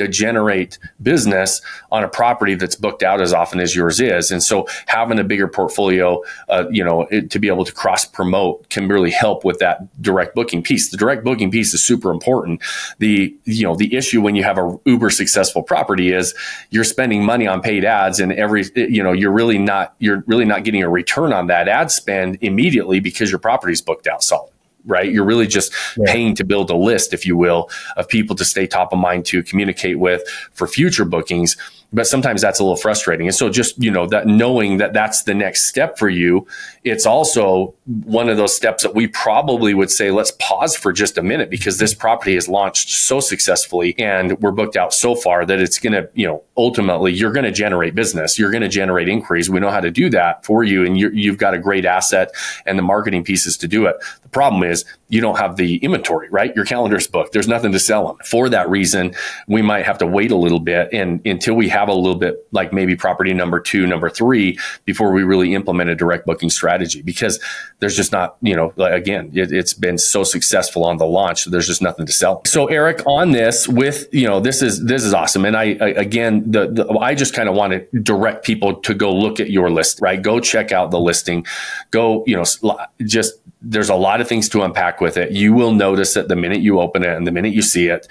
to 0.02 0.12
generate 0.12 0.78
business 1.02 1.62
on 1.92 2.04
a 2.04 2.08
property 2.08 2.56
that's 2.56 2.76
booked 2.76 3.04
out 3.04 3.22
as 3.22 3.34
often 3.34 3.60
as 3.60 3.76
yours 3.76 4.00
is. 4.00 4.32
And 4.32 4.42
so 4.42 4.68
having 4.88 5.20
a 5.20 5.24
bigger 5.24 5.48
portfolio, 5.48 6.22
uh, 6.50 6.66
you 6.70 6.84
know, 6.84 7.02
it, 7.12 7.30
to 7.32 7.40
be 7.40 7.48
able 7.48 7.66
to 7.66 7.72
cross 7.72 8.06
promote 8.06 8.70
can 8.70 8.88
really 8.88 9.12
help 9.12 9.44
with 9.44 9.60
that 9.60 10.02
direct 10.02 10.36
booking 10.36 10.64
piece. 10.64 10.90
The 10.90 10.98
direct 10.98 11.24
booking 11.24 11.52
piece 11.52 11.74
is 11.74 11.84
super 11.84 12.12
important. 12.12 12.62
The, 13.00 13.36
you 13.46 13.64
know, 13.64 13.76
the 13.76 13.96
issue 13.96 14.22
when 14.22 14.36
you 14.36 14.44
have 14.44 14.58
a 14.58 14.80
uber 14.86 15.10
successful 15.10 15.64
property 15.64 16.12
is 16.12 16.34
you're 16.70 16.84
spending 16.84 17.24
money 17.24 17.48
on 17.48 17.62
paid 17.62 17.86
ads 17.86 18.20
and 18.20 18.32
every, 18.34 18.66
you 18.76 19.04
know, 19.04 19.12
you're 19.12 19.32
really 19.32 19.58
not, 19.58 19.96
you're 20.00 20.24
really 20.28 20.46
not 20.46 20.64
getting 20.64 20.84
a 20.84 20.90
return 20.90 21.34
on 21.34 21.48
that 21.48 21.68
ad 21.68 21.92
spend 21.92 22.38
immediately 22.42 23.00
because 23.00 23.30
your 23.30 23.40
property's 23.40 23.82
booked 23.82 24.08
out 24.08 24.24
solid 24.24 24.52
right? 24.86 25.12
You're 25.12 25.26
really 25.26 25.48
just 25.48 25.74
yeah. 25.98 26.12
paying 26.12 26.36
to 26.36 26.44
build 26.44 26.70
a 26.70 26.76
list, 26.76 27.14
if 27.14 27.26
you 27.26 27.38
will, 27.38 27.70
of 27.98 28.08
people 28.08 28.36
to 28.36 28.46
stay 28.46 28.68
top 28.68 28.94
of 28.94 29.00
mind 29.00 29.26
to 29.28 29.44
communicate 29.44 30.00
with 30.00 30.28
for 30.54 30.68
future 30.68 31.06
bookings 31.06 31.58
but 31.94 32.08
sometimes 32.08 32.42
that's 32.42 32.60
a 32.60 32.64
little 32.64 32.78
frustrating. 32.78 33.28
And 33.28 33.36
so 33.36 33.50
just, 33.50 33.82
you 33.82 33.92
know, 33.92 34.06
that 34.08 34.26
knowing 34.26 34.78
that 34.78 34.94
that's 34.94 35.24
the 35.24 35.34
next 35.34 35.66
step 35.66 35.98
for 35.98 36.08
you, 36.08 36.48
it's 36.84 37.06
also 37.06 37.74
one 38.06 38.30
of 38.30 38.38
those 38.38 38.56
steps 38.56 38.84
that 38.84 38.96
we 38.96 39.08
probably 39.08 39.74
would 39.74 39.92
say, 39.92 40.10
let's 40.10 40.32
pause 40.40 40.76
for 40.76 40.94
just 40.94 41.18
a 41.18 41.22
minute 41.22 41.50
because 41.50 41.80
this 41.80 41.94
property 41.94 42.36
has 42.36 42.48
launched 42.48 42.90
so 42.90 43.20
successfully 43.20 43.94
and 44.00 44.40
we're 44.42 44.52
booked 44.52 44.78
out 44.78 44.94
so 44.94 45.16
far 45.16 45.46
that 45.46 45.60
it's 45.60 45.80
going 45.80 45.94
to, 45.94 46.10
you 46.14 46.26
know, 46.26 46.42
ultimately 46.56 47.12
you're 47.12 47.34
going 47.34 47.44
to 47.44 47.52
generate 47.52 47.94
business. 47.94 48.40
You're 48.40 48.52
going 48.52 48.62
to 48.62 48.70
generate 48.70 49.10
inquiries. 49.10 49.50
We 49.50 49.60
know 49.60 49.70
how 49.70 49.82
to 49.82 49.92
do 49.92 50.10
that 50.12 50.46
for 50.46 50.64
you. 50.64 50.86
And 50.86 50.98
you 50.98 51.30
have 51.30 51.40
got 51.40 51.54
a 51.54 51.60
great 51.60 51.86
asset 51.86 52.32
and 52.66 52.78
the 52.78 52.84
marketing 52.84 53.24
pieces 53.24 53.58
to 53.58 53.68
do 53.68 53.86
it. 53.86 53.98
The 54.24 54.30
problem 54.30 54.64
is 54.64 54.86
you 55.10 55.20
don't 55.20 55.38
have 55.38 55.58
the 55.58 55.76
inventory, 55.78 56.30
right? 56.30 56.56
Your 56.56 56.64
calendar's 56.64 57.08
booked. 57.08 57.34
There's 57.34 57.50
nothing 57.50 57.74
to 57.74 57.80
sell 57.80 58.08
them. 58.08 58.18
For 58.26 58.48
that 58.48 58.70
reason, 58.70 59.14
we 59.48 59.62
might 59.62 59.86
have 59.86 59.98
to 59.98 60.08
wait 60.08 60.32
a 60.32 60.38
little 60.38 60.60
bit 60.60 60.90
and 60.94 61.26
until 61.26 61.56
we 61.56 61.68
have 61.68 61.81
have 61.82 61.90
a 61.90 61.94
little 61.94 62.18
bit 62.18 62.48
like 62.52 62.72
maybe 62.72 62.96
property 62.96 63.34
number 63.34 63.60
two, 63.60 63.88
number 63.88 64.10
three 64.10 64.58
before 64.86 65.12
we 65.12 65.24
really 65.24 65.54
implement 65.54 65.90
a 65.90 65.96
direct 65.96 66.26
booking 66.26 66.50
strategy 66.50 67.02
because 67.02 67.40
there's 67.80 67.96
just 67.96 68.12
not, 68.12 68.38
you 68.42 68.56
know, 68.56 68.72
again, 68.78 69.32
it, 69.34 69.52
has 69.52 69.74
been 69.74 69.98
so 69.98 70.24
successful 70.24 70.86
on 70.86 70.98
the 70.98 71.06
launch. 71.06 71.46
There's 71.46 71.68
just 71.68 71.82
nothing 71.82 72.06
to 72.06 72.12
sell. 72.12 72.44
So 72.46 72.68
Eric, 72.68 73.02
on 73.08 73.32
this 73.32 73.68
with, 73.68 74.08
you 74.14 74.28
know, 74.28 74.40
this 74.40 74.62
is, 74.62 74.86
this 74.86 75.04
is 75.04 75.14
awesome. 75.14 75.44
And 75.44 75.58
I, 75.58 75.78
I 75.82 75.88
again, 75.90 76.50
the, 76.52 76.68
the 76.68 76.88
I 77.00 77.16
just 77.16 77.34
kind 77.34 77.50
of 77.50 77.56
want 77.56 77.74
to 77.74 78.00
direct 78.00 78.46
people 78.46 78.76
to 78.82 78.94
go 78.94 79.14
look 79.14 79.40
at 79.40 79.50
your 79.50 79.72
list, 79.72 80.00
right? 80.02 80.22
Go 80.22 80.40
check 80.40 80.72
out 80.72 80.92
the 80.92 81.00
listing, 81.00 81.46
go, 81.90 82.24
you 82.28 82.36
know, 82.36 82.78
just 83.04 83.34
there's 83.62 83.90
a 83.90 83.96
lot 83.96 84.22
of 84.22 84.28
things 84.28 84.50
to 84.50 84.64
unpack 84.64 85.02
with 85.02 85.18
it. 85.18 85.32
You 85.32 85.54
will 85.54 85.74
notice 85.74 86.16
that 86.16 86.28
the 86.28 86.36
minute 86.36 86.62
you 86.62 86.80
open 86.80 87.04
it 87.04 87.16
and 87.16 87.28
the 87.28 87.32
minute 87.32 87.54
you 87.54 87.62
see 87.62 87.88
it, 87.88 88.08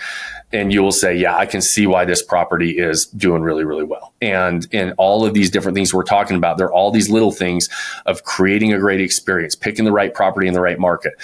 and 0.53 0.73
you 0.73 0.83
will 0.83 0.93
say, 0.93 1.15
yeah, 1.15 1.37
I 1.37 1.47
can 1.47 1.61
see 1.61 1.87
why 1.87 2.05
this 2.05 2.23
property 2.23 2.77
is 2.77 3.07
doing 3.07 3.43
really, 3.43 3.65
really 3.65 3.85
well. 3.85 4.15
And 4.21 4.67
in 4.73 4.93
all 4.93 5.25
of 5.25 5.33
these 5.33 5.49
different 5.49 5.77
things 5.77 5.95
we're 5.95 6.03
talking 6.03 6.37
about, 6.37 6.59
there 6.59 6.67
are 6.67 6.73
all 6.73 6.91
these 6.91 7.09
little 7.09 7.31
things 7.31 7.69
of 8.07 8.25
creating 8.25 8.73
a 8.73 8.79
great 8.79 9.01
experience, 9.01 9.55
picking 9.55 9.85
the 9.85 9.93
right 9.93 10.13
property 10.13 10.49
in 10.49 10.55
the 10.55 10.61
right 10.61 10.79
market, 10.79 11.15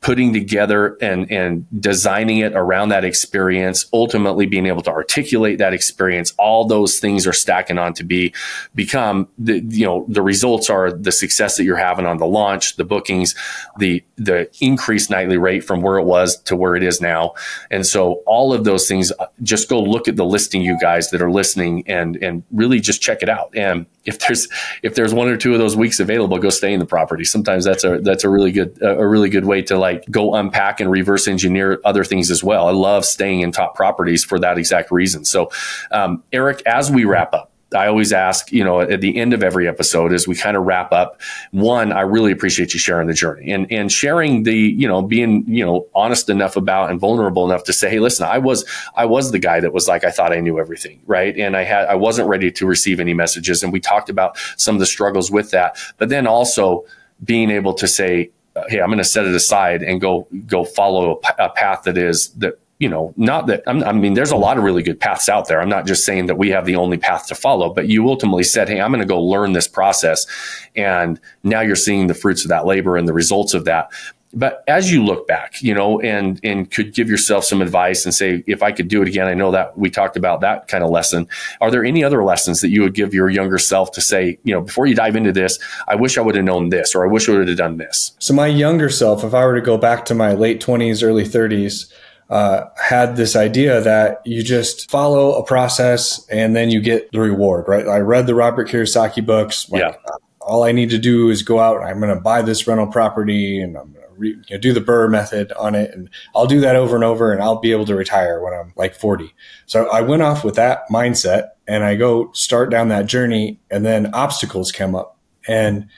putting 0.00 0.32
together 0.32 0.96
and, 1.02 1.30
and 1.30 1.66
designing 1.78 2.38
it 2.38 2.54
around 2.54 2.88
that 2.88 3.04
experience, 3.04 3.86
ultimately 3.92 4.46
being 4.46 4.66
able 4.66 4.82
to 4.82 4.90
articulate 4.90 5.58
that 5.58 5.74
experience. 5.74 6.32
All 6.38 6.64
those 6.64 6.98
things 6.98 7.26
are 7.26 7.34
stacking 7.34 7.76
on 7.76 7.92
to 7.94 8.04
be 8.04 8.32
become 8.74 9.28
the, 9.36 9.60
you 9.60 9.84
know, 9.84 10.06
the 10.08 10.22
results 10.22 10.70
are 10.70 10.90
the 10.90 11.12
success 11.12 11.58
that 11.58 11.64
you're 11.64 11.76
having 11.76 12.06
on 12.06 12.16
the 12.16 12.26
launch, 12.26 12.76
the 12.76 12.84
bookings, 12.84 13.34
the, 13.78 14.02
the 14.16 14.50
increased 14.60 15.10
nightly 15.10 15.36
rate 15.36 15.64
from 15.64 15.82
where 15.82 15.98
it 15.98 16.04
was 16.04 16.40
to 16.44 16.56
where 16.56 16.76
it 16.76 16.82
is 16.82 17.00
now. 17.00 17.34
And 17.70 17.84
so 17.86 18.22
all 18.26 18.54
of 18.54 18.64
those 18.70 18.88
things, 18.88 19.12
uh, 19.18 19.26
just 19.42 19.68
go 19.68 19.80
look 19.80 20.08
at 20.08 20.16
the 20.16 20.24
listing, 20.24 20.62
you 20.62 20.78
guys 20.80 21.10
that 21.10 21.20
are 21.20 21.30
listening, 21.30 21.84
and 21.86 22.16
and 22.16 22.42
really 22.52 22.80
just 22.80 23.02
check 23.02 23.22
it 23.22 23.28
out. 23.28 23.56
And 23.56 23.86
if 24.04 24.18
there's 24.20 24.48
if 24.82 24.94
there's 24.94 25.12
one 25.12 25.28
or 25.28 25.36
two 25.36 25.52
of 25.52 25.58
those 25.58 25.76
weeks 25.76 26.00
available, 26.00 26.38
go 26.38 26.50
stay 26.50 26.72
in 26.72 26.80
the 26.80 26.86
property. 26.86 27.24
Sometimes 27.24 27.64
that's 27.64 27.84
a 27.84 27.98
that's 27.98 28.24
a 28.24 28.28
really 28.28 28.52
good 28.52 28.78
a 28.82 29.06
really 29.06 29.28
good 29.28 29.44
way 29.44 29.62
to 29.62 29.76
like 29.76 30.04
go 30.10 30.34
unpack 30.34 30.80
and 30.80 30.90
reverse 30.90 31.28
engineer 31.28 31.80
other 31.84 32.04
things 32.04 32.30
as 32.30 32.42
well. 32.42 32.68
I 32.68 32.72
love 32.72 33.04
staying 33.04 33.40
in 33.40 33.52
top 33.52 33.74
properties 33.74 34.24
for 34.24 34.38
that 34.38 34.58
exact 34.58 34.90
reason. 34.90 35.24
So, 35.24 35.50
um, 35.90 36.22
Eric, 36.32 36.62
as 36.66 36.90
we 36.90 37.04
wrap 37.04 37.34
up, 37.34 37.49
I 37.74 37.86
always 37.86 38.12
ask, 38.12 38.50
you 38.52 38.64
know, 38.64 38.80
at 38.80 39.00
the 39.00 39.16
end 39.16 39.32
of 39.32 39.42
every 39.42 39.68
episode 39.68 40.12
as 40.12 40.26
we 40.26 40.34
kind 40.34 40.56
of 40.56 40.64
wrap 40.64 40.92
up, 40.92 41.20
one, 41.52 41.92
I 41.92 42.00
really 42.00 42.32
appreciate 42.32 42.74
you 42.74 42.80
sharing 42.80 43.06
the 43.06 43.14
journey 43.14 43.52
and, 43.52 43.70
and 43.70 43.92
sharing 43.92 44.42
the, 44.42 44.56
you 44.56 44.88
know, 44.88 45.02
being, 45.02 45.44
you 45.46 45.64
know, 45.64 45.86
honest 45.94 46.28
enough 46.28 46.56
about 46.56 46.90
and 46.90 46.98
vulnerable 46.98 47.48
enough 47.48 47.64
to 47.64 47.72
say, 47.72 47.88
Hey, 47.88 48.00
listen, 48.00 48.26
I 48.26 48.38
was, 48.38 48.64
I 48.96 49.04
was 49.04 49.30
the 49.30 49.38
guy 49.38 49.60
that 49.60 49.72
was 49.72 49.86
like, 49.86 50.04
I 50.04 50.10
thought 50.10 50.32
I 50.32 50.40
knew 50.40 50.58
everything. 50.58 51.00
Right. 51.06 51.36
And 51.38 51.56
I 51.56 51.62
had, 51.62 51.86
I 51.86 51.94
wasn't 51.94 52.28
ready 52.28 52.50
to 52.50 52.66
receive 52.66 52.98
any 52.98 53.14
messages. 53.14 53.62
And 53.62 53.72
we 53.72 53.80
talked 53.80 54.10
about 54.10 54.36
some 54.56 54.74
of 54.74 54.80
the 54.80 54.86
struggles 54.86 55.30
with 55.30 55.50
that, 55.52 55.76
but 55.98 56.08
then 56.08 56.26
also 56.26 56.84
being 57.22 57.50
able 57.50 57.74
to 57.74 57.86
say, 57.86 58.30
Hey, 58.68 58.80
I'm 58.80 58.88
going 58.88 58.98
to 58.98 59.04
set 59.04 59.26
it 59.26 59.34
aside 59.34 59.82
and 59.82 60.00
go, 60.00 60.26
go 60.46 60.64
follow 60.64 61.20
a, 61.38 61.44
a 61.44 61.50
path 61.50 61.84
that 61.84 61.96
is 61.96 62.30
that 62.30 62.58
you 62.80 62.88
know, 62.88 63.12
not 63.16 63.46
that 63.46 63.62
i 63.66 63.92
mean, 63.92 64.14
there's 64.14 64.30
a 64.30 64.36
lot 64.36 64.56
of 64.56 64.64
really 64.64 64.82
good 64.82 64.98
paths 64.98 65.28
out 65.28 65.46
there. 65.46 65.60
I'm 65.60 65.68
not 65.68 65.86
just 65.86 66.04
saying 66.04 66.26
that 66.26 66.36
we 66.36 66.48
have 66.48 66.64
the 66.64 66.76
only 66.76 66.96
path 66.96 67.26
to 67.28 67.34
follow, 67.34 67.72
but 67.72 67.88
you 67.88 68.08
ultimately 68.08 68.42
said, 68.42 68.68
Hey, 68.68 68.80
I'm 68.80 68.90
going 68.90 69.02
to 69.02 69.06
go 69.06 69.22
learn 69.22 69.52
this 69.52 69.68
process. 69.68 70.26
And 70.74 71.20
now 71.44 71.60
you're 71.60 71.76
seeing 71.76 72.06
the 72.06 72.14
fruits 72.14 72.42
of 72.42 72.48
that 72.48 72.64
labor 72.64 72.96
and 72.96 73.06
the 73.06 73.12
results 73.12 73.52
of 73.52 73.66
that. 73.66 73.92
But 74.32 74.62
as 74.68 74.92
you 74.92 75.04
look 75.04 75.26
back, 75.26 75.60
you 75.60 75.74
know, 75.74 76.00
and, 76.00 76.40
and 76.44 76.70
could 76.70 76.94
give 76.94 77.10
yourself 77.10 77.44
some 77.44 77.60
advice 77.60 78.04
and 78.04 78.14
say, 78.14 78.44
if 78.46 78.62
I 78.62 78.70
could 78.70 78.86
do 78.86 79.02
it 79.02 79.08
again, 79.08 79.26
I 79.26 79.34
know 79.34 79.50
that 79.50 79.76
we 79.76 79.90
talked 79.90 80.16
about 80.16 80.40
that 80.42 80.68
kind 80.68 80.84
of 80.84 80.90
lesson. 80.90 81.26
Are 81.60 81.70
there 81.70 81.84
any 81.84 82.04
other 82.04 82.22
lessons 82.22 82.60
that 82.60 82.68
you 82.68 82.82
would 82.82 82.94
give 82.94 83.12
your 83.12 83.28
younger 83.28 83.58
self 83.58 83.90
to 83.92 84.00
say, 84.00 84.38
you 84.44 84.54
know, 84.54 84.60
before 84.60 84.86
you 84.86 84.94
dive 84.94 85.16
into 85.16 85.32
this, 85.32 85.58
I 85.88 85.96
wish 85.96 86.16
I 86.16 86.20
would 86.20 86.36
have 86.36 86.44
known 86.44 86.68
this, 86.68 86.94
or 86.94 87.04
I 87.04 87.08
wish 87.08 87.28
I 87.28 87.32
would 87.32 87.48
have 87.48 87.56
done 87.56 87.78
this? 87.78 88.12
So 88.20 88.32
my 88.32 88.46
younger 88.46 88.88
self, 88.88 89.24
if 89.24 89.34
I 89.34 89.44
were 89.44 89.56
to 89.56 89.60
go 89.60 89.76
back 89.76 90.04
to 90.06 90.14
my 90.14 90.32
late 90.32 90.60
twenties, 90.60 91.02
early 91.02 91.24
thirties, 91.24 91.92
uh, 92.30 92.68
had 92.80 93.16
this 93.16 93.34
idea 93.34 93.80
that 93.80 94.22
you 94.24 94.42
just 94.42 94.88
follow 94.88 95.34
a 95.34 95.44
process 95.44 96.24
and 96.28 96.54
then 96.54 96.70
you 96.70 96.80
get 96.80 97.10
the 97.10 97.20
reward, 97.20 97.66
right? 97.66 97.88
I 97.88 97.98
read 97.98 98.28
the 98.28 98.36
Robert 98.36 98.68
Kiyosaki 98.68 99.24
books. 99.26 99.68
Like, 99.68 99.82
yeah. 99.82 99.94
All 100.40 100.62
I 100.62 100.72
need 100.72 100.90
to 100.90 100.98
do 100.98 101.28
is 101.28 101.42
go 101.42 101.58
out. 101.58 101.82
I'm 101.82 102.00
going 102.00 102.14
to 102.14 102.20
buy 102.20 102.40
this 102.42 102.66
rental 102.66 102.86
property 102.86 103.60
and 103.60 103.76
I'm 103.76 103.92
going 103.92 104.04
to 104.04 104.12
re- 104.16 104.28
you 104.30 104.44
know, 104.50 104.58
do 104.58 104.72
the 104.72 104.80
BRRRR 104.80 105.10
method 105.10 105.52
on 105.52 105.74
it. 105.74 105.92
And 105.92 106.08
I'll 106.34 106.46
do 106.46 106.60
that 106.60 106.76
over 106.76 106.94
and 106.94 107.04
over 107.04 107.32
and 107.32 107.42
I'll 107.42 107.60
be 107.60 107.72
able 107.72 107.84
to 107.86 107.94
retire 107.94 108.40
when 108.40 108.54
I'm 108.54 108.72
like 108.76 108.94
40. 108.94 109.34
So 109.66 109.90
I 109.90 110.00
went 110.00 110.22
off 110.22 110.44
with 110.44 110.54
that 110.54 110.88
mindset 110.90 111.50
and 111.66 111.84
I 111.84 111.96
go 111.96 112.30
start 112.32 112.70
down 112.70 112.88
that 112.88 113.06
journey 113.06 113.60
and 113.70 113.84
then 113.84 114.14
obstacles 114.14 114.72
come 114.72 114.94
up 114.94 115.18
and 115.46 115.88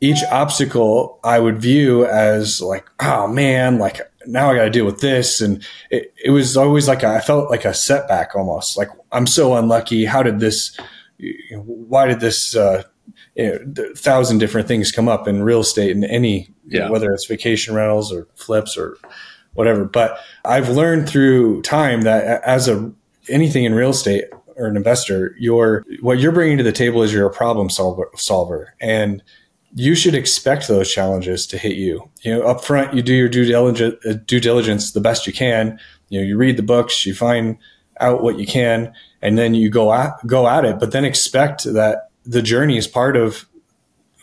each 0.00 0.22
obstacle 0.30 1.18
I 1.24 1.38
would 1.38 1.58
view 1.58 2.04
as 2.06 2.60
like, 2.60 2.86
oh 3.00 3.28
man, 3.28 3.78
like 3.78 4.00
now 4.26 4.50
I 4.50 4.56
got 4.56 4.64
to 4.64 4.70
deal 4.70 4.84
with 4.84 5.00
this. 5.00 5.40
And 5.40 5.64
it, 5.90 6.12
it 6.24 6.30
was 6.30 6.56
always 6.56 6.88
like, 6.88 7.02
a, 7.02 7.08
I 7.08 7.20
felt 7.20 7.50
like 7.50 7.64
a 7.64 7.74
setback 7.74 8.34
almost 8.34 8.76
like 8.76 8.88
I'm 9.12 9.26
so 9.26 9.54
unlucky. 9.54 10.04
How 10.04 10.22
did 10.22 10.40
this, 10.40 10.78
why 11.52 12.06
did 12.06 12.20
this, 12.20 12.54
uh, 12.56 12.82
you 13.34 13.50
know, 13.74 13.94
thousand 13.96 14.38
different 14.38 14.68
things 14.68 14.92
come 14.92 15.08
up 15.08 15.28
in 15.28 15.42
real 15.42 15.60
estate 15.60 15.90
and 15.90 16.04
any, 16.04 16.48
yeah. 16.66 16.80
you 16.80 16.80
know, 16.80 16.92
whether 16.92 17.12
it's 17.12 17.26
vacation 17.26 17.74
rentals 17.74 18.12
or 18.12 18.28
flips 18.34 18.76
or 18.76 18.96
whatever. 19.54 19.84
But 19.84 20.18
I've 20.44 20.68
learned 20.68 21.08
through 21.08 21.62
time 21.62 22.02
that 22.02 22.42
as 22.42 22.68
a, 22.68 22.92
anything 23.28 23.64
in 23.64 23.74
real 23.74 23.90
estate 23.90 24.24
or 24.56 24.66
an 24.66 24.76
investor, 24.76 25.34
your, 25.38 25.84
what 26.00 26.18
you're 26.18 26.32
bringing 26.32 26.58
to 26.58 26.64
the 26.64 26.72
table 26.72 27.02
is 27.02 27.12
you're 27.12 27.26
a 27.26 27.32
problem 27.32 27.70
solver, 27.70 28.10
solver. 28.16 28.74
And, 28.80 29.22
you 29.78 29.94
should 29.94 30.14
expect 30.14 30.68
those 30.68 30.90
challenges 30.90 31.46
to 31.46 31.58
hit 31.58 31.76
you. 31.76 32.08
You 32.22 32.34
know, 32.34 32.42
up 32.46 32.64
front, 32.64 32.94
you 32.94 33.02
do 33.02 33.12
your 33.12 33.28
due 33.28 33.44
diligence, 33.44 33.94
uh, 34.06 34.14
due 34.24 34.40
diligence 34.40 34.92
the 34.92 35.02
best 35.02 35.26
you 35.26 35.34
can. 35.34 35.78
You 36.08 36.20
know, 36.20 36.26
you 36.26 36.38
read 36.38 36.56
the 36.56 36.62
books, 36.62 37.04
you 37.04 37.14
find 37.14 37.58
out 38.00 38.22
what 38.22 38.38
you 38.38 38.46
can, 38.46 38.94
and 39.20 39.36
then 39.36 39.54
you 39.54 39.68
go 39.68 39.92
at 39.92 40.12
go 40.26 40.48
at 40.48 40.64
it. 40.64 40.80
But 40.80 40.92
then 40.92 41.04
expect 41.04 41.64
that 41.64 42.08
the 42.24 42.40
journey 42.40 42.78
is 42.78 42.86
part 42.86 43.18
of 43.18 43.44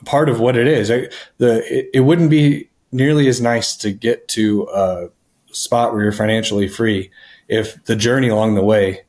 part 0.06 0.28
of 0.28 0.40
what 0.40 0.58
it 0.58 0.66
is. 0.66 0.88
the 0.88 1.64
it, 1.72 1.90
it 1.94 2.00
wouldn't 2.00 2.32
be 2.32 2.68
nearly 2.92 3.28
as 3.28 3.40
nice 3.40 3.76
to 3.78 3.92
get 3.92 4.28
to 4.30 4.68
a 4.74 5.10
spot 5.52 5.94
where 5.94 6.02
you're 6.02 6.12
financially 6.12 6.68
free 6.68 7.12
if 7.48 7.84
the 7.86 7.96
journey 7.96 8.28
along 8.28 8.56
the 8.56 8.64
way 8.64 9.02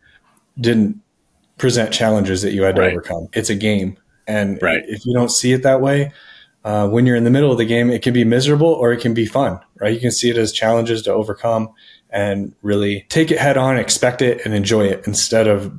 didn't 0.61 1.01
present 1.57 1.91
challenges 1.91 2.43
that 2.43 2.53
you 2.53 2.65
had 2.65 2.77
to 2.77 2.83
right. 2.83 2.93
overcome. 2.93 3.29
It's 3.33 3.49
a 3.49 3.55
game. 3.55 3.97
And 4.27 4.61
right. 4.61 4.83
if 4.87 5.07
you 5.07 5.15
don't 5.15 5.31
see 5.31 5.53
it 5.53 5.63
that 5.63 5.81
way, 5.81 6.13
uh, 6.65 6.89
when 6.89 7.07
you're 7.07 7.17
in 7.17 7.25
the 7.25 7.31
middle 7.31 7.53
of 7.53 7.59
the 7.59 7.65
game, 7.65 7.91
it 7.91 8.03
can 8.03 8.15
be 8.15 8.25
miserable 8.25 8.69
or 8.69 8.93
it 8.93 9.01
can 9.01 9.15
be 9.15 9.27
fun, 9.27 9.61
right? 9.81 9.93
You 9.93 10.01
can 10.01 10.11
see 10.11 10.31
it 10.31 10.39
as 10.39 10.53
challenges 10.53 11.03
to 11.03 11.13
overcome 11.13 11.71
and 12.11 12.55
really 12.63 13.07
take 13.09 13.31
it 13.31 13.39
head 13.39 13.57
on, 13.57 13.77
expect 13.77 14.23
it, 14.23 14.45
and 14.45 14.55
enjoy 14.55 14.87
it 14.87 15.07
instead 15.07 15.47
of 15.47 15.77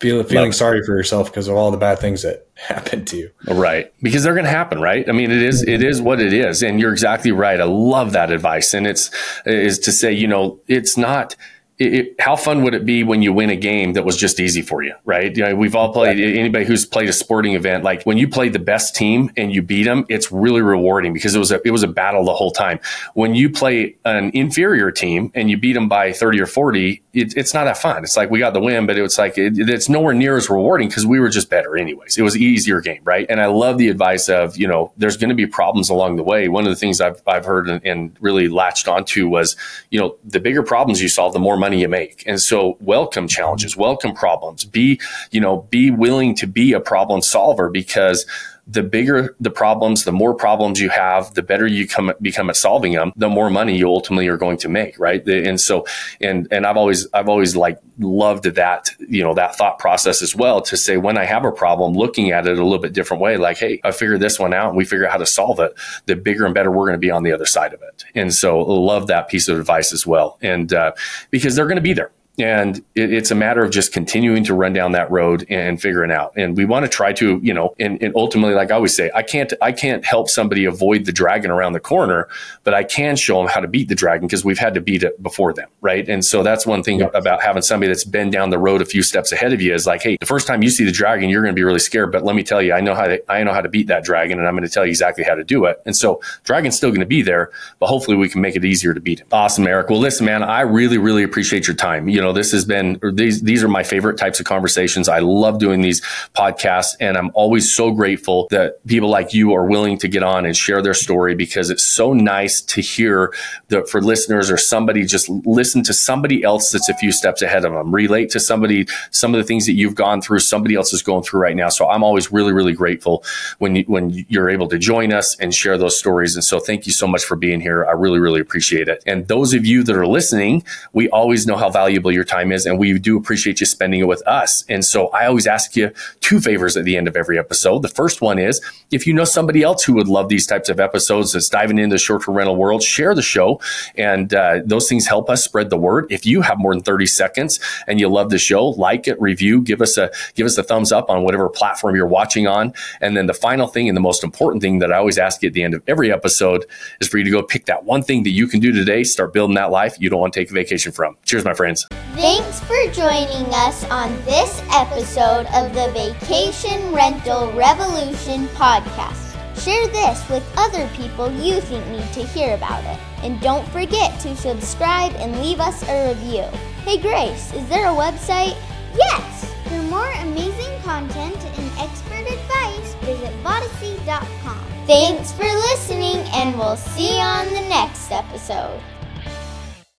feel, 0.00 0.22
feeling 0.22 0.52
sorry 0.52 0.82
for 0.84 0.96
yourself 0.96 1.30
because 1.30 1.48
of 1.48 1.56
all 1.56 1.70
the 1.70 1.76
bad 1.76 1.98
things 1.98 2.22
that 2.22 2.46
happened 2.54 3.06
to 3.08 3.16
you. 3.16 3.30
Right. 3.46 3.92
Because 4.02 4.22
they're 4.22 4.34
going 4.34 4.46
to 4.46 4.50
happen, 4.50 4.80
right? 4.80 5.06
I 5.08 5.12
mean, 5.12 5.30
it 5.30 5.42
is, 5.42 5.62
it 5.62 5.82
is 5.82 6.00
what 6.00 6.20
it 6.20 6.32
is. 6.32 6.62
And 6.62 6.80
you're 6.80 6.92
exactly 6.92 7.32
right. 7.32 7.60
I 7.60 7.64
love 7.64 8.12
that 8.12 8.30
advice. 8.32 8.72
And 8.72 8.86
it's, 8.86 9.10
is 9.44 9.78
to 9.80 9.92
say, 9.92 10.12
you 10.12 10.26
know, 10.26 10.60
it's 10.66 10.96
not, 10.96 11.36
it, 11.80 11.94
it, 11.94 12.20
how 12.20 12.36
fun 12.36 12.62
would 12.62 12.74
it 12.74 12.84
be 12.84 13.02
when 13.02 13.22
you 13.22 13.32
win 13.32 13.48
a 13.48 13.56
game 13.56 13.94
that 13.94 14.04
was 14.04 14.14
just 14.14 14.38
easy 14.38 14.60
for 14.60 14.82
you, 14.82 14.94
right? 15.06 15.34
You 15.34 15.44
know, 15.44 15.56
we've 15.56 15.74
all 15.74 15.92
played. 15.94 16.20
Anybody 16.20 16.66
who's 16.66 16.84
played 16.84 17.08
a 17.08 17.12
sporting 17.12 17.54
event, 17.54 17.84
like 17.84 18.02
when 18.02 18.18
you 18.18 18.28
play 18.28 18.50
the 18.50 18.58
best 18.58 18.94
team 18.94 19.30
and 19.38 19.50
you 19.50 19.62
beat 19.62 19.84
them, 19.84 20.04
it's 20.10 20.30
really 20.30 20.60
rewarding 20.60 21.14
because 21.14 21.34
it 21.34 21.38
was 21.38 21.50
a 21.50 21.60
it 21.64 21.70
was 21.70 21.82
a 21.82 21.88
battle 21.88 22.22
the 22.22 22.34
whole 22.34 22.50
time. 22.50 22.80
When 23.14 23.34
you 23.34 23.48
play 23.48 23.96
an 24.04 24.30
inferior 24.34 24.90
team 24.90 25.32
and 25.34 25.50
you 25.50 25.56
beat 25.56 25.72
them 25.72 25.88
by 25.88 26.12
thirty 26.12 26.38
or 26.38 26.44
forty, 26.44 27.02
it, 27.14 27.34
it's 27.34 27.54
not 27.54 27.64
that 27.64 27.78
fun. 27.78 28.04
It's 28.04 28.16
like 28.16 28.30
we 28.30 28.40
got 28.40 28.52
the 28.52 28.60
win, 28.60 28.86
but 28.86 28.98
it's 28.98 29.16
like 29.16 29.38
it's 29.38 29.88
nowhere 29.88 30.12
near 30.12 30.36
as 30.36 30.50
rewarding 30.50 30.88
because 30.88 31.06
we 31.06 31.18
were 31.18 31.30
just 31.30 31.48
better 31.48 31.78
anyways. 31.78 32.18
It 32.18 32.22
was 32.22 32.34
an 32.34 32.42
easier 32.42 32.82
game, 32.82 33.00
right? 33.04 33.24
And 33.30 33.40
I 33.40 33.46
love 33.46 33.78
the 33.78 33.88
advice 33.88 34.28
of 34.28 34.58
you 34.58 34.68
know 34.68 34.92
there's 34.98 35.16
going 35.16 35.30
to 35.30 35.34
be 35.34 35.46
problems 35.46 35.88
along 35.88 36.16
the 36.16 36.24
way. 36.24 36.48
One 36.48 36.64
of 36.64 36.70
the 36.70 36.76
things 36.76 37.00
I've 37.00 37.22
I've 37.26 37.46
heard 37.46 37.70
and, 37.70 37.82
and 37.86 38.14
really 38.20 38.48
latched 38.48 38.86
onto 38.86 39.30
was 39.30 39.56
you 39.88 39.98
know 39.98 40.16
the 40.26 40.40
bigger 40.40 40.62
problems 40.62 41.00
you 41.00 41.08
solve, 41.08 41.32
the 41.32 41.38
more 41.38 41.56
money 41.56 41.69
money 41.70 41.82
you 41.82 41.88
make. 41.88 42.24
And 42.26 42.40
so 42.40 42.76
welcome 42.80 43.28
challenges, 43.28 43.76
welcome 43.76 44.12
problems. 44.12 44.64
Be, 44.64 45.00
you 45.30 45.40
know, 45.40 45.68
be 45.70 45.92
willing 45.92 46.34
to 46.36 46.48
be 46.48 46.72
a 46.72 46.80
problem 46.80 47.22
solver 47.22 47.70
because 47.70 48.26
the 48.70 48.82
bigger 48.82 49.34
the 49.40 49.50
problems, 49.50 50.04
the 50.04 50.12
more 50.12 50.34
problems 50.34 50.80
you 50.80 50.90
have, 50.90 51.34
the 51.34 51.42
better 51.42 51.66
you 51.66 51.88
come 51.88 52.12
become 52.20 52.48
at 52.48 52.56
solving 52.56 52.92
them, 52.92 53.12
the 53.16 53.28
more 53.28 53.50
money 53.50 53.76
you 53.76 53.88
ultimately 53.88 54.28
are 54.28 54.36
going 54.36 54.56
to 54.58 54.68
make, 54.68 54.98
right? 54.98 55.26
And 55.26 55.60
so, 55.60 55.86
and 56.20 56.46
and 56.52 56.64
I've 56.64 56.76
always 56.76 57.08
I've 57.12 57.28
always 57.28 57.56
like 57.56 57.80
loved 57.98 58.44
that 58.44 58.90
you 59.00 59.22
know 59.22 59.34
that 59.34 59.56
thought 59.56 59.78
process 59.78 60.22
as 60.22 60.36
well 60.36 60.60
to 60.62 60.76
say 60.76 60.96
when 60.96 61.18
I 61.18 61.24
have 61.24 61.44
a 61.44 61.52
problem, 61.52 61.94
looking 61.94 62.30
at 62.30 62.46
it 62.46 62.58
a 62.58 62.62
little 62.62 62.78
bit 62.78 62.92
different 62.92 63.20
way, 63.22 63.36
like 63.36 63.58
hey, 63.58 63.80
I 63.82 63.90
figured 63.90 64.20
this 64.20 64.38
one 64.38 64.54
out, 64.54 64.68
and 64.68 64.76
we 64.76 64.84
figure 64.84 65.06
out 65.06 65.12
how 65.12 65.18
to 65.18 65.26
solve 65.26 65.58
it. 65.58 65.72
The 66.06 66.14
bigger 66.14 66.44
and 66.44 66.54
better 66.54 66.70
we're 66.70 66.86
going 66.86 66.92
to 66.92 66.98
be 66.98 67.10
on 67.10 67.24
the 67.24 67.32
other 67.32 67.46
side 67.46 67.74
of 67.74 67.82
it, 67.82 68.04
and 68.14 68.32
so 68.32 68.60
love 68.60 69.08
that 69.08 69.28
piece 69.28 69.48
of 69.48 69.58
advice 69.58 69.92
as 69.92 70.06
well, 70.06 70.38
and 70.42 70.72
uh, 70.72 70.92
because 71.30 71.56
they're 71.56 71.66
going 71.66 71.76
to 71.76 71.82
be 71.82 71.92
there 71.92 72.12
and 72.38 72.78
it, 72.94 73.12
it's 73.12 73.30
a 73.30 73.34
matter 73.34 73.62
of 73.62 73.70
just 73.70 73.92
continuing 73.92 74.44
to 74.44 74.54
run 74.54 74.72
down 74.72 74.92
that 74.92 75.10
road 75.10 75.46
and 75.48 75.80
figuring 75.80 76.10
out. 76.10 76.32
And 76.36 76.56
we 76.56 76.64
want 76.64 76.84
to 76.84 76.88
try 76.88 77.12
to 77.14 77.40
you 77.42 77.54
know 77.54 77.74
and, 77.78 78.02
and, 78.02 78.14
ultimately 78.16 78.54
like 78.54 78.70
i 78.70 78.74
always 78.74 78.94
say 78.94 79.10
i 79.14 79.22
can't 79.22 79.52
i 79.62 79.72
can't 79.72 80.04
help 80.04 80.28
somebody 80.28 80.64
avoid 80.64 81.04
the 81.04 81.12
dragon 81.12 81.50
around 81.50 81.72
the 81.72 81.80
corner 81.80 82.28
but 82.64 82.74
i 82.74 82.82
can 82.82 83.16
show 83.16 83.38
them 83.38 83.48
how 83.48 83.60
to 83.60 83.68
beat 83.68 83.88
the 83.88 83.94
dragon 83.94 84.26
because 84.26 84.44
we've 84.44 84.58
had 84.58 84.74
to 84.74 84.80
beat 84.80 85.02
it 85.02 85.22
before 85.22 85.52
them 85.52 85.68
right? 85.80 86.08
And 86.08 86.24
so 86.24 86.42
that's 86.42 86.66
one 86.66 86.82
thing 86.82 87.00
yes. 87.00 87.10
about 87.14 87.42
having 87.42 87.62
somebody 87.62 87.88
that's 87.88 88.04
been 88.04 88.30
down 88.30 88.50
the 88.50 88.58
road 88.58 88.82
a 88.82 88.84
few 88.84 89.02
steps 89.02 89.32
ahead 89.32 89.52
of 89.52 89.62
you 89.62 89.72
is 89.72 89.86
like 89.86 90.02
hey 90.02 90.16
the 90.18 90.26
first 90.26 90.46
time 90.46 90.62
you 90.62 90.70
see 90.70 90.84
the 90.84 90.92
dragon 90.92 91.28
you're 91.28 91.42
going 91.42 91.54
to 91.54 91.58
be 91.58 91.64
really 91.64 91.78
scared 91.78 92.12
but 92.12 92.24
let 92.24 92.36
me 92.36 92.42
tell 92.42 92.60
you 92.60 92.72
i 92.72 92.80
know 92.80 92.94
how 92.94 93.06
to 93.06 93.32
i 93.32 93.42
know 93.42 93.52
how 93.52 93.60
to 93.60 93.68
beat 93.68 93.86
that 93.86 94.04
dragon 94.04 94.38
and 94.38 94.46
i'm 94.46 94.54
going 94.54 94.66
to 94.66 94.72
tell 94.72 94.84
you 94.84 94.90
exactly 94.90 95.24
how 95.24 95.34
to 95.34 95.44
do 95.44 95.64
it. 95.64 95.80
And 95.86 95.96
so 95.96 96.20
dragon's 96.44 96.76
still 96.76 96.90
going 96.90 97.00
to 97.00 97.06
be 97.06 97.22
there 97.22 97.50
but 97.78 97.86
hopefully 97.86 98.16
we 98.16 98.28
can 98.28 98.40
make 98.40 98.56
it 98.56 98.64
easier 98.64 98.92
to 98.92 99.00
beat 99.00 99.20
him. 99.20 99.26
Awesome 99.32 99.66
eric. 99.66 99.88
Well 99.88 100.00
listen 100.00 100.26
man 100.26 100.42
i 100.42 100.60
really 100.60 100.98
really 100.98 101.22
appreciate 101.22 101.66
your 101.66 101.76
time. 101.76 102.08
You 102.08 102.20
know 102.20 102.29
know, 102.30 102.38
this 102.38 102.52
has 102.52 102.64
been, 102.64 103.00
these, 103.14 103.42
these 103.42 103.62
are 103.62 103.68
my 103.68 103.82
favorite 103.82 104.16
types 104.16 104.40
of 104.40 104.46
conversations. 104.46 105.08
I 105.08 105.18
love 105.18 105.58
doing 105.58 105.80
these 105.80 106.00
podcasts 106.34 106.96
and 107.00 107.16
I'm 107.16 107.30
always 107.34 107.70
so 107.70 107.90
grateful 107.90 108.46
that 108.50 108.84
people 108.86 109.08
like 109.08 109.34
you 109.34 109.52
are 109.54 109.66
willing 109.66 109.98
to 109.98 110.08
get 110.08 110.22
on 110.22 110.46
and 110.46 110.56
share 110.56 110.82
their 110.82 110.94
story 110.94 111.34
because 111.34 111.70
it's 111.70 111.84
so 111.84 112.12
nice 112.12 112.60
to 112.62 112.80
hear 112.80 113.34
that 113.68 113.88
for 113.88 114.00
listeners 114.00 114.50
or 114.50 114.56
somebody 114.56 115.04
just 115.04 115.28
listen 115.28 115.82
to 115.82 115.92
somebody 115.92 116.42
else 116.42 116.70
that's 116.72 116.88
a 116.88 116.94
few 116.94 117.12
steps 117.12 117.42
ahead 117.42 117.64
of 117.64 117.72
them, 117.72 117.94
relate 117.94 118.30
to 118.30 118.40
somebody, 118.40 118.86
some 119.10 119.34
of 119.34 119.38
the 119.38 119.44
things 119.44 119.66
that 119.66 119.72
you've 119.72 119.94
gone 119.94 120.20
through, 120.20 120.38
somebody 120.38 120.74
else 120.74 120.92
is 120.92 121.02
going 121.02 121.22
through 121.22 121.40
right 121.40 121.56
now. 121.56 121.68
So 121.68 121.88
I'm 121.88 122.02
always 122.02 122.32
really, 122.32 122.52
really 122.52 122.72
grateful 122.72 123.24
when 123.58 123.76
you, 123.76 123.84
when 123.86 124.10
you're 124.28 124.50
able 124.50 124.68
to 124.68 124.78
join 124.78 125.12
us 125.12 125.36
and 125.38 125.54
share 125.54 125.76
those 125.76 125.98
stories. 125.98 126.34
And 126.34 126.44
so 126.44 126.60
thank 126.60 126.86
you 126.86 126.92
so 126.92 127.06
much 127.06 127.24
for 127.24 127.36
being 127.36 127.60
here. 127.60 127.84
I 127.84 127.92
really, 127.92 128.18
really 128.18 128.40
appreciate 128.40 128.88
it. 128.88 129.02
And 129.06 129.26
those 129.28 129.54
of 129.54 129.66
you 129.66 129.82
that 129.84 129.96
are 129.96 130.06
listening, 130.06 130.64
we 130.92 131.08
always 131.10 131.46
know 131.46 131.56
how 131.56 131.70
valuable 131.70 132.09
your 132.12 132.24
time 132.24 132.52
is, 132.52 132.66
and 132.66 132.78
we 132.78 132.98
do 132.98 133.16
appreciate 133.16 133.60
you 133.60 133.66
spending 133.66 134.00
it 134.00 134.08
with 134.08 134.26
us. 134.26 134.64
And 134.68 134.84
so 134.84 135.08
I 135.08 135.26
always 135.26 135.46
ask 135.46 135.76
you 135.76 135.92
two 136.20 136.40
favors 136.40 136.76
at 136.76 136.84
the 136.84 136.96
end 136.96 137.08
of 137.08 137.16
every 137.16 137.38
episode. 137.38 137.82
The 137.82 137.88
first 137.88 138.20
one 138.20 138.38
is 138.38 138.60
if 138.90 139.06
you 139.06 139.12
know 139.12 139.24
somebody 139.24 139.62
else 139.62 139.84
who 139.84 139.94
would 139.94 140.08
love 140.08 140.28
these 140.28 140.46
types 140.46 140.68
of 140.68 140.80
episodes 140.80 141.32
that's 141.32 141.48
diving 141.48 141.78
into 141.78 141.94
the 141.94 141.98
short 141.98 142.24
term 142.24 142.34
rental 142.34 142.56
world, 142.56 142.82
share 142.82 143.14
the 143.14 143.22
show. 143.22 143.60
And 143.96 144.32
uh, 144.34 144.60
those 144.64 144.88
things 144.88 145.06
help 145.06 145.30
us 145.30 145.44
spread 145.44 145.70
the 145.70 145.76
word. 145.76 146.06
If 146.10 146.26
you 146.26 146.42
have 146.42 146.58
more 146.58 146.74
than 146.74 146.82
30 146.82 147.06
seconds 147.06 147.60
and 147.86 148.00
you 148.00 148.08
love 148.08 148.30
the 148.30 148.38
show, 148.38 148.68
like 148.68 149.08
it, 149.08 149.20
review, 149.20 149.60
give 149.62 149.80
us 149.80 149.96
a 149.96 150.10
give 150.34 150.46
us 150.46 150.56
a 150.58 150.62
thumbs 150.62 150.92
up 150.92 151.10
on 151.10 151.22
whatever 151.22 151.48
platform 151.48 151.94
you're 151.94 152.06
watching 152.06 152.46
on. 152.46 152.72
And 153.00 153.16
then 153.16 153.26
the 153.26 153.34
final 153.34 153.66
thing 153.66 153.88
and 153.88 153.96
the 153.96 154.00
most 154.00 154.24
important 154.24 154.62
thing 154.62 154.78
that 154.80 154.92
I 154.92 154.96
always 154.96 155.18
ask 155.18 155.42
you 155.42 155.48
at 155.48 155.52
the 155.52 155.62
end 155.62 155.74
of 155.74 155.82
every 155.86 156.12
episode 156.12 156.66
is 157.00 157.08
for 157.08 157.18
you 157.18 157.24
to 157.24 157.30
go 157.30 157.42
pick 157.42 157.66
that 157.66 157.84
one 157.84 158.02
thing 158.02 158.22
that 158.24 158.30
you 158.30 158.46
can 158.46 158.60
do 158.60 158.72
today, 158.72 159.04
start 159.04 159.32
building 159.32 159.54
that 159.54 159.70
life 159.70 159.96
you 160.00 160.10
don't 160.10 160.20
want 160.20 160.32
to 160.32 160.40
take 160.40 160.50
a 160.50 160.54
vacation 160.54 160.92
from. 160.92 161.16
Cheers, 161.24 161.44
my 161.44 161.54
friends. 161.54 161.86
Thanks 162.14 162.60
for 162.60 162.76
joining 162.92 163.46
us 163.54 163.84
on 163.84 164.14
this 164.24 164.60
episode 164.72 165.46
of 165.54 165.72
the 165.72 165.90
Vacation 165.92 166.92
Rental 166.92 167.52
Revolution 167.52 168.46
podcast. 168.48 169.36
Share 169.56 169.86
this 169.88 170.28
with 170.28 170.42
other 170.56 170.88
people 170.96 171.30
you 171.30 171.60
think 171.60 171.86
need 171.86 172.12
to 172.12 172.26
hear 172.26 172.54
about 172.54 172.82
it. 172.84 172.98
And 173.24 173.40
don't 173.40 173.66
forget 173.68 174.18
to 174.20 174.36
subscribe 174.36 175.12
and 175.14 175.40
leave 175.40 175.60
us 175.60 175.88
a 175.88 176.08
review. 176.08 176.42
Hey 176.84 176.98
Grace, 176.98 177.54
is 177.54 177.66
there 177.68 177.86
a 177.86 177.94
website? 177.94 178.56
Yes! 178.96 179.54
For 179.68 179.80
more 179.84 180.10
amazing 180.22 180.80
content 180.82 181.36
and 181.36 181.78
expert 181.78 182.26
advice, 182.26 182.94
visit 183.02 183.32
Vodyssey.com. 183.44 184.66
Thanks 184.86 185.32
for 185.32 185.44
listening, 185.44 186.16
and 186.34 186.58
we'll 186.58 186.76
see 186.76 187.14
you 187.14 187.22
on 187.22 187.46
the 187.46 187.68
next 187.68 188.10
episode. 188.10 188.80